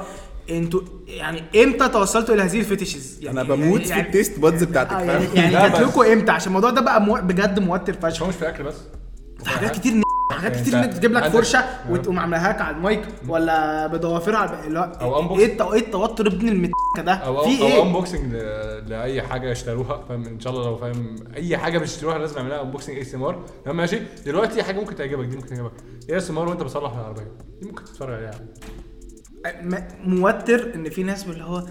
أنتوا 0.49 0.81
يعني 1.07 1.43
إمتى 1.63 1.87
توصلتوا 1.89 2.35
إلى 2.35 2.43
هذه 2.43 2.59
ال 2.59 2.66
fetishes 2.66 3.19
يعني 3.21 3.41
أنا 3.41 3.49
بموت 3.49 3.81
في 3.81 3.89
يعني 3.89 4.01
ال 4.01 4.08
taste 4.08 4.39
buds 4.39 4.63
بتاعتك 4.63 4.91
آه، 4.91 5.01
يعني 5.01 5.27
فاهم؟ 5.27 5.35
يعني 5.35 5.69
جات 5.69 5.79
لكم 5.81 6.01
إمتى؟ 6.01 6.31
عشان 6.31 6.47
الموضوع 6.47 6.69
ده 6.69 6.81
بقى 6.81 7.01
مو... 7.01 7.13
بجد 7.13 7.59
موتر 7.59 7.93
فشخ. 7.93 8.23
هو 8.23 8.29
مش 8.29 8.35
في 8.35 8.49
اكل 8.49 8.63
بس؟ 8.63 8.75
في 9.43 9.49
حاجات 9.49 9.75
كتير 9.75 10.01
حاجات 10.31 10.51
يعني 10.55 10.65
كتير 10.65 10.79
انك 10.79 10.93
تجيب 10.93 11.11
لك 11.11 11.27
فرشة 11.27 11.59
آه. 11.59 11.91
وتقوم 11.91 12.19
عاملاها 12.19 12.49
لك 12.53 12.61
على 12.61 12.75
المايك 12.77 13.07
ولا 13.27 13.87
بضوافرها. 13.87 14.37
على 14.37 14.67
اللي 14.67 14.79
هو 15.01 15.21
unbox. 15.29 15.39
إيه 15.39 15.45
الت- 15.45 15.61
إيه 15.61 15.79
التوتر 15.79 16.27
ابن 16.27 16.47
المت 16.47 16.71
ده؟ 16.97 17.13
أو 17.13 17.43
في 17.43 17.61
أو 17.61 17.67
إيه؟ 17.67 17.83
unboxing 17.83 18.33
لأي 18.87 19.21
حاجة 19.21 19.49
يشتروها 19.51 20.05
فاهم؟ 20.09 20.25
إن 20.25 20.39
شاء 20.39 20.53
الله 20.53 20.65
لو 20.65 20.77
فاهم 20.77 21.15
أي 21.35 21.57
حاجة 21.57 21.77
بتشتروها 21.77 22.17
لازم 22.17 22.37
أعملها. 22.37 22.61
unboxing 22.61 22.97
ASMR 22.97 23.45
تمام 23.65 23.77
ماشي؟ 23.77 23.99
دلوقتي 24.25 24.63
حاجة 24.63 24.79
ممكن 24.79 24.95
تعجبك 24.95 25.25
دي 25.25 25.35
ممكن 25.35 25.47
تعجبك. 25.47 25.71
ASMR 26.09 26.49
وأنت 26.49 26.63
بتصلح 26.63 26.91
العربية. 26.93 27.31
دي 27.61 27.67
ممكن 27.67 27.83
تتفرج 27.83 28.13
عليها. 28.13 28.39
موتر 30.05 30.75
إن 30.75 30.89
في 30.89 31.03
ناس 31.03 31.27
اللي 31.27 31.43
هو 31.43 31.63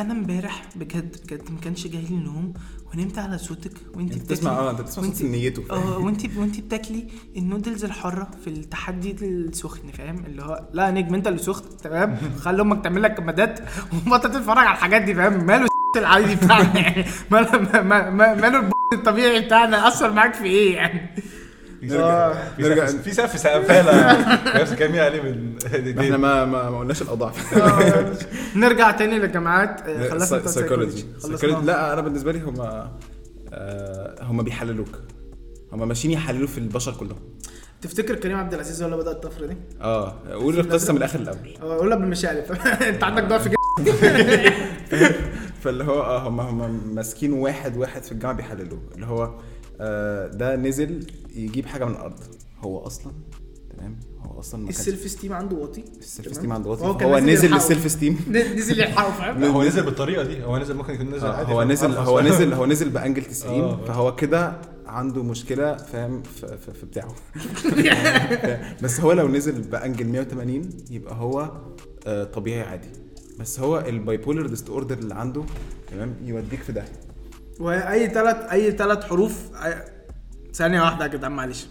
أنا 0.00 0.12
امبارح 0.12 0.68
بجد 0.76 1.16
بجد 1.24 1.50
ما 1.50 1.60
كانش 1.60 1.86
جاي 1.86 2.02
لي 2.02 2.16
نوم 2.16 2.52
ونمت 2.94 3.18
على 3.18 3.38
صوتك 3.38 3.72
وانت 3.94 4.12
انت 4.12 4.22
بتسمع 4.22 4.50
آه 4.50 4.70
انت 4.70 4.80
بتسمع 4.80 5.04
صوت 5.04 5.22
نيته. 5.22 5.62
آه 5.70 5.98
وانت 5.98 6.36
وانت 6.36 6.60
بتاكلي 6.60 7.06
النودلز 7.36 7.84
الحاره 7.84 8.30
في 8.44 8.50
التحدي 8.50 9.16
السخن 9.22 9.90
فاهم؟ 9.90 10.24
اللي 10.26 10.42
هو 10.42 10.64
لا 10.72 10.90
نجم 10.90 11.14
انت 11.14 11.26
اللي 11.26 11.38
سخن 11.38 11.76
تمام؟ 11.82 12.18
خلي 12.44 12.62
أمك 12.62 12.84
تعمل 12.84 13.02
لك 13.02 13.14
كمادات 13.14 13.60
وبطل 14.06 14.30
تتفرج 14.32 14.58
على 14.66 14.70
الحاجات 14.76 15.02
دي 15.02 15.14
فاهم؟ 15.14 15.46
ماله 15.46 15.66
العادي 15.96 16.34
بتاعنا؟ 16.34 16.78
يعني 16.80 17.04
ماله 17.30 17.58
ما- 17.82 18.10
ما- 18.10 18.34
ماله 18.34 18.70
الطبيعي 18.94 19.40
بتاعنا؟ 19.40 19.88
أثر 19.88 20.12
معاك 20.12 20.34
في 20.34 20.44
إيه 20.44 20.74
يعني؟ 20.76 21.10
نرجع. 21.86 22.32
في 22.56 22.62
نرجع 22.62 22.86
سقف- 22.86 23.02
في 23.02 23.12
سقف 23.14 23.38
سقفاله 23.38 24.62
نفس 24.62 24.74
كلامي 24.74 25.00
عليه 25.00 25.22
من 25.22 25.56
إحنا 26.00 26.16
ما 26.16 26.44
ما 26.44 26.70
ما 26.70 26.78
قلناش 26.78 27.02
الأضعاف. 27.02 27.54
آه، 27.58 28.12
نرجع 28.56 28.90
تاني 28.90 29.18
للجامعات. 29.18 29.80
آه، 29.88 30.08
خلصنا 30.10 30.46
سايكولوجي. 30.46 31.04
لا 31.64 31.92
أنا 31.92 32.00
بالنسبة 32.00 32.32
لي 32.32 32.40
هم 32.40 32.88
هم 34.20 34.42
بيحللوك. 34.42 34.88
هم 35.72 35.88
ماشيين 35.88 36.14
يحللوا 36.14 36.48
في 36.48 36.58
البشر 36.58 36.92
كلهم. 36.92 37.18
تفتكر 37.82 38.14
كريم 38.14 38.36
عبد 38.36 38.54
العزيز 38.54 38.82
هو 38.82 38.88
اللي 38.88 38.98
بدأ 39.02 39.10
الطفرة 39.10 39.46
دي؟ 39.46 39.56
آه. 39.80 40.14
قول 40.32 40.60
القصة 40.60 40.92
من 40.92 40.98
الآخر 40.98 41.18
للاول 41.18 41.38
آه 41.62 41.76
قولها 41.76 41.96
بالمشاعر 41.96 42.36
أنت 42.88 43.04
عندك 43.04 43.22
ضعف 43.24 43.48
فاللي 45.62 45.84
هو 45.84 46.00
آه 46.02 46.28
هم 46.28 46.40
هم 46.40 46.80
ماسكين 46.94 47.32
واحد 47.32 47.76
واحد 47.76 48.02
في 48.02 48.12
الجامعة 48.12 48.36
بيحللوه. 48.36 48.78
اللي 48.94 49.06
هو 49.06 49.22
آه 49.22 49.38
ده 50.38 50.56
نزل 50.56 51.06
يجيب 51.34 51.66
حاجة 51.66 51.84
من 51.84 51.90
الأرض 51.92 52.20
هو 52.60 52.78
أصلا 52.78 53.12
تمام 53.78 54.00
هو 54.20 54.40
أصلا 54.40 54.68
ال 54.68 54.76
self 54.76 55.10
esteem 55.10 55.32
عنده 55.32 55.56
واطي 55.56 55.84
ال 55.98 56.04
self؟ 56.04 56.34
esteem 56.34 56.52
عنده 56.52 56.70
واطي 56.70 57.04
هو 57.04 57.18
نزل. 57.18 57.50
لل 57.54 57.66
self 57.66 57.90
esteem 57.90 58.18
نزل 58.56 58.80
يلحقه 58.80 59.10
فاهم؟ 59.12 59.44
هو 59.44 59.62
نزل 59.62 59.82
بالطريقة 59.82 60.24
دي 60.24 60.44
هو 60.44 60.58
نزل 60.58 60.74
ممكن 60.74 60.94
يكون 60.94 61.14
نزل 61.14 61.26
آه، 61.26 61.32
عادي 61.36 61.52
هو؟ 61.52 61.62
نزل. 61.62 61.92
هو 61.92 62.20
نزل 62.20 62.52
هو 62.58 62.66
نزل 62.66 62.90
ب 62.90 62.96
angle 62.96 63.24
90 63.24 63.60
آه. 63.60 63.84
فهو 63.84 64.14
كده 64.16 64.60
عنده 64.86 65.22
مشكلة 65.22 65.76
فاهم 65.76 66.22
في, 66.22 66.46
في, 66.58 66.72
في 66.72 66.86
بتاعه 66.86 67.14
بس 68.82 69.00
هو 69.00 69.12
لو 69.12 69.28
نزل 69.28 69.60
ب 69.62 69.69
angle 69.69 70.06
180 70.08 70.70
يبقى 70.90 71.14
هو 71.14 71.50
آه، 72.06 72.24
طبيعي 72.24 72.60
عادي 72.62 72.88
بس 73.40 73.60
هو 73.60 73.78
ال 73.78 74.16
bipolar 74.16 74.46
disorder 74.46 74.98
اللي 74.98 75.14
عنده 75.14 75.42
تمام 75.90 76.14
يوديك 76.24 76.62
في 76.62 76.72
ده 76.72 76.84
وأي 77.60 78.08
ثلاث 78.08 78.36
أي 78.52 78.72
ثلاث 78.72 79.04
حروف 79.04 79.38
ثانية 80.54 80.80
واحدة 80.80 81.04
يا 81.04 81.10
جدعان 81.10 81.32
معلش. 81.32 81.66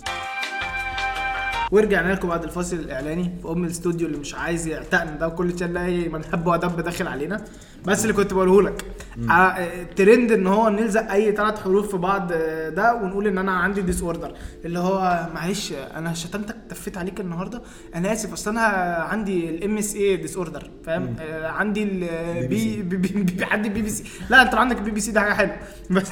ورجعنا 1.72 2.14
لكم 2.14 2.28
بعد 2.28 2.44
الفاصل 2.44 2.76
الاعلاني 2.76 3.32
في 3.42 3.48
ام 3.48 3.64
الاستوديو 3.64 4.08
اللي 4.08 4.18
مش 4.18 4.36
عايز 4.36 4.68
يعتقنا 4.68 5.12
ده 5.16 5.28
وكل 5.28 5.60
شوية 5.60 5.70
نلاقي 5.70 6.10
من 6.10 6.29
هب 6.29 6.48
ودب 6.48 6.80
داخل 6.82 7.08
علينا. 7.08 7.44
بس 7.86 8.02
اللي 8.04 8.14
كنت 8.14 8.34
بقوله 8.34 8.62
لك 8.62 8.86
آه، 9.30 9.34
الترند 9.82 10.32
ان 10.32 10.48
هو 10.48 10.70
نلزق 10.70 11.12
اي 11.12 11.32
ثلاث 11.36 11.60
حروف 11.64 11.92
في 11.92 11.98
بعض 11.98 12.32
آه، 12.34 12.70
ده 12.70 12.96
ونقول 12.96 13.28
ان 13.28 13.38
أنا 13.38 13.52
عندي 13.52 13.82
disorder 13.82 14.34
اللي 14.66 14.80
هو 14.80 15.28
معلش 15.34 15.72
آه، 15.74 15.98
أنا 15.98 16.14
شتمتك 16.14 16.56
تفيت 16.70 16.98
عليك 16.98 17.20
النهارده؟ 17.20 17.62
أنا 17.96 18.14
آسف 18.14 18.34
اصل 18.34 18.52
أنا 18.52 18.62
عندي 19.10 19.50
ال 19.50 19.78
MSI 19.78 19.96
disorder 19.96 20.70
فاهم؟ 20.86 21.16
آه، 21.20 21.48
عندي 21.48 21.84
ال 21.84 22.82
BBBB 22.82 23.44
عندي 23.44 23.70
بي 23.70 23.82
بي 23.82 23.90
سي 23.90 24.04
لا 24.30 24.42
انت 24.42 24.56
عندك 24.56 24.82
بي 24.82 24.92
بي 24.92 25.00
سي 25.00 25.12
ده 25.12 25.22
حاجة 25.22 25.34
حلوة. 25.34 25.58
بس 25.92 26.12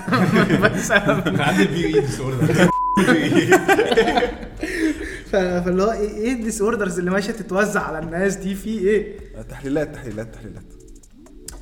بس 0.62 0.92
عندي 1.48 1.64
ال 1.64 1.86
BA 1.86 1.92
disorder 2.02 2.70
فاللي 5.32 5.84
هو 5.84 5.92
إيه 5.92 6.10
إيه 6.10 6.34
ال 6.34 6.62
disorders 6.62 7.00
اللي 7.00 7.12
ماشية 7.12 7.32
تتوزع 7.32 7.82
على 7.82 8.00
الناس 8.00 8.36
دي؟ 8.36 8.56
في 8.56 8.70
إيه؟ 8.80 9.16
تحليلات 9.50 9.96
تحليلات 9.96 10.34
تحليلات 10.36 10.64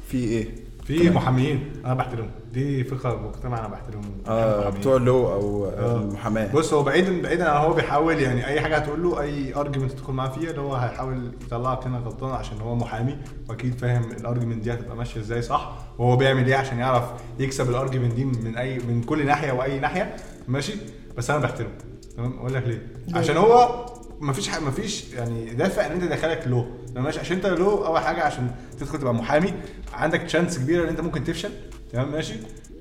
في 0.07 0.17
إيه؟ 0.17 0.67
في 0.85 1.09
محاميين. 1.09 1.71
أنا 1.85 1.93
بحترمهم. 1.93 2.31
دي 2.53 2.83
فئة 2.83 3.15
مجتمع 3.27 3.59
أنا 3.59 3.67
بحترمهم. 3.67 4.11
آه 4.27 4.59
محاميين. 4.59 4.79
بتوع 4.79 4.95
ال 4.95 5.03
law 5.03 5.27
أو 5.27 5.65
آه. 5.65 5.97
المحاماة. 6.01 6.51
بص 6.53 6.73
هو 6.73 6.83
بعيدا 6.83 7.21
بعيدا 7.21 7.49
عن 7.49 7.65
هو 7.65 7.73
بيحاول 7.73 8.21
يعني 8.21 8.47
أي 8.47 8.61
حاجة 8.61 8.75
هتقول 8.77 9.03
له 9.03 9.21
أي 9.21 9.55
argument 9.55 9.91
تدخل 9.91 10.13
معاه 10.13 10.29
فيها 10.29 10.49
اللي 10.49 10.61
هو 10.61 10.75
هيحاول 10.75 11.31
يطلعك 11.45 11.87
هنا 11.87 11.97
غلطان 11.97 12.31
عشان 12.31 12.57
هو 12.61 12.75
محامي 12.75 13.17
وأكيد 13.49 13.73
فاهم 13.77 14.11
ال 14.11 14.17
argument 14.17 14.63
دي 14.63 14.73
هتبقى 14.73 14.95
ماشية 14.95 15.19
إزاي 15.19 15.41
صح. 15.41 15.77
وهو 15.97 16.15
بيعمل 16.17 16.47
إيه 16.47 16.55
عشان 16.55 16.77
يعرف 16.79 17.03
يكسب 17.39 17.69
ال 17.69 17.74
argument 17.74 18.13
دي 18.13 18.25
من 18.25 18.57
اي 18.57 18.79
من 18.79 19.03
كل 19.03 19.25
ناحية 19.25 19.51
وأي 19.51 19.79
ناحية. 19.79 20.15
ماشي؟ 20.47 20.73
بس 21.17 21.29
أنا 21.29 21.39
بحترمه. 21.39 21.69
تمام؟ 22.17 22.33
أقول 22.39 22.53
لك 22.53 22.63
ليه. 22.67 22.87
عشان 23.13 23.37
هو 23.37 23.85
مفيش 24.19 24.47
حاجة 24.47 24.63
مفيش 24.63 25.13
يعني 25.13 25.53
دافع 25.53 25.85
إن 25.85 25.91
أنت 25.91 26.03
دخلك 26.03 26.43
لو 26.47 26.65
ماشي 26.95 27.19
عشان 27.19 27.35
أنت 27.35 27.45
لو 27.45 27.85
أول 27.85 27.99
حاجة 27.99 28.23
عشان 28.23 28.51
تدخل 28.79 28.99
تبقى 28.99 29.13
محامي 29.13 29.53
عندك 29.93 30.21
chance 30.21 30.57
كبيرة 30.57 30.83
إن 30.83 30.89
أنت 30.89 31.01
ممكن 31.01 31.23
تفشل. 31.23 31.49
تمام؟ 31.93 32.11
ماشي؟ 32.11 32.33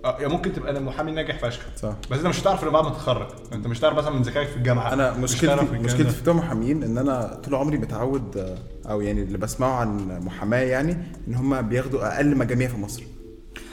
آه 0.05 0.21
يا 0.21 0.29
ممكن 0.29 0.53
تبقى 0.53 0.81
محامي 0.81 1.13
ناجح 1.13 1.39
فشخ. 1.39 1.63
صح. 1.77 1.95
بس 2.11 2.19
أنت 2.19 2.27
مش 2.27 2.41
هتعرف 2.41 2.63
إلا 2.63 2.71
بعد 2.71 2.85
ما 2.85 2.91
تتخرج. 2.91 3.29
أنت 3.53 3.67
مش 3.67 3.79
هتعرف 3.81 3.97
مثلا 3.99 4.11
من 4.11 4.23
ذكائك 4.23 4.49
في 4.49 4.57
الجامعة. 4.57 4.93
أنا 4.93 5.13
مش 5.13 5.33
مشكلتي 5.33 5.55
الكلام 5.55 5.83
مشكلتي. 5.83 6.11
في 6.11 6.23
بتوع 6.23 6.35
محامين 6.35 6.83
إن 6.83 6.99
أنا 6.99 7.41
طول 7.45 7.55
عمري 7.55 7.79
متعود 7.79 8.37
آه، 8.37 8.59
أو 8.91 9.01
يعني 9.01 9.23
اللي 9.23 9.39
بسمعه 9.39 9.73
عن 9.81 10.21
محاماة 10.25 10.59
يعني 10.61 10.97
إن 11.29 11.35
هم 11.35 11.63
بياخدوا 11.63 12.17
أقل 12.17 12.37
مجاميع 12.37 12.69
في 12.69 12.77
مصر. 12.77 13.03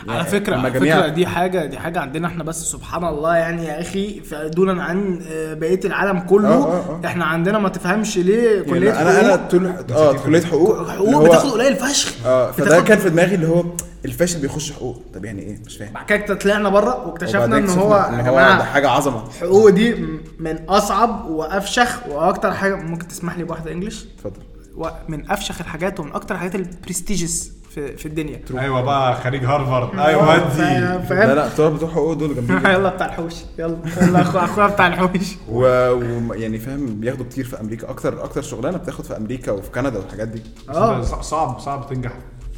على 0.10 0.26
فكرة 0.26 0.56
على 0.56 0.72
فكرة 0.72 1.08
دي 1.08 1.28
حاجة 1.28 1.66
دي 1.66 1.80
حاجة 1.80 2.00
عندنا 2.00 2.28
إحنا 2.28 2.44
بس 2.44 2.64
سبحان 2.72 3.04
الله 3.06 3.36
يعني 3.36 3.66
يا 3.66 3.82
أخي 3.82 4.22
دونا 4.56 4.84
عن 4.84 5.20
آه، 5.32 5.54
بقية 5.54 5.80
العالم 5.86 6.20
كله. 6.20 6.48
آه، 6.50 6.64
آه، 6.64 7.00
آه. 7.04 7.08
إحنا 7.08 7.26
عندنا 7.26 7.60
ما 7.60 7.70
تفهمش 7.70 8.18
ليه 8.18 8.62
كلية 8.62 8.90
يعني 8.94 9.10
أنا 9.10 9.20
أنا 9.22 9.30
حقوق؟ 9.38 9.50
طول 9.50 9.68
آه 9.92 10.14
كلية 10.14 10.42
حقوق 10.42 10.90
حقوق 10.90 11.14
هو- 11.14 11.24
بتاخد 11.24 11.50
قليل 11.52 11.76
فشخ. 11.76 12.14
آه 12.26 12.52
فده 12.52 12.82
كان 12.82 12.98
في 12.98 13.10
دماغي 13.10 13.36
اللي 13.36 13.48
هو 13.48 13.64
الفاشل 14.06 14.40
بيخش 14.40 14.72
حقوق. 14.72 15.02
طب 15.14 15.26
يعني 15.26 15.42
إيه؟ 15.42 15.58
مش 15.66 15.78
فاهم. 15.78 15.94
بعد 15.94 16.06
كده 16.06 16.36
طلعنا 16.36 16.70
بره 16.70 17.08
واكتشفنا 17.08 17.58
إن 17.58 17.70
هو 17.70 17.94
إن 17.96 18.20
هو 18.28 18.36
ده 18.36 18.64
حاجة 18.64 18.90
عظمة. 18.90 19.24
حقوق 19.42 19.70
دي 19.70 19.96
من 20.40 20.58
أصعب 20.70 21.26
وأفشخ 21.30 22.08
وأكتر 22.10 22.52
حاجة 22.52 22.76
ممكن 22.76 23.08
تسمح 23.08 23.38
لي 23.38 23.44
بواحدة 23.44 23.72
انجلش 23.72 24.06
اتفضل. 24.18 24.42
ومن 24.78 25.32
أفشخ 25.32 25.62
الحاجات 25.62 26.00
ومن 26.00 26.12
أكتر 26.12 26.36
الحاجات 26.36 26.56
البرستيجيس 26.56 27.52
في, 27.74 27.98
في 27.98 28.06
الدنيا. 28.06 28.42
أيوه 28.58 28.82
بقى 28.82 29.16
خريج 29.16 29.44
هارفارد. 29.46 30.00
أيوه 30.00 30.46
ودي 30.46 30.80
لا 31.10 31.36
لا 31.36 31.48
بتوع 31.48 31.70
بتوع 31.70 31.90
حقوق 31.90 32.14
دول 32.14 32.36
جدا. 32.36 32.54
يلا 32.74 32.90
بتاع 32.90 33.06
الحوش. 33.08 33.34
يلا. 33.60 33.78
يلا 34.02 34.22
اخو 34.22 34.38
أخويا 34.38 34.68
بتاع 34.68 34.88
الحوش. 34.88 35.36
و- 35.50 35.92
ويعني 36.32 36.60
فاهم 36.60 37.00
بياخدوا 37.00 37.26
كتير 37.26 37.46
في 37.46 37.60
أمريكا. 37.62 37.90
أكتر 37.90 38.24
أكتر 38.24 38.42
شغلانة 38.42 38.78
بتاخد 38.78 39.06
في 39.06 39.18
أمريكا 39.18 39.52
وفي 39.52 39.72
كندا 39.72 40.00
والحاجات 40.00 40.28
دي. 40.28 40.42
آه. 40.70 41.02
صعب 41.02 41.60
صعب 41.60 41.88
تنجح 41.90 42.12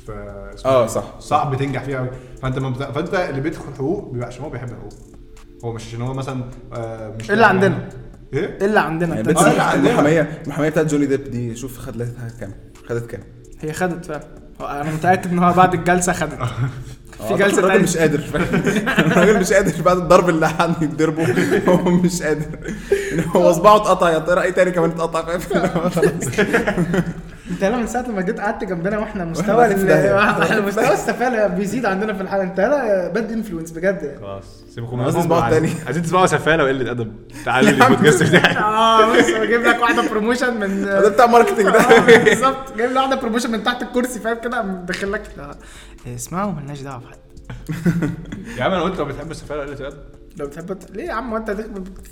آه 0.09 0.81
إيه؟ 0.81 0.87
صح. 0.87 1.03
صعب 1.19 1.57
تنجح 1.57 1.83
فيها 1.83 1.97
قوي 1.99 2.09
فأنت 2.41 2.59
ما 2.59 2.69
بت... 2.69 2.83
فأنت 2.83 3.13
اللي 3.13 3.41
بيدخل 3.41 3.73
حقوق 3.73 4.11
بيبقى 4.11 4.27
عشان 4.27 4.43
هو 4.43 4.49
بيحب 4.49 4.69
الحقوق. 4.69 4.93
هو 5.65 5.73
مش 5.73 5.87
عشان 5.87 6.01
هو 6.01 6.13
مثلا 6.13 6.43
آه 6.73 7.13
مش 7.19 7.31
إلا 7.31 7.47
عندنا. 7.47 7.89
إيه؟ 8.33 8.57
إلا 8.65 8.81
عندنا. 8.81 9.15
يعني 9.15 9.37
آه،. 9.37 9.73
المحاميه 9.75 10.41
المحاميه 10.43 10.69
بتاعت 10.69 10.85
جوني 10.85 11.05
ديب 11.05 11.23
دي. 11.23 11.55
شوف 11.55 11.77
خدتها 11.77 12.29
كام؟ 12.39 12.51
خدت 12.89 13.11
كام؟ 13.11 13.21
هي 13.59 13.73
خدت 13.73 14.05
فعلا. 14.05 14.44
أنا 14.61 14.91
متأكد 14.91 15.31
إن 15.31 15.39
هو 15.39 15.53
بعد 15.53 15.73
الجلسة 15.73 16.13
خدت. 16.13 16.39
في 17.27 17.33
آه، 17.33 17.37
جلسة 17.37 17.59
الراجل. 17.59 17.83
مش 17.83 17.97
قادر. 17.97 18.19
الراجل 18.99 19.39
مش 19.39 19.53
قادر 19.53 19.81
بعد 19.81 19.97
الضرب 19.97 20.29
اللي 20.29 20.49
حد 20.49 20.81
يضربه 20.83 21.25
هو 21.67 21.89
مش 21.89 22.21
قادر. 22.23 22.45
هو 23.35 23.53
صباعه 23.53 23.75
اتقطع. 23.75 24.09
يا 24.09 24.19
ترى 24.19 24.41
إيه 24.41 24.51
تاني 24.51 24.71
كمان 24.71 24.89
اتقطع؟ 24.91 25.37
فاهم 25.37 27.03
انت 27.51 27.61
يلا 27.63 27.77
من 27.77 27.87
ساعة 27.87 28.01
لما 28.01 28.21
جيت 28.21 28.39
قعدت 28.39 28.63
جنبنا 28.63 28.97
وإحنا 28.99 29.25
مستوى. 29.25 29.65
إحنا 30.43 30.61
مستوى 30.61 30.93
السفالة 30.93 31.47
بيزيد 31.47 31.85
عندنا 31.85 32.13
في 32.13 32.21
الحلقة. 32.21 32.43
انت 32.43 32.59
لا 32.59 33.07
bad 33.07 33.31
influence 33.31 33.71
بجد 33.71 34.17
خلاص 34.21 34.63
سيبكم. 34.75 34.99
اسمعوا 35.01 35.41
عايزين- 35.41 35.61
تاني. 35.69 35.85
عايزين 35.85 36.03
تسمعوا 36.03 36.25
سفالة 36.25 36.63
وقلة 36.63 36.91
أدب. 36.91 37.13
تعالوا 37.45 37.69
لي 37.71 37.83
البودكاست 37.85 38.23
بتاعي. 38.23 38.57
آه 38.63 39.17
بص 39.17 39.29
بجيب 39.31 39.61
لك 39.61 39.81
واحدة 39.81 40.09
promotion 40.09 40.59
من 40.59 40.81
ده 40.85 41.09
بتاع 41.09 41.25
marketing 41.25 41.65
ده. 41.69 41.79
آه، 41.79 42.23
بالظبط. 42.23 42.77
جايب 42.77 42.91
لي 42.91 42.99
واحدة 42.99 43.15
promotion 43.15 43.51
من 43.51 43.63
تحت 43.63 43.81
الكرسي 43.81 44.19
فاهم 44.19 44.37
كده؟ 44.43 44.61
مدخل 44.61 45.11
لك. 45.11 45.21
لا، 45.37 45.55
اسمعوا 46.15 46.51
مالناش 46.51 46.81
دعوة 46.81 47.01
بحد. 47.01 47.17
يا 48.57 48.63
عم 48.63 48.71
أنا 48.71 48.81
قلت 48.81 48.99
لو 48.99 49.05
بتحب 49.05 49.31
السفالة 49.31 49.59
وقلة 49.59 49.73
الادب 49.79 49.97
لو 50.37 50.47
بتحب 50.47 50.77
ليه 50.93 51.03
يا 51.03 51.13
عم 51.13 51.33
وانت 51.33 51.51
دخ- 51.51 51.65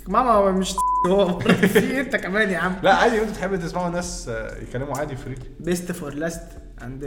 ماما 0.08 0.30
هو 0.30 0.52
مش 0.52 0.74
هو 1.08 1.38
في 1.40 1.78
إيه؟ 1.78 2.00
انت 2.00 2.16
كمان 2.16 2.50
يا 2.50 2.58
عم. 2.58 2.74
لا 2.82 2.94
عادي 2.94 3.20
أنتوا 3.20 3.34
تحبوا 3.34 3.56
تسمعوا 3.56 3.88
ناس 3.88 4.28
آه، 4.28 4.58
يتكلموا 4.62 4.98
عادي 4.98 5.16
very 5.16 5.34
best 5.60 5.92
for 5.92 6.14
last 6.14 6.42
and 6.82 7.04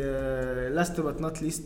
last 0.74 1.00
but 1.02 1.22
not 1.22 1.42
least 1.42 1.63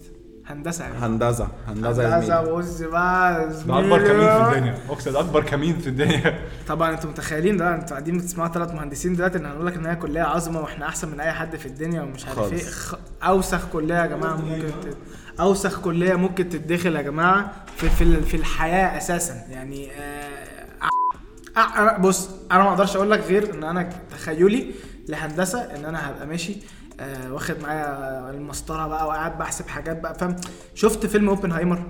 هندسة 0.48 0.84
يعني 0.84 0.98
هندسة 0.98 1.48
هندسة 1.68 2.04
يا 2.04 2.18
هندسة 2.18 2.42
بص 2.42 2.82
بقى 2.82 3.50
ده 3.68 3.80
أكبر 3.80 4.08
كمين 4.08 4.28
في. 4.28 4.50
الدنيا. 4.58 4.78
أقصد 4.90 5.16
أكبر 5.16 5.44
كمين 5.44 5.78
في 5.80 5.88
الدنيا. 5.88 6.40
طبعا 6.68 6.92
أنتوا 6.94 7.10
متخيلين 7.10 7.58
ده 7.58 7.76
أنتوا 7.76 7.88
قاعدين 7.90 8.18
بتسمعوا 8.18 8.50
ثلاث 8.54 8.72
مهندسين 8.74 9.16
دلوقتي 9.16 9.38
ان 9.38 9.46
هنقول 9.46 9.68
لك 9.68 9.76
إن 9.76 9.86
هي 9.86 9.96
كلية 9.96 10.22
عظمة 10.22 10.62
وإحنا 10.62 10.86
أحسن 10.88 11.12
من 11.12 11.20
أي 11.20 11.32
حد 11.32 11.56
في 11.56 11.66
الدنيا 11.66 12.02
ومش 12.02 12.26
عارف. 12.28 12.54
إيه. 12.54 12.64
خ... 12.70 12.96
أوسخ 13.24 13.68
كلية 13.74 13.96
يا 13.96 14.06
جماعة 14.06 14.36
ممكن 14.36 14.68
ت... 14.68 14.97
أوسخ 15.39 15.82
كلية 15.82 16.14
ممكن 16.16 16.49
تتدخل 16.49 16.95
يا 16.95 17.02
جماعة. 17.02 17.52
في 17.82 17.89
في, 17.89 18.21
في 18.21 18.38
الحياة 18.38 18.97
أساسا. 18.97 19.34
يعني 19.51 19.88
آه... 19.91 21.97
بص 21.97 22.29
أنا 22.51 22.63
ما 22.63 22.69
أقدرش 22.69 22.95
أقول 22.95 23.11
لك 23.11 23.19
غير 23.19 23.53
إن 23.53 23.63
أنا 23.63 23.89
تخيلي 24.11 24.71
لهندسة 25.09 25.59
إن 25.59 25.86
أنا 25.86 26.09
هبقى 26.09 26.27
ماشي 26.27 26.55
آه 26.99 27.34
واخد 27.34 27.55
معايا 27.63 28.29
المسطرة 28.29 28.88
بقى 28.88 29.07
وقاعد 29.07 29.38
بحسب 29.38 29.67
حاجات 29.67 30.01
بقى 30.01 30.15
فاهم؟ 30.19 30.36
شفت 30.75 31.05
فيلم 31.05 31.29
أوبنهايمر؟ 31.29 31.84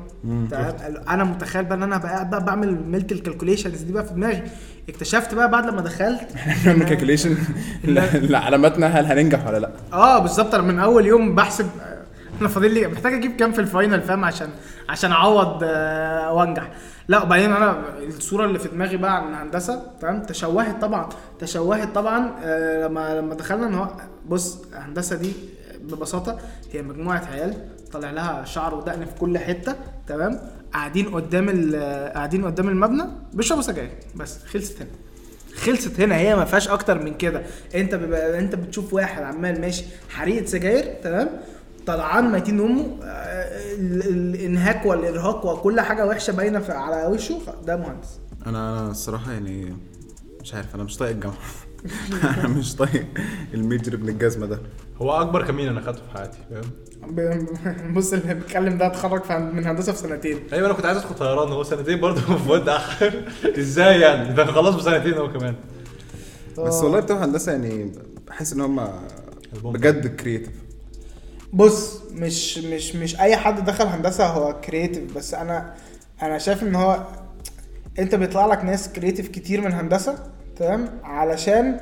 أنا 1.10 1.24
متخيل 1.24 1.66
بقى 1.66 1.78
إن 1.78 1.84
أنا 1.84 1.98
بقى 1.98 2.12
قاعد 2.14 2.30
بقى 2.30 2.46
بعمل 2.46 2.90
ملت 2.90 3.12
ال 3.12 3.17
calculations 3.17 3.82
دي 3.82 3.94
بقى 3.94 4.06
في 4.06 4.14
دماغي. 4.14 4.44
اكتشفت 4.90 5.34
بقى 5.34 5.52
بعد 5.52 5.66
لما 5.66 5.82
دخلت 5.82 6.22
بنعمل 6.66 6.86
calculation 6.86 7.38
لعلاماتنا 8.14 8.88
هل 8.88 9.06
هننجح 9.06 9.48
ولا 9.48 9.58
لأ؟ 9.58 9.72
آه 9.94 10.20
بالظبط. 10.20 10.54
أنا 10.56 10.64
من 10.64 10.80
أول 10.80 11.06
يوم 11.06 11.36
بحسب 11.36 11.70
أنا 12.42 12.50
فاضل 12.50 12.74
لي 12.74 12.88
محتاج 12.88 13.14
أجيب 13.14 13.36
كام 13.36 13.52
في 13.52 13.62
الفاينل 13.62 14.02
فاهم؟ 14.02 14.26
عشان 14.26 14.50
عشان 14.90 15.12
اعوض 15.12 15.60
آه، 15.64 16.34
وانجح. 16.34 16.72
لا 17.08 17.24
وبعدين 17.24 17.52
أنا 17.54 17.84
الصورة 18.08 18.46
اللي 18.46 18.60
في 18.60 18.68
دماغي 18.68 18.98
بقى 18.98 19.18
عن 19.18 19.30
الهندسة 19.30 19.84
تمام؟ 20.02 20.24
تشوهت 20.24 20.82
طبعا 20.82 21.10
تشوهت 21.40 21.96
طبعا 21.96 22.32
آه، 22.44 22.88
لما 22.88 23.20
لما 23.20 23.36
دخلنا 23.36 23.68
ان 23.68 23.74
هو 23.76 23.88
بص 24.26 24.62
الهندسة 24.74 25.16
دي 25.16 25.34
ببساطة 25.82 26.38
هي 26.74 26.82
مجموعة 26.82 27.24
عيال 27.34 27.54
طالع 27.92 28.12
لها 28.12 28.46
شعر 28.46 28.76
ودقن 28.76 29.06
في 29.06 29.14
كل 29.20 29.38
حتة 29.38 29.76
تمام؟ 30.08 30.40
قاعدين 30.74 31.10
قدام 31.10 31.76
قاعدين 32.16 32.46
قدام 32.46 32.70
المبنى 32.70 33.04
بيشربوا 33.34 33.62
سجاير 33.64 33.90
بس 34.16 34.44
خلصت 34.44 34.82
هنا. 34.82 34.90
خلصت 35.56 36.00
هنا 36.00 36.16
هي 36.16 36.36
ما 36.36 36.46
فيهاش 36.46 36.68
أكتر 36.70 37.04
من 37.04 37.14
كده. 37.14 37.42
انت 37.76 37.94
انت 38.14 38.56
بتشوف 38.56 38.94
واحد 38.94 39.24
عمال 39.24 39.62
ماشي 39.62 39.86
حريقه 40.10 40.46
سجاير 40.46 40.84
تمام؟ 41.04 41.30
طلعان 41.96 42.32
ميتين 42.32 42.60
أمه 42.60 42.86
آه، 43.04 43.76
ال- 43.76 44.08
الإنهاك 44.10 44.86
والإرهاق 44.86 45.46
وكل 45.46 45.82
حاجة 45.82 46.06
وحشة 46.08 46.34
باينة 46.34 46.64
على 46.70 47.08
وشه 47.08 47.40
ده 47.66 47.76
مهندس. 47.78 48.20
أنا 48.48 48.80
أنا 48.80 48.92
الصراحة 48.92 49.32
يعني 49.32 49.76
مش 50.42 50.54
عارف 50.54 50.76
أنا 50.76 50.84
مش 50.84 50.98
طايق 50.98 51.12
الجامعة. 51.12 51.38
أنا 52.24 52.48
مش 52.58 52.76
طايق 52.76 53.06
ال 53.54 53.61
major 53.61 53.94
ابن 53.94 54.10
الجزمه 54.10 54.46
ده. 54.46 54.60
هو 55.02 55.12
أكبر 55.22 55.46
كمين 55.48 55.68
أنا 55.68 55.82
خدته 55.82 56.02
في 56.02 56.18
حياتي 56.18 56.38
فاهم؟ 56.50 56.72
ب- 57.12 57.46
بص 57.98 58.14
اللي 58.14 58.34
بيتكلم 58.34 58.78
ده 58.78 58.86
اتخرج 58.88 59.32
من 59.32 59.66
هندسة 59.66 59.92
في 59.92 59.98
سنتين. 60.00 60.40
أيوه 60.54 60.66
أنا 60.66 60.74
كنت 60.74 60.86
عايز 60.86 60.98
أدخل 60.98 61.16
طيران 61.16 61.48
هو 61.52 61.64
سنتين 61.64 62.00
برضه 62.02 62.22
في 62.38 62.48
mode 62.48 62.70
آخر. 62.70 63.14
إزاي 63.60 64.00
يعني؟ 64.02 64.34
ده 64.34 64.46
خلاص 64.46 64.76
بسنتين 64.76 65.14
هو 65.14 65.32
كمان. 65.34 65.56
بس 66.60 66.84
والله 66.84 67.00
بتوع 67.00 67.26
هندسة 67.26 67.52
يعني 67.52 67.92
بحس 68.28 68.54
إن 68.54 68.62
هم. 68.62 68.88
بجد 69.64 70.08
كرييتيف 70.08 70.54
بص 71.54 72.02
مش 72.12 72.58
مش 72.58 72.96
مش 72.96 73.20
أي 73.20 73.36
حد 73.38 73.66
دخل 73.66 73.86
هندسة 73.88 74.26
هو 74.26 74.62
creative 74.62 75.16
بس 75.16 75.34
أنا 75.34 75.76
أنا 76.22 76.38
شايف 76.38 76.64
إن 76.64 76.76
هو 76.76 77.08
أنت 78.00 78.16
بيطلع 78.16 78.46
لك 78.46 78.64
ناس 78.66 78.90
creative 78.94 79.28
كتير 79.28 79.62
من 79.62 79.74
هندسة 79.74 80.16
تمام؟ 80.56 81.00
علشان 81.04 81.80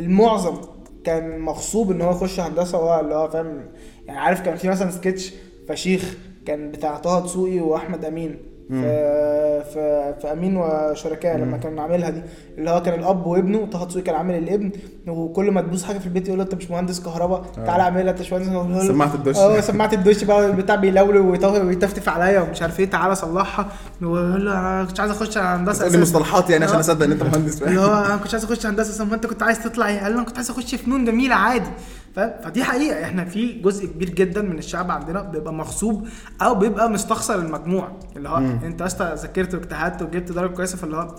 المعظم 0.00 0.60
كان 1.04 1.38
مغصوب 1.38 1.90
إن 1.90 2.00
هو 2.02 2.10
يخش 2.10 2.40
هندسة 2.40 2.78
وهو 2.78 3.00
اللي 3.00 3.14
هو 3.14 3.28
فاهم 3.30 3.64
يعني 4.06 4.18
عارف 4.18 4.40
كان 4.40 4.56
في 4.56 4.68
مثلا 4.68 4.90
سكتش 4.90 5.32
فشيخ 5.68 6.16
كان 6.46 6.70
بتاع 6.70 6.96
طه 6.96 7.20
دسوقي 7.24 7.60
وأحمد 7.60 8.04
أمين. 8.04 8.38
في 8.68 9.62
في 9.72 10.14
في 10.20 10.32
امين 10.32 10.56
وشركاء 10.56 11.36
لما 11.38 11.56
كانوا 11.56 11.82
عاملها 11.82 12.10
دي 12.10 12.22
اللي 12.58 12.70
هو 12.70 12.82
كان 12.82 13.00
الأب 13.00 13.26
وابنه 13.26 13.66
طه 13.66 13.86
دسوقي 13.86 14.02
كان 14.02 14.14
عامل 14.14 14.34
الابن 14.34 14.70
وكل 15.08 15.50
ما 15.50 15.60
تبوظ 15.60 15.84
حاجة 15.84 15.98
في 15.98 16.06
البيت 16.06 16.26
يقول 16.26 16.38
له 16.38 16.44
أنت 16.44 16.54
مش 16.54 16.70
مهندس 16.70 17.00
كهرباء 17.00 17.42
تعالى 17.66 17.82
اعملها 17.82 18.10
أنت 18.10 18.20
مش 18.20 18.32
مهندس 18.32 18.86
سماعة 18.86 19.14
الدش. 19.14 19.36
آه 19.36 19.60
سماعة 19.60 19.90
الدش 19.92 20.24
بقى 20.24 20.46
البتاع 20.46 20.74
بيلولو 20.76 21.30
ويتفتف 21.30 22.08
عليا 22.08 22.40
ومش 22.40 22.62
عارف 22.62 22.80
إيه 22.80 22.90
تعالى 22.90 23.14
صلحها 23.14 23.66
ويقول 24.02 24.46
له 24.46 24.52
أنا 24.58 24.84
كنتش 24.84 25.00
عايز 25.00 25.10
أخش 25.12 25.38
هندسة 25.38 25.78
تقول 25.78 25.88
أساساً. 25.88 26.02
مصطلحات 26.02 26.50
يعني 26.50 26.64
عشان 26.64 26.76
آه. 26.76 26.80
أصدق 26.80 27.04
إن 27.04 27.12
أنت 27.12 27.22
مهندس 27.22 27.62
اللي 27.62 27.80
هو 27.80 28.04
أنا 28.04 28.16
كنتش 28.16 28.34
عايز 28.34 28.44
أخش 28.44 28.66
هندسة 28.66 29.04
ما 29.04 29.14
أنت 29.14 29.26
كنت 29.26 29.42
عايز 29.42 29.62
تطلع 29.64 29.88
إيه؟ 29.88 30.00
قال 30.00 30.12
له 30.12 30.18
أنا 30.18 30.26
كنت 30.26 30.36
عايز 30.36 30.50
أخش 30.50 30.74
فنون 30.74 31.04
جميلة 31.04 31.34
عادي 31.34 31.70
فدي 32.14 32.64
حقيقة. 32.64 33.04
إحنا 33.04 33.24
في 33.24 33.52
جزء 33.52 33.86
كبير 33.86 34.10
جدا 34.10 34.42
من 34.42 34.58
الشعب 34.58 34.90
عندنا 34.90 35.22
بيبقى 35.22 35.52
مغصوب 35.54 36.08
أو 36.42 36.54
بيبقى 36.54 36.90
مستخسر 36.90 37.34
المجموع. 37.38 37.98
اللي 38.16 38.28
هو 38.28 38.36
انت 38.36 38.82
أصلا 38.82 39.14
ذاكرت 39.14 39.54
واجتهدت 39.54 40.02
وجبت 40.02 40.32
درجة 40.32 40.52
كويسة 40.54 40.76
فاللي 40.76 40.96
هو 40.96 41.14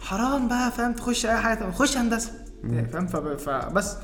حرام 0.00 0.48
بقى 0.48 0.70
فاهم؟ 0.72 0.92
تخش 0.92 1.26
أي 1.26 1.36
حاجة 1.36 1.70
خش 1.70 1.96
هندسة. 1.96 2.32
يعني 2.64 2.88
فاهم؟ 2.88 3.06
فب- 3.06 3.38
فبس 3.38 3.96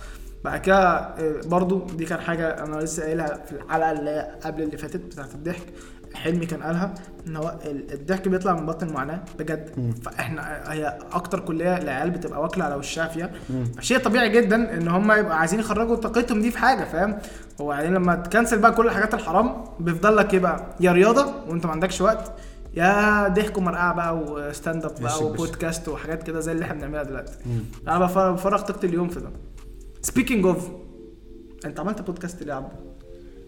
بعد 0.45 0.61
كده 0.61 0.79
آه، 0.99 1.41
برضو 1.47 1.87
دي 1.87 2.05
كان 2.05 2.21
حاجة 2.21 2.65
أنا 2.65 2.77
لسه 2.77 3.03
قايلها 3.03 3.41
في 3.47 3.53
الحلقة 3.53 3.93
اللي 3.93 4.39
قبل 4.45 4.63
اللي 4.63 4.77
فاتت 4.79 4.97
بتاعت 5.01 5.35
الضحك. 5.35 5.67
حلمي 6.15 6.47
كان 6.47 6.63
قالها 6.63 6.95
إن 7.27 7.37
هو 7.37 7.59
ال- 7.65 7.93
الضحك 7.93 8.29
بيطلع 8.29 8.55
من 8.55 8.67
بطن 8.67 8.89
المعاناة 8.89 9.23
بجد. 9.39 9.95
فإحنا 10.03 10.73
هي 10.73 10.99
أكتر 11.13 11.41
كلية 11.41 11.77
العيال 11.79 12.11
بتبقى 12.11 12.43
واكلة 12.43 12.65
على 12.65 12.75
وشها 12.75 13.09
فيها. 13.09 13.31
شيء 13.81 13.99
طبيعي 13.99 14.29
جدا 14.29 14.75
إن 14.77 14.89
هم 14.89 15.13
يبقوا 15.13 15.35
عايزين 15.35 15.61
يخرجوا 15.61 15.97
طاقتهم 15.97 16.41
دي 16.43 16.51
في 16.51 16.59
حاجة 16.59 16.85
فاهم؟ 16.85 17.19
هو 17.61 17.73
يعني 17.73 17.95
لما 17.95 18.15
ت 18.15 18.21
cancel 18.21 18.59
بقى 18.59 18.73
كل 18.73 18.87
الحاجات 18.87 19.15
الحرام 19.15 19.65
بيفضل 19.81 20.17
لك 20.17 20.35
إيه 20.35 20.41
بقى؟ 20.41 20.67
يا 20.81 20.93
رياضة 20.93 21.35
وأنت 21.49 21.67
ما 21.67 21.73
عندكش 21.73 22.01
وقت 22.01 22.33
يا 22.75 23.29
ضحك 23.29 23.59
ومرقعة 23.59 23.95
بقى 23.95 24.17
و 24.19 24.30
stand 24.30 24.85
up 24.85 24.91
بقى. 25.01 25.25
وبودكاست 25.25 25.89
وحاجات 25.89 26.23
كده 26.23 26.41
زي 26.41 26.53
اللي 26.53 26.65
إحنا 26.65 26.75
بنعملها 26.75 27.03
دلوقتي. 27.03 27.33
أنا 27.89 27.99
بفرغ 27.99 28.33
بفرغ 28.33 28.61
طاقتي 28.61 28.87
اليوم 28.87 29.09
في 29.09 29.21
ده. 29.21 29.31
speaking 30.03 30.47
of 30.47 30.69
أنت 31.65 31.81
عملت 31.81 32.03
بودكاست 32.03 32.43
ليه 32.43 32.49
يا 32.53 32.57
عبد؟ 32.57 32.73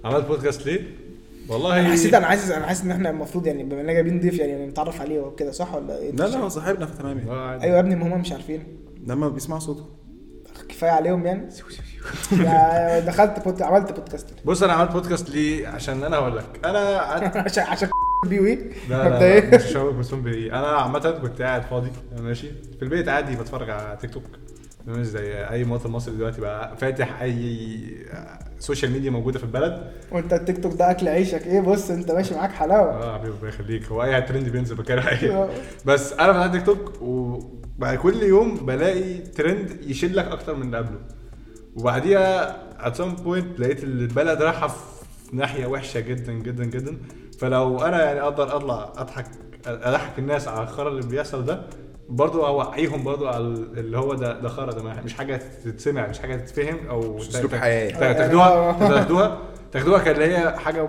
عملت 0.04 0.26
بودكاست 0.26 0.66
ليه؟ 0.66 0.96
والله 1.48 1.80
أنا 1.80 1.92
حسيت 1.92 2.14
أنا 2.14 2.26
حاسس 2.26 2.50
أنا 2.50 2.66
حاسس 2.66 2.84
إن 2.84 2.90
إحنا 2.90 3.10
المفروض 3.10 3.46
يعني 3.46 3.64
بما 3.64 3.80
إننا 3.80 3.92
جايبين 3.92 4.20
ضيف 4.20 4.38
يعني 4.38 4.66
نتعرف 4.66 5.00
عليه 5.00 5.20
وكده 5.20 5.50
صح 5.50 5.74
ولا 5.74 5.98
إيه؟ 5.98 6.10
لا 6.10 6.24
لا 6.28 6.38
هو 6.38 6.48
صاحبنا 6.48 6.86
فتمام 6.86 7.18
يعني. 7.18 7.62
أيوه 7.62 7.74
يا 7.74 7.80
ابني 7.80 7.96
ما 7.96 8.16
هم 8.16 8.20
مش 8.20 8.32
عارفين. 8.32 8.64
لما 9.06 9.28
بيسمعوا 9.28 9.60
صوته. 9.60 9.86
كفاية 10.68 10.90
عليهم 10.90 11.26
يعني؟ 11.26 11.48
دخلت 13.06 13.44
بود... 13.44 13.62
عملت 13.62 13.92
بودكاست 13.92 14.26
بص 14.44 14.62
أنا 14.62 14.72
عملت 14.72 14.92
بودكاست 14.92 15.30
ليه؟ 15.30 15.68
عشان 15.68 16.04
أنا 16.04 16.16
هقول 16.16 16.36
لك. 16.36 16.60
أنا 16.64 16.98
قعدت 17.00 17.36
عشان 17.46 17.64
عشان 17.64 17.88
لا, 18.30 18.68
لا 18.88 19.08
مبدئيا 19.08 19.56
مش 19.98 20.14
بايه 20.14 20.58
أنا 20.58 20.66
عامة 20.66 21.10
كنت 21.10 21.42
قاعد 21.42 21.62
فاضي 21.62 21.90
ماشي؟ 22.18 22.48
في 22.76 22.82
البيت 22.82 23.08
عادي 23.08 23.36
بتفرج 23.36 23.70
على 23.70 23.98
تيك 24.00 24.10
توك. 24.10 24.22
مش 24.86 25.06
زي 25.06 25.48
أي 25.48 25.64
مواطن 25.64 25.90
مصري 25.90 26.14
دلوقتي 26.14 26.40
بقى 26.40 26.76
فاتح 26.76 27.22
أي 27.22 27.34
social 28.58 28.92
media 28.92 29.10
موجودة 29.10 29.38
في 29.38 29.44
البلد. 29.44 29.92
وانت 30.12 30.32
التيك 30.32 30.62
توك 30.62 30.72
ده 30.72 30.90
أكل 30.90 31.08
عيشك. 31.08 31.46
إيه 31.46 31.60
بص 31.60 31.90
أنت 31.90 32.10
ماشي 32.10 32.34
معاك 32.34 32.52
حلاوة. 32.52 32.90
آه 32.90 33.18
حبيبي 33.18 33.36
الله 33.36 33.48
يخليك. 33.48 33.84
هو 33.86 34.02
أي 34.02 34.22
ترند 34.22 34.48
بينزل 34.48 34.74
بكره 34.74 35.08
إيه 35.08 35.48
بس 35.84 36.12
أنا 36.12 36.32
فتحت 36.32 36.52
تيك 36.52 36.66
توك 36.66 37.02
وبعد 37.02 37.98
كل 37.98 38.22
يوم 38.22 38.54
بلاقي 38.54 39.18
ترند 39.18 39.80
يشيل 39.82 40.16
لك 40.16 40.24
أكتر 40.24 40.54
من 40.54 40.62
اللي 40.62 40.76
قبله. 40.76 40.98
وبعديها 41.76 42.56
at 42.86 42.96
some 42.96 43.14
point 43.14 43.60
لقيت 43.60 43.84
البلد 43.84 44.42
رايحة 44.42 44.68
في 44.68 45.36
ناحية 45.36 45.66
وحشة 45.66 46.00
جدا 46.00 46.32
جدا 46.32 46.64
جدا. 46.64 46.96
فلو 47.38 47.78
أنا 47.78 48.04
يعني 48.04 48.20
أقدر 48.20 48.56
أطلع 48.56 48.92
أضحك 48.96 49.26
أضحك 49.66 50.18
الناس 50.18 50.48
على 50.48 50.62
الخرا 50.62 50.88
اللي 50.88 51.02
بيحصل 51.02 51.44
ده 51.44 51.62
برضه 52.08 52.46
اوعيهم 52.48 53.04
برضه 53.04 53.28
على 53.28 53.44
اللي 53.76 53.98
هو 53.98 54.14
ده 54.14 54.40
ده 54.40 54.48
خرا 54.48 54.72
ده 54.72 55.02
مش 55.04 55.14
حاجة 55.14 55.40
تتسمع 55.64 56.06
مش 56.06 56.18
حاجة 56.18 56.36
تتفهم 56.36 56.78
أو 56.88 57.16
مش 57.16 57.28
أسلوب 57.28 57.54
حياة. 57.54 57.90
تا- 57.90 58.12
تاخدوها 58.12 58.72
تاخدوها 58.88 59.38
تاخدوها 59.72 59.98
كان 60.02 60.14
اللي 60.14 60.36
هي 60.36 60.58
حاجة 60.58 60.88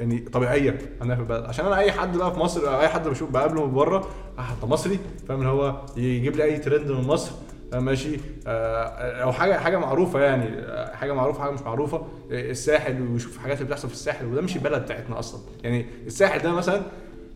يعني 0.00 0.18
طبيعية. 0.18 0.78
عندنا 1.00 1.14
في 1.16 1.20
البلد 1.22 1.44
عشان 1.44 1.66
أنا 1.66 1.78
أي 1.78 1.92
حد 1.92 2.16
بقى 2.16 2.32
في 2.34 2.38
مصر 2.40 2.68
أو 2.74 2.80
أي 2.80 2.88
حد 2.88 3.08
بشوف 3.08 3.30
بقابله 3.30 3.66
من 3.66 3.74
بره 3.74 4.08
آه، 4.38 4.42
حتى 4.42 4.66
مصري؟ 4.66 4.98
فاهم 5.28 5.38
اللي 5.40 5.50
هو 5.50 5.80
يجيب 5.96 6.36
لي 6.36 6.44
أي 6.44 6.58
ترند 6.58 6.90
من 6.90 7.06
مصر 7.06 7.32
آه، 7.72 7.78
ماشي. 7.78 8.16
آه، 8.46 9.22
أو 9.22 9.32
حاجة 9.32 9.58
حاجة 9.58 9.76
معروفة 9.76 10.20
يعني 10.20 10.44
آه، 10.58 10.94
حاجة 10.96 11.12
معروفة 11.12 11.42
حاجة 11.42 11.50
مش 11.50 11.60
معروفة. 11.60 11.96
آه، 11.96 12.50
الساحل 12.50 13.02
ويشوف 13.12 13.36
الحاجات 13.36 13.56
اللي 13.56 13.68
بتحصل 13.68 13.88
في 13.88 13.94
الساحل 13.94 14.26
وده 14.26 14.40
مش 14.40 14.56
البلد 14.56 14.82
بتاعتنا 14.82 15.18
أصلا. 15.18 15.40
يعني 15.64 15.86
الساحل 16.06 16.38
ده 16.38 16.52
مثلا 16.52 16.82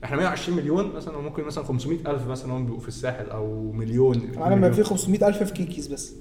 إحنا 0.05 0.16
120 0.16 0.57
مليون 0.59 0.92
مثلا 0.96 1.16
وممكن 1.16 1.44
مثلا 1.44 1.64
500 1.64 1.98
ألف 2.07 2.26
مثلا 2.26 2.53
هم 2.53 2.64
بيبقوا 2.64 2.80
في 2.80 2.88
الساحل 2.88 3.30
أو 3.30 3.72
مليون. 3.72 4.30
أنا 4.36 4.55
ما. 4.55 4.70
في 4.70 4.82
500 4.82 5.28
ألف 5.28 5.42
في 5.42 5.53
كيكيز 5.53 5.86
بس. 5.86 6.14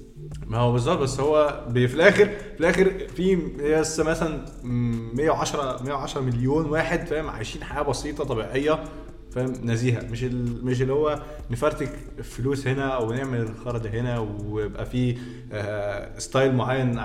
ما 0.46 0.58
هو 0.58 0.72
بالظبط 0.72 0.98
بس 0.98 1.20
هو 1.20 1.64
في 1.72 1.94
الآخر 1.94 2.24
في 2.26 2.60
الآخر 2.60 2.92
في 3.16 3.38
يس 3.60 4.00
مثلا 4.00 4.44
م- 4.62 5.16
110 5.16 5.82
110 5.82 6.20
مليون 6.20 6.66
واحد 6.66 7.06
فاهم؟ 7.06 7.26
عايشين 7.30 7.64
حياة 7.64 7.82
بسيطة 7.82 8.24
طبيعية 8.24 8.84
فاهم؟ 9.30 9.52
نزيهة. 9.64 10.02
مش 10.10 10.24
ال... 10.24 10.64
مش 10.66 10.82
اللي 10.82 10.92
هو 10.92 11.22
نفرتك 11.50 11.88
فلوس 12.22 12.66
هنا 12.66 12.88
أو 12.88 13.12
نعمل 13.12 13.40
الخرا 13.40 13.86
هنا 13.86 14.18
ويبقى 14.18 14.86
في 14.86 15.16
آه 15.52 16.18
style 16.18 16.54
معين 16.54 17.00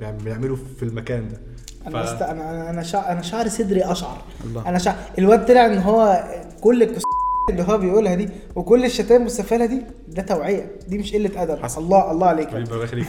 بنعمله 0.00 0.56
في 0.56 0.82
المكان 0.82 1.28
ده. 1.28 1.40
أنا 1.86 2.02
ف- 2.02 2.06
است... 2.12 2.22
أنا 2.22 2.70
أنا 2.70 2.82
شع... 2.82 3.12
أنا 3.12 3.22
شعر 3.22 3.48
صدري 3.48 3.84
أشعر. 3.84 4.18
الله. 4.44 4.68
أنا 4.68 4.78
شعر 4.78 4.94
الواد 5.18 5.46
طلع 5.46 5.66
إن 5.66 5.78
هو 5.78 6.24
كل 6.60 6.82
الكس 6.82 7.02
اللي 7.50 7.62
هو 7.62 7.78
بيقولها 7.78 8.14
دي 8.14 8.28
وكل 8.56 8.84
الشتائم 8.84 9.22
والسفاله 9.22 9.66
دي 9.66 9.82
ده 10.08 10.22
توعية. 10.22 10.70
دي 10.88 10.98
مش 10.98 11.12
قلة 11.14 11.42
أدب. 11.42 11.62
حصل. 11.62 11.80
الله 11.82 12.10
الله 12.10 12.26
عليك 12.26 12.54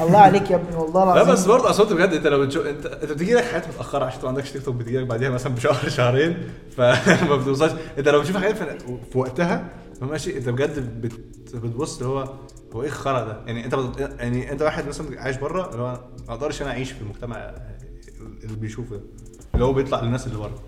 الله 0.02 0.18
عليك 0.18 0.52
يا 0.52 0.56
ابني 0.56 0.76
والله 0.76 1.06
لا 1.06 1.14
العظيم. 1.14 1.34
بس 1.34 1.46
برضه 1.46 1.70
أصل 1.70 1.96
بجد 1.96 2.14
أنت 2.14 2.28
لو 2.28 2.46
بتشوف 2.46 2.66
انت 2.66 2.86
أنت 2.86 3.12
بتجي 3.12 3.34
لك 3.34 3.44
حاجات 3.44 3.68
متأخرة 3.68 4.06
عشان 4.06 4.20
ما 4.24 4.28
عندكش 4.28 4.52
تيك 4.52 4.64
توك 4.66 4.76
بتجي 4.76 5.00
لك 5.00 5.08
بعديها 5.08 5.30
مثلا 5.30 5.56
بشهر 5.56 5.90
شهرين 5.98 6.38
فما 6.78 7.36
بتوصلش. 7.42 7.72
أنت 7.98 8.10
لو 8.10 8.20
بتشوف 8.22 8.38
حاجات 8.38 8.58
في, 8.58 8.78
في 9.12 9.18
وقتها 9.18 9.64
ماشي 10.02 10.38
أنت 10.38 10.50
بجد 10.50 11.02
بت... 11.02 11.12
بتبص 11.56 11.98
اللي 11.98 12.10
هو 12.10 12.34
هو 12.76 12.82
إيه 12.82 12.88
الخرا 12.88 13.24
ده؟ 13.26 13.38
يعني 13.46 13.66
أنت 13.66 13.76
بت... 13.76 14.00
يعني 14.20 14.52
أنت 14.52 14.62
واحد 14.62 14.88
مثلا 14.88 15.22
عايش 15.22 15.38
بره 15.38 15.70
اللي 15.72 15.82
هو 15.82 16.00
ما 16.28 16.34
أقدرش 16.34 16.62
أنا 16.62 16.72
أعيش 16.72 16.92
في 16.92 17.02
المجتمع 17.02 17.52
اللي 18.44 18.56
بيشوفه 18.56 19.02
اللي 19.54 19.66
هو 19.66 19.74
بيطلع 19.74 20.02
للناس 20.04 20.28
اللي 20.28 20.38
بره 20.38 20.60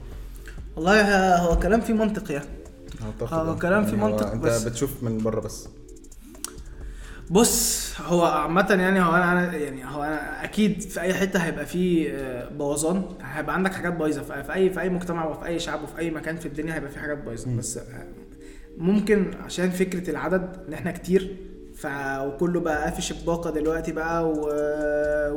والله 0.76 1.36
هو 1.38 1.60
كلام 1.60 1.82
فيه 1.82 1.94
منطق 1.94 2.32
آه، 2.32 2.44
آه. 3.32 3.56
كلام 3.56 3.86
في 3.86 3.92
يعني 3.92 4.04
هو 4.04 4.08
منطق 4.10 4.32
أنت 4.32 4.44
بس. 4.44 4.64
بتشوف 4.64 5.04
من 5.04 5.18
بره 5.18 5.40
بس. 5.42 5.68
بص 7.30 7.94
هو 8.02 8.24
عامة 8.26 8.68
يعني 8.80 9.02
هو 9.02 9.16
أنا 9.16 9.52
أنا- 9.52 9.54
يعني 9.54 9.86
هو 9.86 10.04
أنا 10.04 10.44
أكيد 10.44 10.82
في 10.82 11.02
أي 11.02 11.14
حتة 11.14 11.40
هيبقى 11.40 11.66
فيه 11.66 12.10
آه، 12.14 12.50
بوظان. 12.50 13.04
هيبقى 13.22 13.56
عندك 13.56 13.74
حاجات 13.74 13.94
بايظة. 13.94 14.22
في 14.22 14.44
في 14.44 14.54
أي 14.54 14.70
في 14.70 14.82
أي 14.82 14.90
مجتمع 14.90 15.26
وفي 15.26 15.46
أي 15.46 15.60
شعب 15.60 15.84
وفي 15.84 16.00
أي 16.00 16.12
مكان 16.12 16.36
في 16.38 16.46
الدنيا 16.46 16.76
هيبقى 16.76 16.90
فيه 16.92 17.00
حاجات 17.00 17.18
بايظة. 17.18 17.58
بس 17.58 17.78
آه، 17.78 17.84
ممكن 18.78 19.32
عشان 19.46 19.70
فكرة 19.70 20.10
العدد 20.10 20.64
إن 20.68 20.74
إحنا 20.74 20.92
كتير 20.92 21.36
ف 21.82 21.88
وكله 22.22 22.60
بقى 22.60 22.84
قافش 22.84 23.12
الباقة 23.12 23.50
دلوقتي 23.52 23.92
بقى 23.92 24.30
و... 24.30 24.50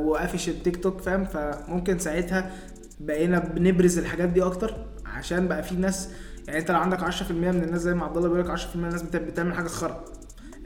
وقافش 0.09 0.49
التيك 0.49 0.83
توك 0.83 1.01
فاهم؟ 1.01 1.25
فممكن 1.25 1.99
ساعتها 1.99 2.51
بقينا 2.99 3.39
بنبرز 3.39 3.97
الحاجات 3.97 4.29
دي 4.29 4.43
أكتر 4.43 4.85
عشان 5.05 5.47
بقى 5.47 5.63
في 5.63 5.75
ناس 5.75 6.09
يعني 6.47 6.59
أنت 6.59 6.71
لو 6.71 6.77
عندك 6.77 6.99
10% 7.11 7.31
من 7.31 7.47
الناس 7.63 7.81
زي 7.81 7.93
ما 7.93 8.05
عبد 8.05 8.17
الله 8.17 8.29
بيقول 8.29 8.45
لك 8.49 8.59
10% 8.59 8.75
من 8.75 8.85
الناس 8.85 9.01
بت- 9.01 9.15
بتعمل 9.15 9.53
حاجة 9.53 9.67
خرا. 9.67 10.03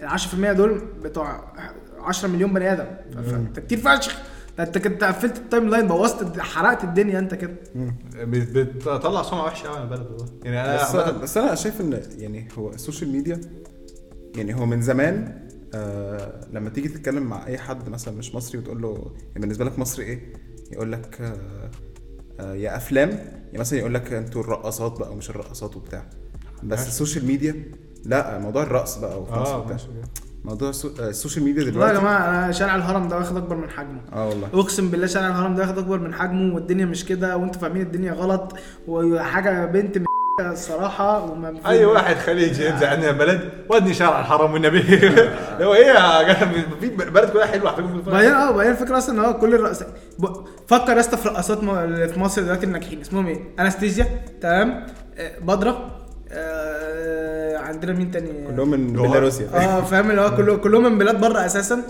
ال 0.01 0.09
10% 0.19 0.36
دول 0.57 0.82
بتوع 1.03 1.53
10 1.99 2.28
مليون 2.30 2.53
بني 2.53 2.71
آدم. 2.73 2.86
فانت 3.32 3.59
كتير 3.59 3.78
فشخ. 3.78 4.17
أنت 4.59 4.78
كنت 4.78 5.03
قفلت 5.03 5.38
ال 5.38 5.69
timeline 5.69 5.88
بوظت 5.88 6.39
حرقت 6.39 6.84
الدنيا 6.84 7.19
أنت 7.19 7.34
كده. 7.36 7.53
بت- 8.15 8.57
بتطلع 8.57 9.23
سمعه 9.23 9.43
وحشة 9.45 9.67
قوي 9.67 9.75
على 9.78 9.84
البلد 9.86 10.01
والله. 10.11 10.25
يعني 10.43 10.61
أنا 10.61 10.75
بس, 10.84 10.95
بس 11.21 11.38
أنا 11.38 11.55
شايف 11.55 11.82
إن 11.82 12.01
يعني 12.17 12.47
هو 12.57 12.69
ال 12.69 12.75
social 12.75 13.11
media 13.11 13.41
يعني 14.36 14.55
هو 14.55 14.65
من 14.65 14.82
زمان 14.82 15.46
آه 15.78 16.41
لما 16.53 16.69
تيجي 16.69 16.88
تتكلم 16.89 17.23
مع 17.23 17.47
أي 17.47 17.57
حد 17.57 17.89
مثلا 17.89 18.17
مش 18.17 18.36
مصري 18.36 18.57
وتقول 18.59 18.82
له 18.82 19.11
يعني 19.28 19.39
بالنسبة 19.41 19.65
لك 19.65 19.80
مصر 19.80 20.01
إيه؟ 20.01 20.34
يقول 20.71 20.91
لك 20.91 21.21
آه 21.21 21.69
آه 22.39 22.53
يا 22.55 22.78
أفلام 22.78 23.09
يا 23.53 23.59
مثلا 23.59 23.80
يقول 23.80 23.93
لك 23.93 24.13
أنتوا 24.13 24.41
الرقصات 24.41 24.99
بقى 24.99 25.11
ومش 25.11 25.30
الرقصات 25.30 25.75
وبتاع. 25.78 26.05
بس 26.63 26.88
ال 26.88 26.93
social 26.93 27.25
media 27.25 27.55
لا 28.05 28.39
موضوع 28.39 28.63
الرقص 28.63 28.97
بقى 28.97 29.21
وفي 29.21 29.32
مصر 29.32 29.59
وبتاع. 29.59 29.78
موضوع 30.45 30.69
السو- 30.69 30.99
ال 30.99 31.06
social 31.06 31.45
media 31.45 31.63
والله 31.63 31.86
يا 31.88 31.91
دلوقتي 31.91 31.99
جماعة 32.01 32.30
أنا 32.30 32.51
شارع 32.51 32.75
الهرم 32.75 33.07
ده 33.07 33.17
واخد 33.17 33.38
أكبر 33.38 33.55
من 33.55 33.69
حجمه. 33.69 34.01
آه 34.13 34.30
والله. 34.30 34.47
أقسم 34.53 34.89
بالله 34.89 35.07
شارع 35.07 35.28
الهرم 35.28 35.55
ده 35.55 35.61
واخد 35.63 35.78
أكبر 35.78 35.99
من 35.99 36.13
حجمه 36.13 36.55
والدنيا 36.55 36.86
مش 36.86 37.05
كده 37.05 37.38
وأنتوا 37.38 37.61
فاهمين 37.61 37.82
الدنيا 37.82 38.13
غلط 38.13 38.53
وحاجة 38.88 39.65
بنت 39.65 39.97
الصراحة 40.39 41.23
وما 41.31 41.59
أي 41.67 41.85
واحد 41.85 42.15
خليجي 42.15 42.65
ينزل 42.65 42.85
عندنا 42.88 43.11
بلد 43.11 43.49
ودني 43.69 43.93
شارع 43.93 44.19
الحرم 44.19 44.53
والنبي. 44.53 44.83
لو 45.59 45.73
إيه 45.73 46.33
في 46.79 46.88
بلد 46.89 47.29
كلها 47.29 47.45
حلوة 47.45 48.01
بعدين 48.07 48.31
آه 48.31 48.51
بعدين 48.51 48.71
الفكرة 48.71 48.97
أصلا 48.97 49.15
إن 49.19 49.25
هو 49.25 49.33
كل 49.38 49.55
الرقص 49.55 49.83
ب- 50.19 50.45
فكر 50.67 50.93
يا 50.93 50.99
اسطى 50.99 51.17
في 51.17 51.29
رقصات 51.29 51.57
في 52.11 52.19
مصر 52.19 52.41
دلوقتي 52.41 52.65
الناجحين 52.65 53.01
اسمهم 53.01 53.27
إيه؟ 53.27 53.39
أنستيزيا 53.59 54.05
تمام؟ 54.41 54.85
آه، 55.17 55.39
بدرة. 55.39 55.91
آه، 56.32 57.57
عندنا 57.57 57.93
مين 57.93 58.11
تاني؟ 58.11 58.30
كلهم 58.47 58.69
من. 58.71 58.93
بيلاروسيا. 58.93 59.47
آه 59.53 59.82
فاهم 59.82 60.09
اللي 60.11 60.21
هو 60.21 60.36
كله 60.36 60.57
كلهم 60.63 60.84
من 60.84 60.97
بلاد 60.97 61.19
بره 61.21 61.45
أساسا. 61.45 61.82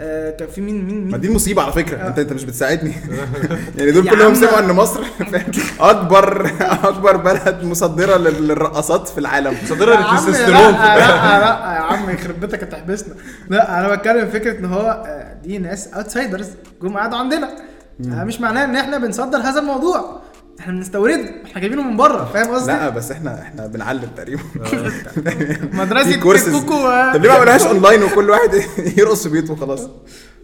آه، 0.00 0.30
كان 0.30 0.48
في 0.48 0.60
مين 0.60 0.84
مين 0.86 1.04
ما 1.04 1.10
مين 1.10 1.20
دي 1.20 1.28
المصيبه 1.28 1.62
على 1.62 1.72
فكرة. 1.72 2.06
انت 2.08 2.18
أنت 2.18 2.32
مش 2.32 2.44
بتساعدني. 2.44 2.92
يعني 3.78 3.90
دول 3.90 4.10
كلهم. 4.10 4.34
سمعوا 4.34 4.58
إن 4.58 4.72
مصر؟ 4.72 5.00
اكبر 5.80 6.50
أكبر 6.60 7.16
بلد 7.16 7.58
مصدرة 7.64 8.16
لل- 8.16 8.48
للرقصات 8.48 9.08
في 9.08 9.18
العالم. 9.18 9.54
صدر 9.66 9.88
يا 9.88 9.96
عم 9.96 10.14
التستوستيرون 10.14 10.52
لا 10.72 10.96
لا 10.96 11.38
لا 11.40 11.74
يا 11.74 11.80
عم 11.80 12.10
يخرب 12.10 12.40
بيتك 12.40 12.62
هتحبسنا. 12.62 13.14
لا 13.50 13.80
أنا 13.80 13.94
بتكلم 13.94 14.28
فكرة 14.30 14.58
إن 14.58 14.64
هو 14.64 15.04
آه، 15.06 15.34
دي 15.44 15.58
ناس 15.58 15.88
outsiders 15.94 16.48
جم 16.82 16.96
قعدوا 16.96 17.18
عندنا. 17.18 17.48
آه، 18.12 18.24
مش 18.24 18.40
معناه 18.40 18.64
إن 18.64 18.76
إحنا 18.76 18.98
بنصدر 18.98 19.38
هذا 19.38 19.60
الموضوع. 19.60 20.20
إحنا 20.60 20.72
بنستورده 20.72 21.30
إحنا 21.44 21.60
جايبينه 21.60 21.82
من 21.82 21.96
بره 21.96 22.24
فاهم 22.24 22.54
قصدي؟ 22.54 22.72
لا 22.72 22.88
بس 22.88 23.10
إحنا 23.10 23.42
إحنا 23.42 23.66
بنعلم 23.66 24.08
تقريبا. 24.16 24.42
مدرسة 25.82 26.16
كوكو 26.20 26.74
طب 27.14 27.22
ليه 27.22 27.28
ما 27.28 27.34
عملوهاش 27.34 27.62
أونلاين 27.62 28.02
وكل 28.02 28.30
واحد 28.30 28.54
يرقص 28.98 29.22
في 29.22 29.28
بيته 29.28 29.52
وخلاص؟ 29.52 29.88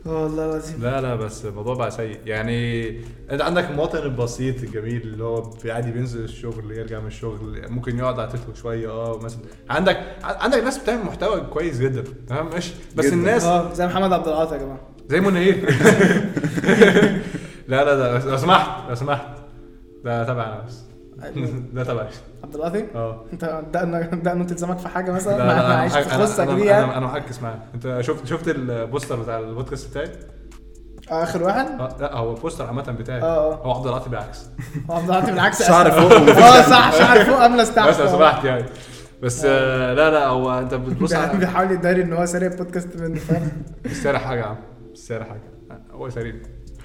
والله 0.07 0.47
العظيم. 0.47 0.83
لا 0.83 1.01
لا 1.01 1.15
بس 1.15 1.45
الموضوع 1.45 1.75
بقى 1.75 1.91
سيء. 1.91 2.19
يعني 2.27 2.89
انت 3.31 3.43
عندك 3.43 3.71
المواطن 3.71 3.99
البسيط 3.99 4.63
الجميل 4.63 5.01
اللي 5.03 5.25
هو 5.25 5.51
عادي 5.67 5.91
بينزل 5.91 6.25
الشغل 6.25 6.71
يرجع 6.73 7.01
من 7.01 7.07
الشغل 7.07 7.63
ممكن 7.69 7.99
يقعد 7.99 8.21
على 8.21 8.33
تيك 8.33 8.41
توك 8.47 8.57
شوية 8.57 8.89
آه 8.91 9.19
مثلا 9.23 9.39
عندك 9.71 9.99
عندك 10.25 10.59
ناس 10.59 10.79
بتعمل 10.79 11.05
محتوى 11.05 11.41
كويس 11.41 11.79
جدا 11.81 12.05
تمام؟ 12.29 12.51
ماشي. 12.51 12.73
بس 12.97 13.05
جداً. 13.07 13.15
الناس 13.15 13.45
آه 13.45 13.73
زي 13.73 13.87
محمد 13.87 14.13
عبد 14.13 14.29
العاطي 14.29 14.55
يا 14.55 14.61
جماعة. 14.61 14.81
زي 15.09 15.21
منير. 15.21 15.57
لا 17.69 17.85
لا 17.85 18.19
لا 18.19 18.31
لو 18.31 18.37
سمحت 18.37 18.89
لو 18.89 18.95
سمحت. 18.95 19.27
ده 20.05 20.25
تبعنا 20.25 20.61
بس. 20.67 20.83
ده 21.75 21.85
تبعي. 21.85 22.07
عبد 22.45 22.55
العاطي؟ 22.55 22.85
آه. 22.95 23.25
أنت 23.33 23.63
دقنا 23.73 24.01
دقنا 24.01 24.45
تلزمك 24.45 24.79
في 24.79 24.89
حاجة 24.89 25.07
لا 25.11 25.17
مثلا؟ 25.17 25.37
لا 25.39 25.45
لا 25.69 25.75
عايش 25.75 25.95
أنا 25.97 26.03
في 26.03 26.11
أنا- 26.11 26.13
خصك 26.13 26.41
أنا 26.41 26.55
دي 26.55 26.63
أنا, 26.63 26.71
يعني؟ 26.81 26.97
أنا 26.97 27.07
مركز 27.07 27.41
معاك 27.43 27.59
أنت 27.75 27.99
شفت 28.01 28.27
شفت 28.27 28.49
البوستر 28.49 29.23
بتاع 29.23 29.39
البودكاست 29.39 29.91
بتاعي؟ 29.91 30.11
آخر 31.09 31.43
واحد؟ 31.43 31.67
آه، 31.81 31.97
لا 32.01 32.17
هو 32.17 32.35
البوستر 32.37 32.67
عامة 32.67 32.83
بتاعي. 32.83 33.23
آه، 33.23 33.53
آه. 33.53 33.55
هو 33.67 33.71
عبد 33.73 33.87
العاطي 33.87 34.11
بالعكس. 34.11 34.47
هو 34.91 34.95
عبد 34.97 35.09
العاطي 35.09 35.31
بالعكس. 35.31 35.63
شعر. 35.69 35.91
فوق 35.91 36.13
آه. 36.13 36.63
صح 36.63 36.93
شعر 36.99 37.25
فوق. 37.25 37.41
املس 37.41 37.75
تحت 37.75 37.89
بس 37.89 38.01
لو. 38.01 38.09
سمحت 38.09 38.45
يعني. 38.45 38.65
بس 39.23 39.45
آه، 39.45 39.95
لا 39.95 40.11
لا 40.11 40.27
هو 40.27 40.59
أنت 40.59 40.75
بتبص 40.75 41.11
بيحاول- 41.11 41.29
على 41.31 41.39
بيحاول 41.39 41.71
يداري 41.71 42.03
إن 42.03 42.13
هو 42.13 42.27
سارق 42.27 42.57
بودكاست 42.57 42.97
منه 42.97 43.19
فاهم؟ 43.21 43.53
مش 43.85 43.93
سارق 44.03 44.19
حاجة 44.19 44.41
يا 44.41 44.45
عم. 44.47 44.57
مش 44.93 44.99
سارق 44.99 45.29
حاجة 45.29 45.43
هو 45.93 46.11
سارق 46.11 46.35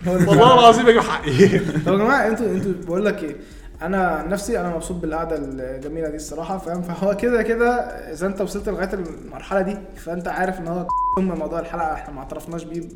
والله 0.06 0.60
العظيم 0.60 0.88
أجيب 0.88 1.02
حقي. 1.02 1.60
طب 1.60 1.94
يا 1.94 1.98
جماعة 1.98 2.28
أنتوا 2.28 2.46
أنتوا 2.46 2.72
بقول 2.86 3.06
لك 3.06 3.24
إيه؟ 3.24 3.36
أنا 3.82 4.08
عن 4.08 4.30
نفسي 4.30 4.60
أنا 4.60 4.76
مبسوط 4.76 4.98
بالقعدة 4.98 5.36
الجميلة 5.38 6.10
دي 6.10 6.16
الصراحة 6.16 6.58
فاهم؟ 6.58 6.82
فهو 6.82 7.18
كده 7.18 7.42
كده 7.44 7.72
إذا 8.14 8.28
أنت 8.28 8.42
وصلت 8.42 8.70
لغاية 8.70 8.94
المرحلة 8.94 9.62
دي 9.62 9.78
فأنت 9.96 10.28
عارف 10.28 10.60
إن 10.60 10.68
هو 10.68 10.88
ام 11.18 11.28
موضوع 11.40 11.60
الحلقة 11.60 11.94
إحنا 11.94 12.14
ما 12.14 12.20
اعترفناش 12.20 12.64
بيه 12.64 12.90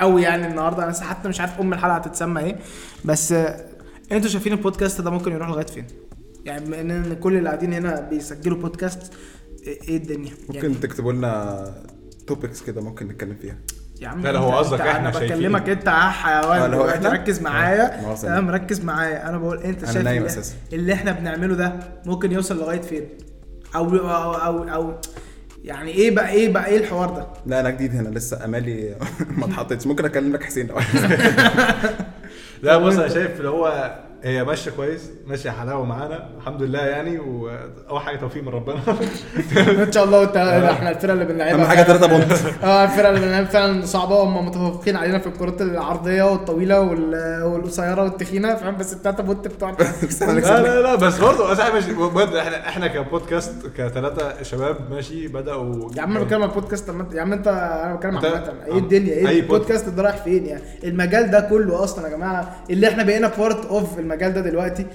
قوي 0.00 0.22
يعني 0.22 0.46
النهارده. 0.46 0.84
أنا 0.84 0.92
حتى 0.92 1.28
مش 1.28 1.40
عارف 1.40 1.60
أم 1.60 1.72
الحلقة 1.72 1.96
هتتسمى 1.96 2.40
إيه 2.40 2.56
بس 3.04 3.32
أنتوا 4.12 4.28
شايفين 4.30 4.52
البودكاست 4.52 5.00
ده 5.00 5.10
ممكن 5.10 5.32
يروح 5.32 5.48
لغاية 5.48 5.66
فين؟ 5.66 5.86
يعني 6.44 6.64
بما 6.64 6.80
ان 6.80 7.14
كل 7.20 7.36
اللي 7.36 7.48
قاعدين 7.48 7.72
هنا 7.72 8.00
بيسجلوا 8.00 8.58
بودكاست 8.58 9.12
إيه 9.66 9.96
الدنيا؟ 9.96 10.32
يعني 10.50 10.68
ممكن 10.68 10.80
تكتبوا 10.80 11.12
لنا 11.12 11.64
topics 12.26 12.62
كده 12.62 12.80
ممكن 12.80 13.08
نتكلم 13.08 13.36
فيها. 13.42 13.56
يا 14.02 14.08
عم 14.08 14.20
لا، 14.22 14.32
لا، 14.32 14.38
هو 14.38 14.56
قصدك 14.58 14.80
إحنا 14.80 15.08
أنا. 15.08 15.18
بكلمك 15.18 15.68
انت 15.68 15.88
آه، 15.88 16.10
حيوان 16.10 16.74
هو 16.74 16.88
إحنا؟ 16.88 17.08
ركز 17.12 17.42
معايا 17.42 18.00
مؤاخذة. 18.00 18.22
تمام 18.28 18.50
ركز 18.50 18.80
معايا 18.84 19.28
أنا 19.28 19.38
بقول 19.38 19.58
أنت 19.58 19.82
أنا 19.84 19.92
شايف 19.92 20.04
نايم 20.04 20.22
اللي. 20.26 20.42
اللي 20.72 20.92
إحنا 20.92 21.12
بنعمله 21.12 21.54
ده 21.54 21.72
ممكن 22.06 22.32
يوصل 22.32 22.58
لغاية 22.58 22.80
فين 22.80 23.08
أو 23.74 23.96
أو 23.96 24.32
أو, 24.34 24.62
أو 24.74 24.92
يعني 25.64 25.90
إيه 25.90 26.14
بقى 26.14 26.28
إيه 26.30 26.52
بقى 26.52 26.66
إيه 26.66 26.76
الحوار 26.78 27.10
ده 27.10 27.26
لا 27.46 27.60
أنا 27.60 27.70
جديد 27.70 27.94
هنا 27.96 28.08
لسه 28.08 28.44
أمالي 28.44 28.94
ما 29.38 29.46
اتحطتش 29.46 29.86
ممكن 29.86 30.04
اكلم 30.04 30.32
لك 30.32 30.42
حسين 30.44 30.66
لو. 30.66 30.76
لا 32.62 32.76
بص 32.78 32.94
أنا 32.96 33.08
شايف 33.08 33.36
اللي 33.38 33.48
هو 33.48 33.94
هي 34.24 34.44
ماشية 34.44 34.70
كويس. 34.70 35.10
ماشية 35.26 35.50
حلاوة 35.50 35.84
معانا. 35.84 36.28
الحمد 36.38 36.62
لله 36.62 36.78
يعني 36.78 37.18
وأول 37.18 38.00
حاجة 38.00 38.16
توفيق 38.16 38.42
من 38.42 38.48
ربنا. 38.48 38.80
إن 39.86 39.92
شاء 39.92 40.04
الله 40.04 40.22
انت 40.22 40.36
إحنا 40.36 40.90
الفرقة 40.90 41.12
اللي 41.12 41.24
بنلعبها 41.24 41.54
أهم 41.54 41.64
حاجة 41.64 41.82
ثلاثة 41.82 42.06
بونت. 42.06 42.32
آه 42.64 42.84
الفرقة 42.84 43.08
اللي 43.08 43.20
بنلعبها 43.20 43.48
فعلا 43.50 43.86
صعبة. 43.86 44.22
هم 44.22 44.46
متفوقين 44.46 44.96
علينا 44.96 45.18
في 45.18 45.26
الكرات 45.26 45.62
العرضية 45.62 46.22
والطويلة 46.22 46.80
وال- 46.80 47.42
والقصيرة 47.42 48.02
والتخينة 48.02 48.54
فاهم؟ 48.54 48.76
بس 48.76 48.94
بتوعنا 49.48 49.76
بس 49.76 50.22
إحنا 50.22 50.40
لا 50.40 50.62
لا 50.62 50.82
لا 50.82 50.94
بس 50.94 51.18
برضه 51.18 51.52
إحنا 51.52 52.38
إحنا 52.40 52.68
إحنا 52.68 52.86
كبودكاست 52.86 53.66
كثلاثه 53.76 54.42
شباب 54.42 54.76
ماشي 54.90 55.28
بدأوا 55.28 55.90
يا 55.96 56.02
عم 56.02 56.10
أنا 56.16 56.24
بتكلم 56.24 56.42
عن 56.42 56.48
البودكاست 56.48 56.88
طب 56.88 56.94
ما 56.94 57.02
انت- 57.02 57.14
يا 57.14 57.20
عم 57.20 57.32
انت 57.32 57.48
أنا 57.48 57.94
بتكلم 57.94 58.16
عامة. 58.16 58.52
إيه 58.66 58.78
الدنيا؟ 58.78 59.12
إيه 59.14 59.22
بود- 59.24 59.30
البودكاست 59.36 59.88
ده 59.88 60.02
رايح 60.02 60.16
فين 60.16 60.46
يعني؟ 60.46 60.62
المجال 60.84 61.30
ده 61.30 61.40
كله 61.40 61.84
أصلا 61.84 62.08
يا 62.08 62.16
جماعة 62.16 62.56
اللي 62.70 62.88
إحنا 62.88 63.02
بقينا 63.02 63.28
part 63.38 63.66
of 63.66 63.98
المجال 64.12 64.32
ده 64.34 64.40
دلوقتي 64.40 64.86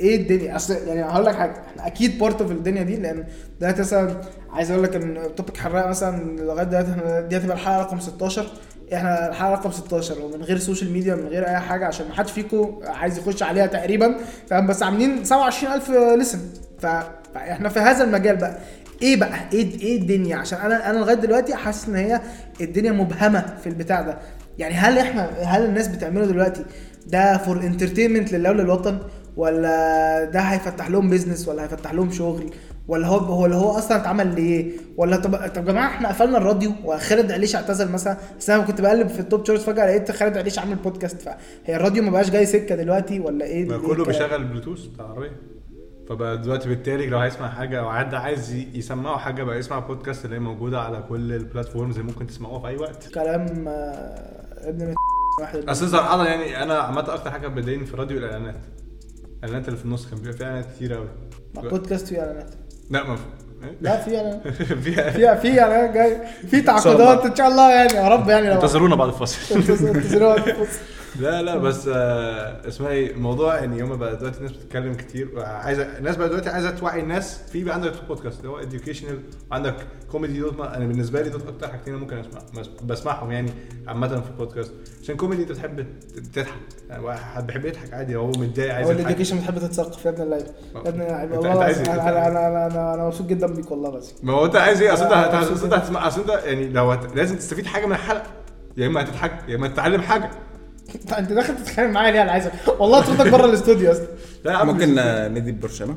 إيه 0.00 0.16
الدنيا؟ 0.16 0.56
اصل 0.56 0.74
يعني 0.86 1.02
هقول 1.04 1.24
لك 1.26 1.34
حاجة 1.34 1.52
إحنا 1.70 1.86
أكيد 1.86 2.18
part 2.18 2.40
of 2.42 2.50
الدنيا 2.50 2.82
دي 2.82 2.96
لأن 2.96 3.24
دلوقتي 3.60 3.80
مثلا 3.80 4.20
عايز 4.50 4.70
أقول 4.70 4.82
لك 4.82 4.96
إن 4.96 5.18
topic 5.36 5.56
حراق 5.56 5.86
مثلا 5.88 6.40
لغاية 6.40 6.64
دلوقتي 6.64 6.90
إحنا 6.90 7.20
دي 7.20 7.36
هتبقى 7.36 7.56
الحلقة 7.56 7.80
رقم 7.80 8.00
16 8.00 8.46
إحنا 8.94 9.28
الحلقة 9.28 9.52
رقم 9.52 9.70
16 9.70 10.22
ومن 10.22 10.42
غير 10.42 10.58
social 10.58 10.92
media 10.92 11.14
من 11.14 11.26
غير 11.28 11.48
أي 11.48 11.56
حاجة 11.58 11.86
عشان 11.86 12.08
ما 12.08 12.14
حدش 12.14 12.32
فيكم 12.32 12.78
عايز 12.84 13.18
يخش 13.18 13.42
عليها 13.42 13.66
تقريبا 13.66 14.14
فاهم؟ 14.50 14.66
بس 14.66 14.82
عاملين 14.82 15.24
27000 15.24 15.90
listen. 15.90 16.38
فإحنا 16.78 17.68
في 17.68 17.78
هذا 17.80 18.04
المجال 18.04 18.36
بقى. 18.36 18.58
إيه 19.02 19.16
بقى؟ 19.16 19.38
إيه 19.52 19.80
إيه 19.80 20.00
الدنيا؟ 20.00 20.36
عشان 20.36 20.58
أنا 20.58 20.90
أنا 20.90 20.98
لغاية 20.98 21.14
دلوقتي 21.16 21.54
حاسس 21.54 21.88
إن 21.88 21.94
هي 21.96 22.20
الدنيا 22.60 22.92
مبهمة 22.92 23.56
في 23.62 23.68
البتاع 23.68 24.00
ده. 24.00 24.18
يعني 24.58 24.74
هل 24.74 24.98
إحنا 24.98 25.30
هل 25.42 25.64
الناس 25.64 25.88
بتعمله 25.88 26.26
دلوقتي 26.26 26.64
ده 27.12 27.36
for 27.38 27.56
entertainment 27.62 28.32
لله 28.32 28.50
وللوطن 28.50 28.98
ولا 29.36 30.24
ده 30.24 30.40
هيفتح 30.40 30.90
لهم 30.90 31.10
business 31.10 31.48
ولا 31.48 31.62
هيفتح 31.62 31.92
لهم 31.92 32.10
شغل 32.10 32.50
ولا 32.88 33.06
هو 33.06 33.16
هو 33.18 33.44
اللي 33.44 33.56
هو 33.56 33.70
أصلا 33.70 33.96
اتعمل 33.96 34.34
ليه؟ 34.34 34.72
ولا 34.96 35.16
طب 35.16 35.36
طب 35.36 35.56
يا 35.56 35.72
جماعة 35.72 35.86
إحنا 35.88 36.08
قفلنا 36.08 36.38
الراديو 36.38 36.72
وخالد 36.84 37.32
عليش 37.32 37.56
اعتزل 37.56 37.92
مثلا 37.92 38.16
بس 38.38 38.50
أنا 38.50 38.62
كنت 38.62 38.80
بقلب 38.80 39.08
في 39.08 39.20
اليوتيوب 39.20 39.46
shorts 39.46 39.60
فجأة 39.60 39.86
لقيت 39.86 40.10
خالد 40.10 40.36
عليش 40.38 40.58
عامل 40.58 40.74
بودكاست 40.74 41.22
فهي 41.22 41.76
الراديو 41.76 42.02
ما 42.02 42.10
بقاش 42.10 42.30
جاي 42.30 42.46
سكة 42.46 42.74
دلوقتي 42.74 43.20
ولا 43.20 43.44
إيه؟ 43.44 43.64
ما 43.68 43.78
كله؟ 43.78 44.04
بيشغل 44.04 44.44
بلوتوث 44.44 44.84
بتاع 44.86 45.04
العربيه 45.04 45.32
فبقى 46.08 46.38
دلوقتي 46.38 46.68
بالتالي 46.68 47.06
لو 47.06 47.18
هيسمع 47.18 47.48
حاجة 47.50 47.80
أو 47.80 47.92
حد 47.92 48.14
عايز 48.14 48.52
يسمعه 48.74 49.16
حاجة 49.18 49.42
بقى 49.42 49.58
يسمع 49.58 49.78
بودكاست 49.78 50.24
اللي 50.24 50.36
هي 50.36 50.40
موجودة 50.40 50.80
على 50.80 51.04
كل 51.08 51.32
ال 51.32 51.39
platforms 51.39 51.98
اللي 51.98 52.12
ممكن 52.12 52.26
تسمعوها 52.26 52.60
في 52.60 52.68
أي 52.68 52.76
وقت. 52.76 53.08
كلام 53.14 53.68
آه، 53.68 54.68
ابن 54.68 54.94
واحد 55.40 55.68
اصل 55.68 55.88
صراحة 55.88 56.26
يعني 56.26 56.62
أنا 56.62 56.78
عملت 56.78 57.08
أكتر 57.08 57.30
حاجة 57.30 57.48
بتضايقني 57.48 57.86
في 57.86 57.94
الراديو 57.94 58.18
الإعلانات. 58.18 58.56
الإعلانات 59.38 59.68
اللي 59.68 59.78
في 59.78 59.84
النص 59.84 60.06
كان 60.10 60.18
بيبقى 60.18 60.32
فيها 60.36 60.46
إعلانات 60.46 60.66
كتير 60.76 60.94
قوي 60.94 61.08
مع 61.54 61.62
بودكاست 61.62 62.06
فيه 62.08 62.20
إعلانات؟ 62.20 62.50
لا 62.90 63.02
ما 63.04 63.18
لا 63.80 64.00
في 64.02 64.16
إعلانات. 64.18 64.48
في 64.48 65.36
في 65.40 65.60
إعلانات 65.60 65.94
جاي. 65.94 66.16
في 66.50 66.60
تعاقدات 66.60 67.26
إن 67.26 67.36
شاء 67.36 67.48
الله 67.48 67.72
يعني 67.72 67.92
يا 67.94 68.08
رب 68.08 68.28
يعني 68.28 68.48
لو 68.48 68.54
انتظرونا 68.54 68.96
بعد 68.96 69.08
الفاصل. 69.08 69.54
انتظروها 69.54 70.44
لا 71.18 71.42
لا 71.42 71.56
بس 71.56 71.88
آه 71.88 72.68
اسمها 72.68 72.90
إيه 72.90 73.10
الموضوع 73.12 73.54
يعني 73.56 73.78
يوم 73.78 73.96
بقى 73.96 74.16
دلوقتي 74.16 74.38
الناس 74.38 74.52
بتتكلم 74.52 74.94
كتير 74.94 75.28
عايزة 75.44 75.82
الناس 75.98 76.16
بقى 76.16 76.28
دلوقتي 76.28 76.50
عايزة 76.50 76.70
توعي 76.70 77.00
الناس 77.00 77.40
في 77.52 77.64
بقى 77.64 77.74
عندك 77.74 77.92
بودكاست 78.08 78.38
اللي 78.38 78.48
هو 78.50 78.58
educational 78.58 79.20
وعندك 79.50 79.74
كوميدي 80.12 80.40
دوت 80.40 80.58
ما- 80.58 80.76
أنا 80.76 80.86
بالنسبة 80.86 81.22
لي 81.22 81.28
دوت 81.30 81.46
أكتر 81.48 81.68
حاجتين 81.68 81.94
ممكن 81.94 82.16
أسمع 82.18 82.40
بس- 82.60 82.68
بسمعهم 82.84 83.30
يعني 83.32 83.50
عامة 83.86 84.08
في 84.08 84.30
البودكاست 84.30 84.72
عشان 85.02 85.16
كوميدي 85.16 85.42
أنت 85.42 85.52
بتحب 85.52 85.86
تضحك 86.34 86.54
يعني 86.90 87.02
واحد 87.04 87.46
بيحب 87.46 87.64
يضحك 87.64 87.92
عادي 87.94 88.16
هو 88.16 88.26
متضايق 88.26 88.74
عايز 88.74 88.86
هو 88.86 88.90
يضحك. 88.92 89.00
ال 89.00 89.04
education 89.04 89.36
بتحب 89.38 89.58
تتثقف 89.58 90.04
يا 90.04 90.10
ابن 90.10 90.22
اللعيبة. 90.22 90.48
يا 90.84 90.88
ابن 91.24 91.36
والله 91.36 91.66
إيه؟ 91.66 91.92
أنا 91.92 92.28
أنا 92.28 92.66
أنا 92.66 92.94
أنا 92.94 93.04
مبسوط 93.06 93.26
جدا 93.26 93.46
بيك 93.46 93.70
والله 93.70 93.90
العظيم 93.90 94.14
ما 94.22 94.32
هو 94.32 94.44
أنت 94.46 94.56
عايز 94.56 94.82
إيه؟ 94.82 94.92
أصل 94.92 95.04
أنت 95.04 95.12
آه، 95.12 95.40
أصل 95.52 95.64
أنت 95.64 95.74
هتسمع 95.74 96.06
أصل 96.06 96.20
أنت 96.20 96.44
يعني 96.44 96.68
لو. 96.68 96.92
لازم 97.14 97.36
تستفيد 97.36 97.66
حاجة 97.66 97.86
من 97.86 97.92
الحلقة 97.92 98.26
يا 98.76 98.86
إما 98.86 99.02
هتضحك 99.02 99.32
يا 99.48 99.56
إما 99.56 99.68
تتعلم 99.68 100.02
حاجة. 100.02 100.30
انت 100.94 101.12
انت 101.18 101.32
داخل 101.32 101.56
تتخانق 101.56 101.90
معايا 101.90 102.10
ليه 102.12 102.22
أنا 102.22 102.32
عايزك 102.32 102.52
والله 102.78 103.02
صوتك 103.04 103.28
بره 103.28 103.44
الاستوديو 103.44 103.92
أصلا 103.92 104.06
لا 104.44 104.52
يا 104.52 104.56
عم 104.56 104.66
ممكن 104.66 104.94
ندي 105.34 105.52
برشامه 105.52 105.94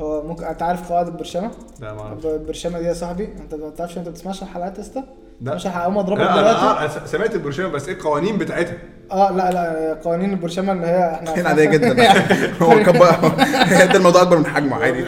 هو 0.00 0.22
ممكن 0.22 0.44
انت 0.44 0.62
عارف 0.62 0.88
قواعد 0.88 1.06
البرشامه 1.06 1.50
لا 1.80 1.92
ما 1.94 2.00
أعرفش. 2.00 2.24
البرشامه 2.26 2.78
دي 2.78 2.84
يا 2.86 2.92
صاحبي 2.92 3.24
انت 3.42 3.54
ما 3.54 3.70
تعرفش 3.70 3.98
انت 3.98 4.08
بتسمعش 4.08 4.42
الحلقات 4.42 4.76
يا 4.78 4.82
اسطى؟ 4.82 5.02
لا. 5.40 5.54
مش 5.54 5.66
هقوم 5.66 5.98
اضربك 5.98 6.20
لا 6.20 6.32
أنا 6.32 6.40
دلوقتي؟ 6.40 6.96
أنا 6.96 7.06
سمعت 7.06 7.34
البرشامه 7.34 7.68
بس 7.68 7.88
إيه 7.88 7.94
القوانين 7.94 8.38
بتاعتها؟ 8.38 8.74
آه 9.12 9.32
لا 9.32 9.50
لا 9.50 9.94
قوانين 10.04 10.30
البرشامه 10.30 10.72
اللي 10.72 10.86
هي 10.86 11.14
إحنا 11.14 11.34
هنا 11.34 11.48
عادية 11.48 11.64
جدا. 11.64 12.12
هو 12.62 12.70
كان 12.84 12.98
بقى 12.98 13.20
ده 13.86 13.96
الموضوع 13.96 14.22
أكبر 14.22 14.36
من 14.38 14.46
حجمه 14.46 14.76
عادي. 14.76 15.04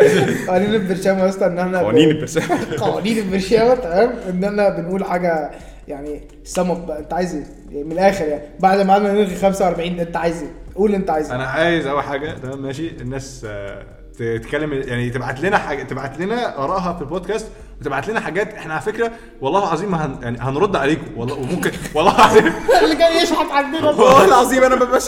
قوانين 0.49 0.75
البرشامه 0.75 1.23
يا 1.25 1.29
اسطى 1.29 1.47
إن 1.47 1.59
إحنا 1.59 1.79
قوانين 1.79 2.11
البرشامه 2.11 2.59
قوانين 2.79 3.19
البرشامه 3.19 3.75
تمام؟ 3.75 4.13
إن 4.29 4.45
إحنا 4.45 4.69
بنقول 4.69 5.05
حاجة 5.05 5.51
يعني 5.89 6.21
سم 6.45 6.71
أنت 6.71 7.13
عايز 7.15 7.35
إيه؟ 7.35 7.45
من 7.71 7.93
الآخر 7.93 8.25
يعني. 8.25 8.43
بعد 8.61 8.81
ما 8.81 8.93
قعدنا 8.93 9.13
نلغي 9.13 9.37
45 9.37 10.01
أنت 10.01 10.17
عايز 10.17 10.43
إيه؟ 10.43 10.51
قول 10.77 10.95
أنت 10.95 11.11
عايز؟ 11.11 11.31
أنا 11.31 11.45
عايز 11.47 11.87
أول 11.87 12.03
حاجة 12.03 12.31
تمام 12.33 12.63
ماشي؟ 12.63 12.89
الناس 12.89 13.47
آه، 13.49 13.83
تتكلم 14.19 14.73
يعني 14.73 15.11
تبعت 15.11 15.41
لنا 15.41 15.59
حاجة 15.59 15.83
تبعت 15.83 16.19
لنا 16.21 16.65
آرائها 16.65 16.93
في 16.93 17.01
البودكاست 17.01 17.47
وتبعت 17.81 18.09
لنا 18.09 18.21
حاجات. 18.21 18.55
إحنا 18.55 18.73
على 18.75 18.83
فكرة 18.83 19.11
والله 19.41 19.59
العظيم 19.59 19.95
هن 19.95 20.19
يعني 20.23 20.39
هنرد 20.41 20.77
عليكم. 20.77 21.19
والله 21.19 21.35
وممكن 21.35 21.71
والله 21.95 22.15
العظيم. 22.15 22.47
اللي 22.83 22.97
جاي 22.97 23.23
يشحت 23.23 23.51
عندنا. 23.51 23.87
والله 23.87 24.25
العظيم 24.25 24.65
أنا 24.65 24.75
ببقاش 24.75 25.05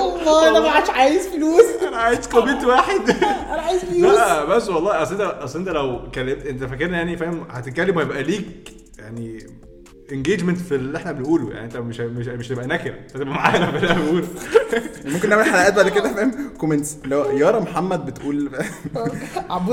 والله 0.00 0.48
أنا 0.50 0.60
ما 0.60 0.68
عادش 0.70 0.90
عايز 0.90 1.28
فلوس. 1.28 1.82
أنا 1.88 1.96
عايز 1.96 2.28
comment 2.28 2.64
واحد. 2.64 3.10
أنا 3.52 3.62
عايز 3.62 3.84
فلوس. 3.84 4.14
لا 4.14 4.44
بس 4.44 4.68
والله 4.68 5.02
أصل 5.02 5.12
أنت 5.14 5.20
أصل 5.42 5.58
أنت 5.58 5.68
لو 5.68 6.00
كلمت 6.14 6.46
أنت 6.46 6.64
فاكرني 6.64 6.96
يعني 6.96 7.16
فاهم؟ 7.16 7.46
هتتكلم 7.50 7.96
ويبقى 7.96 8.22
ليك 8.22 8.72
يعني 8.98 9.38
engagement 10.12 10.58
في 10.58 10.74
اللي 10.74 10.98
إحنا 10.98 11.12
بنقوله. 11.12 11.52
يعني 11.52 11.64
انت 11.64 11.76
مش 11.76 12.00
مش 12.00 12.26
مش 12.26 12.48
تبقى 12.48 12.66
نكرة. 12.66 12.94
انت 12.94 13.10
تبقى 13.10 13.26
معانا 13.34 13.70
في 13.70 13.76
اللي 13.76 13.90
إحنا 13.90 14.02
بنقوله. 14.02 14.26
ممكن 15.14 15.28
نعمل 15.28 15.44
حلقات 15.44 15.74
بعد 15.74 15.88
كده 15.88 16.14
فاهم؟ 16.14 16.50
comments 16.58 16.96
اللي 17.04 17.14
هو 17.14 17.30
يارا 17.30 17.60
محمد 17.60 18.06
بتقول 18.06 18.50
عبد 19.50 19.72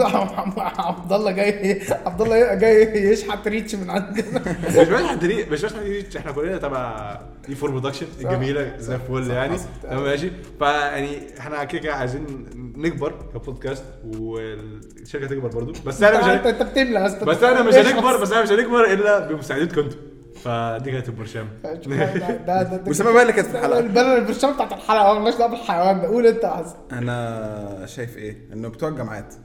عبد 0.58 1.14
الله 1.14 1.32
جاي 1.32 1.82
عبد 2.06 2.22
الله 2.22 2.54
جاي 2.54 3.12
يشحت 3.12 3.48
reach 3.48 3.76
من 3.76 3.90
عندنا. 3.90 4.56
مش 4.68 4.76
بس 4.76 5.04
حد 5.04 5.24
ليه 5.24 5.46
مش 5.50 5.66
بس 5.66 5.74
ليه 5.74 6.06
إحنا 6.18 6.32
كلنا 6.32 6.58
تبع 6.58 7.20
A 7.50 7.56
Four 7.56 7.72
Production 7.72 8.06
الجميلة 8.20 8.78
زي 8.78 8.96
الفل 8.96 9.32
يعني. 9.32 9.58
تمام 9.84 10.04
ماشي. 10.04 10.32
فيعني 10.60 11.40
إحنا 11.40 11.64
كده 11.64 11.82
كده 11.82 11.94
عايزين 11.94 12.46
نكبر 12.78 13.14
كبودكاست 13.34 13.84
والشركة 14.06 15.28
تكبر 15.28 15.48
برضو. 15.48 15.74
بس 15.86 16.04
إحنا 16.04 16.20
مش 16.20 16.48
انت 16.48 16.64
بتملى 16.64 17.20
بس 17.24 17.44
إحنا 17.44 17.64
مش 17.64 17.74
هنكبر 17.74 18.22
بس 18.22 18.32
إحنا 18.32 18.44
مش 18.44 18.52
هنكبر 18.52 18.94
إلا 18.94 19.28
بمساعدتكم 19.28 19.82
أنتم 19.82 19.98
فدي 20.44 20.92
كانت 20.92 21.10
البرشام. 21.10 21.50
وسام 22.88 23.14
بقى 23.14 23.22
اللي 23.22 23.34
كانت 23.34 23.48
في 23.48 23.58
الحلقة. 23.58 23.80
البلد 23.86 23.98
البرشام 24.08 24.54
بتاعت 24.54 24.74
الحلقة. 24.74 25.14
مالناش 25.14 25.36
دعوة 25.36 25.52
بالحيوان 25.52 26.02
ده. 26.02 26.08
قول 26.08 26.28
انت 26.28 26.44
يا 26.44 26.50
حسن. 26.50 26.76
أنا 26.92 27.86
شايف 27.86 28.18
إيه؟ 28.18 28.50
إنه 28.54 28.68
بتوع 28.68 28.90
الجامعات. 28.90 29.36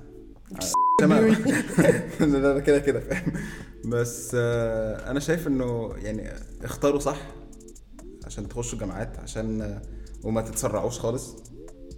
تمام. 1.01 1.36
ده 2.20 2.55
ده 2.55 2.61
كده 2.61 2.78
كده. 2.78 3.01
فاهم 3.01 3.32
بس 3.84 4.36
آه، 4.38 5.11
أنا 5.11 5.20
شايف 5.20 5.47
إنه 5.47 5.92
يعني 6.03 6.30
اختاروا 6.64 7.01
صح 7.01 7.16
عشان 8.26 8.49
تخشوا 8.49 8.78
جامعات 8.78 9.18
عشان 9.18 9.62
آه، 9.62 9.82
وما 10.24 10.40
تتسرعوش 10.40 10.99
خالص. 10.99 11.36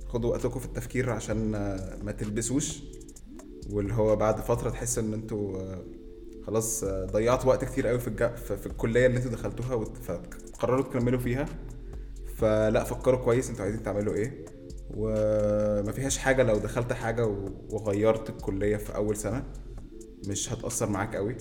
خدوا 0.08 0.30
وقتكم 0.30 0.60
في 0.60 0.66
التفكير 0.66 1.10
عشان 1.10 1.54
آه، 1.54 1.98
ما 2.02 2.12
تلبسوش. 2.12 2.82
واللي 3.70 3.94
هو 3.94 4.16
بعد 4.16 4.40
فترة 4.40 4.70
تحس 4.70 4.98
إن 4.98 5.12
أنتوا 5.12 5.58
خلاص 6.48 6.84
ضيعتوا 6.84 7.48
وقت 7.48 7.64
كتير 7.64 7.86
قوي 7.86 7.98
في 7.98 8.08
الج... 8.08 8.24
في 8.36 8.66
الكلية 8.66 9.06
اللي 9.06 9.16
أنتوا 9.18 9.30
دخلتوها 9.30 9.74
وت- 9.74 9.96
فقرروا 9.96 10.82
تكملوا 10.82 11.18
فيها. 11.20 11.46
فلا 12.36 12.84
فكروا 12.84 13.18
كويس 13.24 13.50
أنتوا 13.50 13.64
عايزين 13.64 13.82
تعملوا 13.82 14.14
إيه. 14.14 14.44
وما 14.96 15.92
فيهاش 15.92 16.18
حاجة 16.18 16.42
لو 16.42 16.58
دخلت 16.58 16.92
حاجة 16.92 17.26
وغيرت 17.70 18.30
الكلية 18.30 18.76
في 18.76 18.94
أول 18.96 19.16
سنة 19.16 19.42
مش 20.28 20.52
هتأثر 20.52 20.88
معاك 20.90 21.16
قوي. 21.16 21.36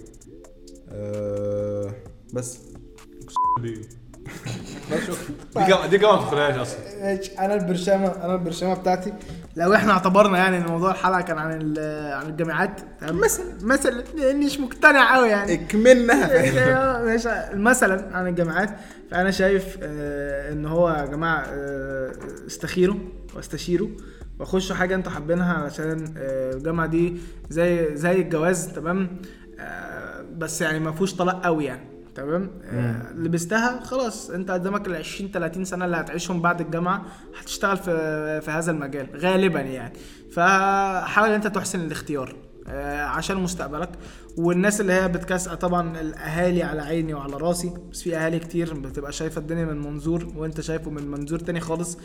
أه 0.89 1.93
بس. 2.33 2.57
دي 5.89 5.97
جامعة 5.97 6.15
ما 6.15 6.21
تدخلهاش 6.21 6.55
أصلا. 6.55 6.79
أنا 7.45 7.53
البرشامة 7.53 8.07
أنا 8.07 8.35
البرشامة 8.35 8.73
بتاعتي 8.73 9.13
لو 9.57 9.73
إحنا 9.73 9.91
اعتبرنا 9.91 10.37
يعني 10.37 10.57
إن 10.57 10.65
موضوع 10.65 10.91
الحلقة 10.91 11.21
كان 11.21 11.37
عن 11.37 11.51
عن 12.13 12.29
الجامعات 12.29 12.81
مثلا 13.01 13.45
مثلا 13.61 14.03
لاني 14.15 14.45
مش 14.45 14.59
مقتنع 14.59 15.15
قوي 15.15 15.29
يعني. 15.29 15.53
اكملنا 15.53 16.15
ماشي 17.05 17.29
مثلا 17.53 18.17
عن 18.17 18.27
الجامعات 18.27 18.69
فأنا 19.11 19.31
شايف 19.31 19.77
آه، 19.83 20.51
إن 20.53 20.65
هو 20.65 20.89
يا 20.89 21.05
جماعة 21.05 21.43
آه، 21.47 22.11
استخيروا 22.47 22.97
واستشيروا 23.35 23.89
وخشوا 24.39 24.75
حاجة 24.75 24.95
أنتوا 24.95 25.11
حابينها 25.11 25.53
علشان 25.53 26.13
آه، 26.17 26.53
الجامعة 26.53 26.87
دي 26.87 27.17
زي 27.49 27.95
زي 27.95 28.21
الجواز 28.21 28.67
تمام. 28.67 29.21
بس 30.37 30.61
يعني 30.61 30.79
ما 30.79 30.91
فيهوش 30.91 31.15
طلاق 31.15 31.43
قوي 31.45 31.65
يعني. 31.65 31.96
تمام؟ 32.17 32.51
آه، 32.63 33.13
لبستها 33.13 33.79
خلاص 33.83 34.29
انت 34.29 34.51
قدامك 34.51 34.87
ال 34.87 34.95
20 34.95 35.31
30 35.31 35.65
سنة 35.65 35.85
اللي 35.85 35.97
هتعيشهم 35.97 36.41
بعد 36.41 36.61
الجامعة 36.61 37.05
هتشتغل 37.39 37.77
في 37.77 38.41
في 38.41 38.51
هذا 38.51 38.71
المجال 38.71 39.07
غالبا 39.15 39.59
يعني. 39.61 39.93
فحاول 40.31 41.29
أنت 41.29 41.47
تحسن 41.47 41.79
الاختيار. 41.81 42.35
عشان 43.07 43.37
مستقبلك. 43.37 43.89
والناس 44.37 44.81
اللي 44.81 44.93
هي 44.93 45.07
بتكسق 45.07 45.53
طبعا 45.53 45.99
الأهالي 46.01 46.63
على 46.63 46.81
عيني 46.81 47.13
وعلى 47.13 47.37
راسي 47.37 47.73
بس 47.91 48.01
في 48.01 48.15
أهالي 48.17 48.39
كتير 48.39 48.73
بتبقى 48.73 49.11
شايفة 49.11 49.41
الدنيا 49.41 49.65
من 49.65 49.81
منظور 49.81 50.27
وأنت 50.35 50.61
شايفه 50.61 50.91
من 50.91 51.07
منظور 51.11 51.39
تاني 51.39 51.59
خالص 51.59 51.97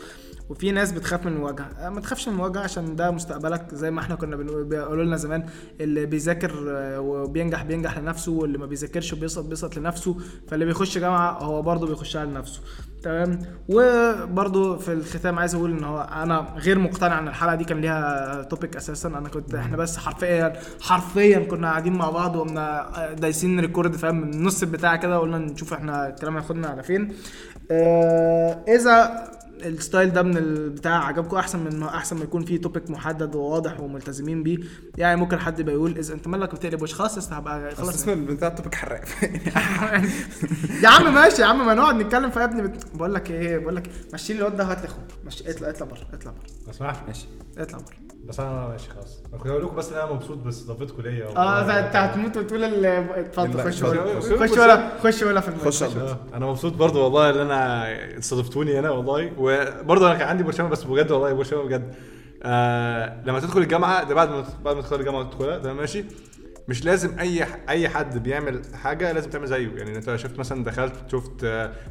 وفي 0.49 0.71
ناس 0.71 0.91
بتخاف 0.91 1.25
من 1.25 1.33
المواجهه 1.33 1.65
آه، 1.79 1.89
ما 1.89 2.01
تخافش 2.01 2.27
من 2.27 2.33
المواجهه 2.33 2.61
عشان 2.61 2.95
ده 2.95 3.11
مستقبلك. 3.11 3.67
زي 3.75 3.91
ما 3.91 3.99
إحنا 3.99 4.15
كنا 4.15 4.35
بيقولوا 4.35 5.03
لنا 5.03 5.17
زمان 5.17 5.45
اللي 5.81 6.05
بيذاكر 6.05 6.65
آه، 6.69 6.99
وبينجح 6.99 7.63
بينجح 7.63 7.97
لنفسه 7.97 8.31
واللي 8.31 8.57
ما 8.57 8.65
بيذاكرش 8.65 9.13
وبيسقط 9.13 9.45
بيسقط 9.45 9.77
لنفسه. 9.77 10.17
فاللي 10.47 10.65
بيخش 10.65 10.97
جامعة 10.97 11.31
هو 11.43 11.61
برضه 11.61 11.87
بيخشها 11.87 12.25
لنفسه. 12.25 12.61
تمام. 13.03 13.39
وبرضه 13.69 14.77
في 14.77 14.93
الختام 14.93 15.39
عايز 15.39 15.55
أقول 15.55 15.71
إن 15.71 15.83
هو 15.83 16.01
أنا 16.01 16.47
غير 16.57 16.79
مقتنع 16.79 17.19
إن 17.19 17.27
الحلقة 17.27 17.55
دي 17.55 17.63
كان 17.63 17.81
ليها 17.81 18.41
توبيك 18.43 18.75
أساسا. 18.75 19.09
أنا 19.09 19.29
كنت 19.29 19.55
إحنا 19.55 19.77
بس 19.77 19.97
حرفيا 19.97 20.53
حرفيا 20.81 21.39
كنا 21.39 21.69
قاعدين 21.69 21.93
مع 21.93 22.09
بعض 22.09 22.35
وقمنا 22.35 22.89
دايسين 23.17 23.59
record 23.59 23.95
فاهم؟ 23.95 24.21
من 24.21 24.43
نص 24.43 24.63
البتاع 24.63 24.95
كده 24.95 25.19
وقلنا 25.19 25.37
نشوف 25.37 25.73
إحنا 25.73 26.07
الكلام 26.07 26.37
هياخدنا 26.37 26.67
على 26.67 26.83
فين. 26.83 27.13
آه 27.71 28.63
إذا 28.67 29.23
ال 29.65 29.73
style 29.73 30.13
ده 30.13 30.21
من 30.21 30.37
البتاع 30.37 31.05
عجبكم؟ 31.05 31.37
أحسن 31.37 31.59
من 31.59 31.79
ما 31.79 31.87
أحسن 31.95 32.15
ما 32.17 32.23
يكون 32.23 32.45
فيه 32.45 32.61
topic 32.61 32.89
محدد 32.89 33.35
وواضح 33.35 33.79
وملتزمين 33.79 34.43
بيه. 34.43 34.57
يعني 34.97 35.19
ممكن 35.19 35.39
حد 35.39 35.59
يبقى 35.59 35.75
يقول 35.75 35.97
إذا 35.97 36.13
أنت 36.13 36.27
مالك 36.27 36.55
بتقلب 36.55 36.81
وش؟ 36.81 36.93
خلاص 36.93 37.33
هبقى 37.33 37.75
خلاص 37.75 37.93
اسم 37.93 38.09
البتاع 38.09 38.49
topic 38.49 38.75
حراق. 38.75 39.01
يا 40.83 40.89
عم 40.89 41.13
ماشي 41.13 41.41
يا 41.41 41.47
عم 41.47 41.65
ما 41.65 41.73
نقعد 41.73 41.95
نتكلم 41.95 42.31
في 42.31 42.39
يا 42.39 42.45
ابني. 42.45 42.61
بت... 42.61 42.95
بقول 42.95 43.13
لك 43.13 43.31
إيه 43.31 43.57
بقول 43.57 43.75
لك 43.75 43.89
مشي 44.13 44.33
لي 44.33 44.39
الواد 44.39 44.57
ده 44.57 44.63
هات 44.63 44.79
لي 44.79 44.85
اخوه 44.85 45.03
مشي 45.25 45.49
اطلع 45.51 45.69
اطلع 45.69 45.87
بره 45.87 46.07
اطلع 46.13 46.33
بره. 46.79 47.03
ماشي 47.07 47.27
اطلع 47.57 47.77
بره. 47.77 48.12
بس 48.23 48.39
أنا 48.39 48.67
ماشي 48.67 48.89
خلاص 48.89 49.23
أنا 49.33 49.41
كنت 49.41 49.51
هقول 49.51 49.63
لكم 49.65 49.75
بس 49.75 49.91
إن 49.91 49.97
أنا 49.99 50.11
مبسوط 50.13 50.37
باستضافتكم 50.37 51.01
ليا 51.01 51.27
آه 51.37 51.61
انت 51.79 51.95
هتموت 51.95 52.37
وتقول 52.37 52.63
ال- 52.63 52.85
اتفضل 52.85 53.63
خش. 53.71 53.81
ولا 53.83 54.19
خش. 54.19 54.57
ولا 54.57 54.89
خش 55.03 55.23
ولا 55.23 55.41
في 55.41 55.47
المايك. 55.47 55.67
خش 55.67 55.83
آه، 55.83 56.17
أنا 56.33 56.45
مبسوط 56.45 56.73
برضو 56.73 57.03
والله 57.03 57.29
إن 57.29 57.37
أنا 57.37 57.87
استضفتوني 58.17 58.79
هنا 58.79 58.89
والله 58.89 59.31
وبرضو 59.37 60.07
أنا 60.07 60.15
كان 60.15 60.27
عندي 60.27 60.43
برشامه 60.43 60.69
بس 60.69 60.83
بجد 60.83 61.11
والله 61.11 61.33
برشامه 61.33 61.63
بجد 61.63 61.95
آه 62.43 63.21
لما 63.25 63.39
تدخل 63.39 63.59
الجامعة 63.61 64.03
ده 64.03 64.15
بعد 64.15 64.29
ما 64.29 64.43
بعد 64.65 64.75
ما 64.75 64.81
تدخل 64.81 64.99
الجامعة 64.99 65.19
وتدخلها 65.19 65.57
ده 65.57 65.73
ماشي 65.73 66.05
مش 66.67 66.85
لازم 66.85 67.19
أي 67.19 67.45
أي 67.69 67.89
حد 67.89 68.23
بيعمل 68.23 68.61
حاجة 68.73 69.11
لازم 69.11 69.29
تعمل 69.29 69.47
زيه. 69.47 69.69
يعني 69.75 69.95
أنت 69.97 70.15
شفت 70.15 70.39
مثلا 70.39 70.63
دخلت 70.63 70.95
شفت 71.11 71.45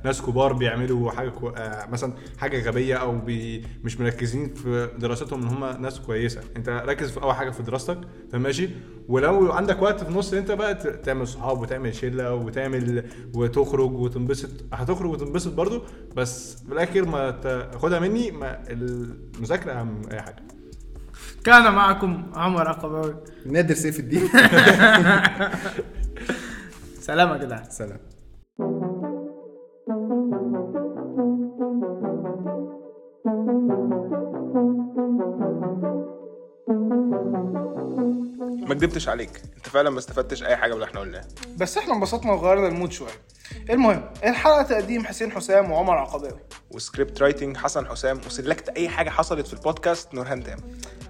ناس 0.04 0.22
كبار 0.22 0.52
بيعملوا 0.52 1.10
حاجة 1.10 1.28
كو... 1.28 1.48
آه، 1.48 1.86
مثلا 1.90 2.12
حاجة 2.38 2.68
غبية 2.68 2.94
أو 2.94 3.18
بي... 3.18 3.64
مش 3.84 4.00
مركزين 4.00 4.54
في 4.54 4.90
دراستهم 4.98 5.42
إن 5.42 5.48
هم 5.48 5.82
ناس 5.82 6.00
كويسة. 6.00 6.40
أنت 6.56 6.68
ركز 6.68 7.10
في 7.10 7.22
أول 7.22 7.34
حاجة 7.34 7.50
في 7.50 7.62
دراستك 7.62 7.98
تمام 8.30 8.42
ماشي 8.42 8.68
ولو 9.08 9.52
عندك 9.52 9.82
وقت 9.82 10.02
في 10.04 10.08
النص 10.08 10.32
أنت 10.32 10.50
بقى 10.50 10.74
تعمل 10.74 11.26
صحاب 11.28 11.60
وتعمل 11.60 11.94
شلة 11.94 12.34
وتعمل 12.34 13.04
وتخرج 13.34 13.92
وتنبسط. 13.92 14.50
هتخرج 14.72 15.10
وتنبسط 15.10 15.52
برضو 15.54 15.82
بس 16.16 16.62
في 16.66 16.72
الآخر 16.72 17.06
ما 17.08 17.30
تاخدها 17.30 17.98
مني 18.00 18.30
ما 18.30 18.62
المذاكره 18.70 19.72
أهم 19.72 20.02
أي 20.10 20.20
حاجة. 20.20 20.42
كان 21.44 21.74
معكم 21.74 22.32
عمر 22.34 22.68
عقباوي 22.68 23.14
نادر 23.46 23.74
سيف 23.74 24.00
الدين. 24.00 24.28
سلام 27.08 27.32
يا 27.32 27.36
جدعان. 27.36 27.64
سلام. 27.70 27.98
ما 38.68 38.74
كدبتش 38.74 39.08
عليك. 39.08 39.42
انت 39.56 39.68
فعلا 39.68 39.90
ما 39.90 39.98
استفدتش 39.98 40.42
أي 40.44 40.56
حاجة 40.56 40.70
من 40.70 40.74
اللي 40.74 40.84
إحنا 40.84 41.00
قلناه. 41.00 41.24
بس 41.56 41.78
إحنا 41.78 41.94
انبسطنا 41.94 42.32
وغيرنا 42.32 42.68
ال 42.68 42.73
mood 42.73 42.92
شوية. 42.92 43.10
المهم 43.70 44.04
الحلقة 44.24 44.62
تقديم 44.62 45.04
حسين 45.04 45.32
حسام 45.32 45.70
وعمر 45.70 45.98
عقباوي. 45.98 46.40
و 46.70 46.78
script 46.78 47.22
writing 47.22 47.56
حسن 47.56 47.86
حسام 47.86 48.20
وسلكت 48.26 48.68
أي 48.68 48.88
حاجة 48.88 49.10
حصلت 49.10 49.46
في 49.46 49.52
البودكاست 49.52 50.14
نورهان 50.14 50.44
تام 50.44 50.58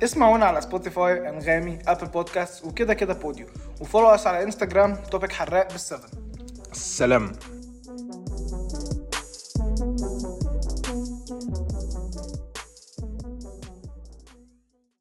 اسمعونا 0.02 0.44
على 0.46 0.60
سبوتيفاي 0.60 1.28
أنغامي 1.28 1.78
أبل 1.86 2.06
بودكاست 2.06 2.64
وكده 2.64 2.94
كده 2.94 3.14
بوديو. 3.14 3.46
وفولو 3.80 4.08
أس 4.08 4.26
على 4.26 4.42
إنستجرام 4.42 4.96
توبيك 5.10 5.32
حراق 5.32 5.72
بالسفن 5.72 6.08
السلام 6.72 7.32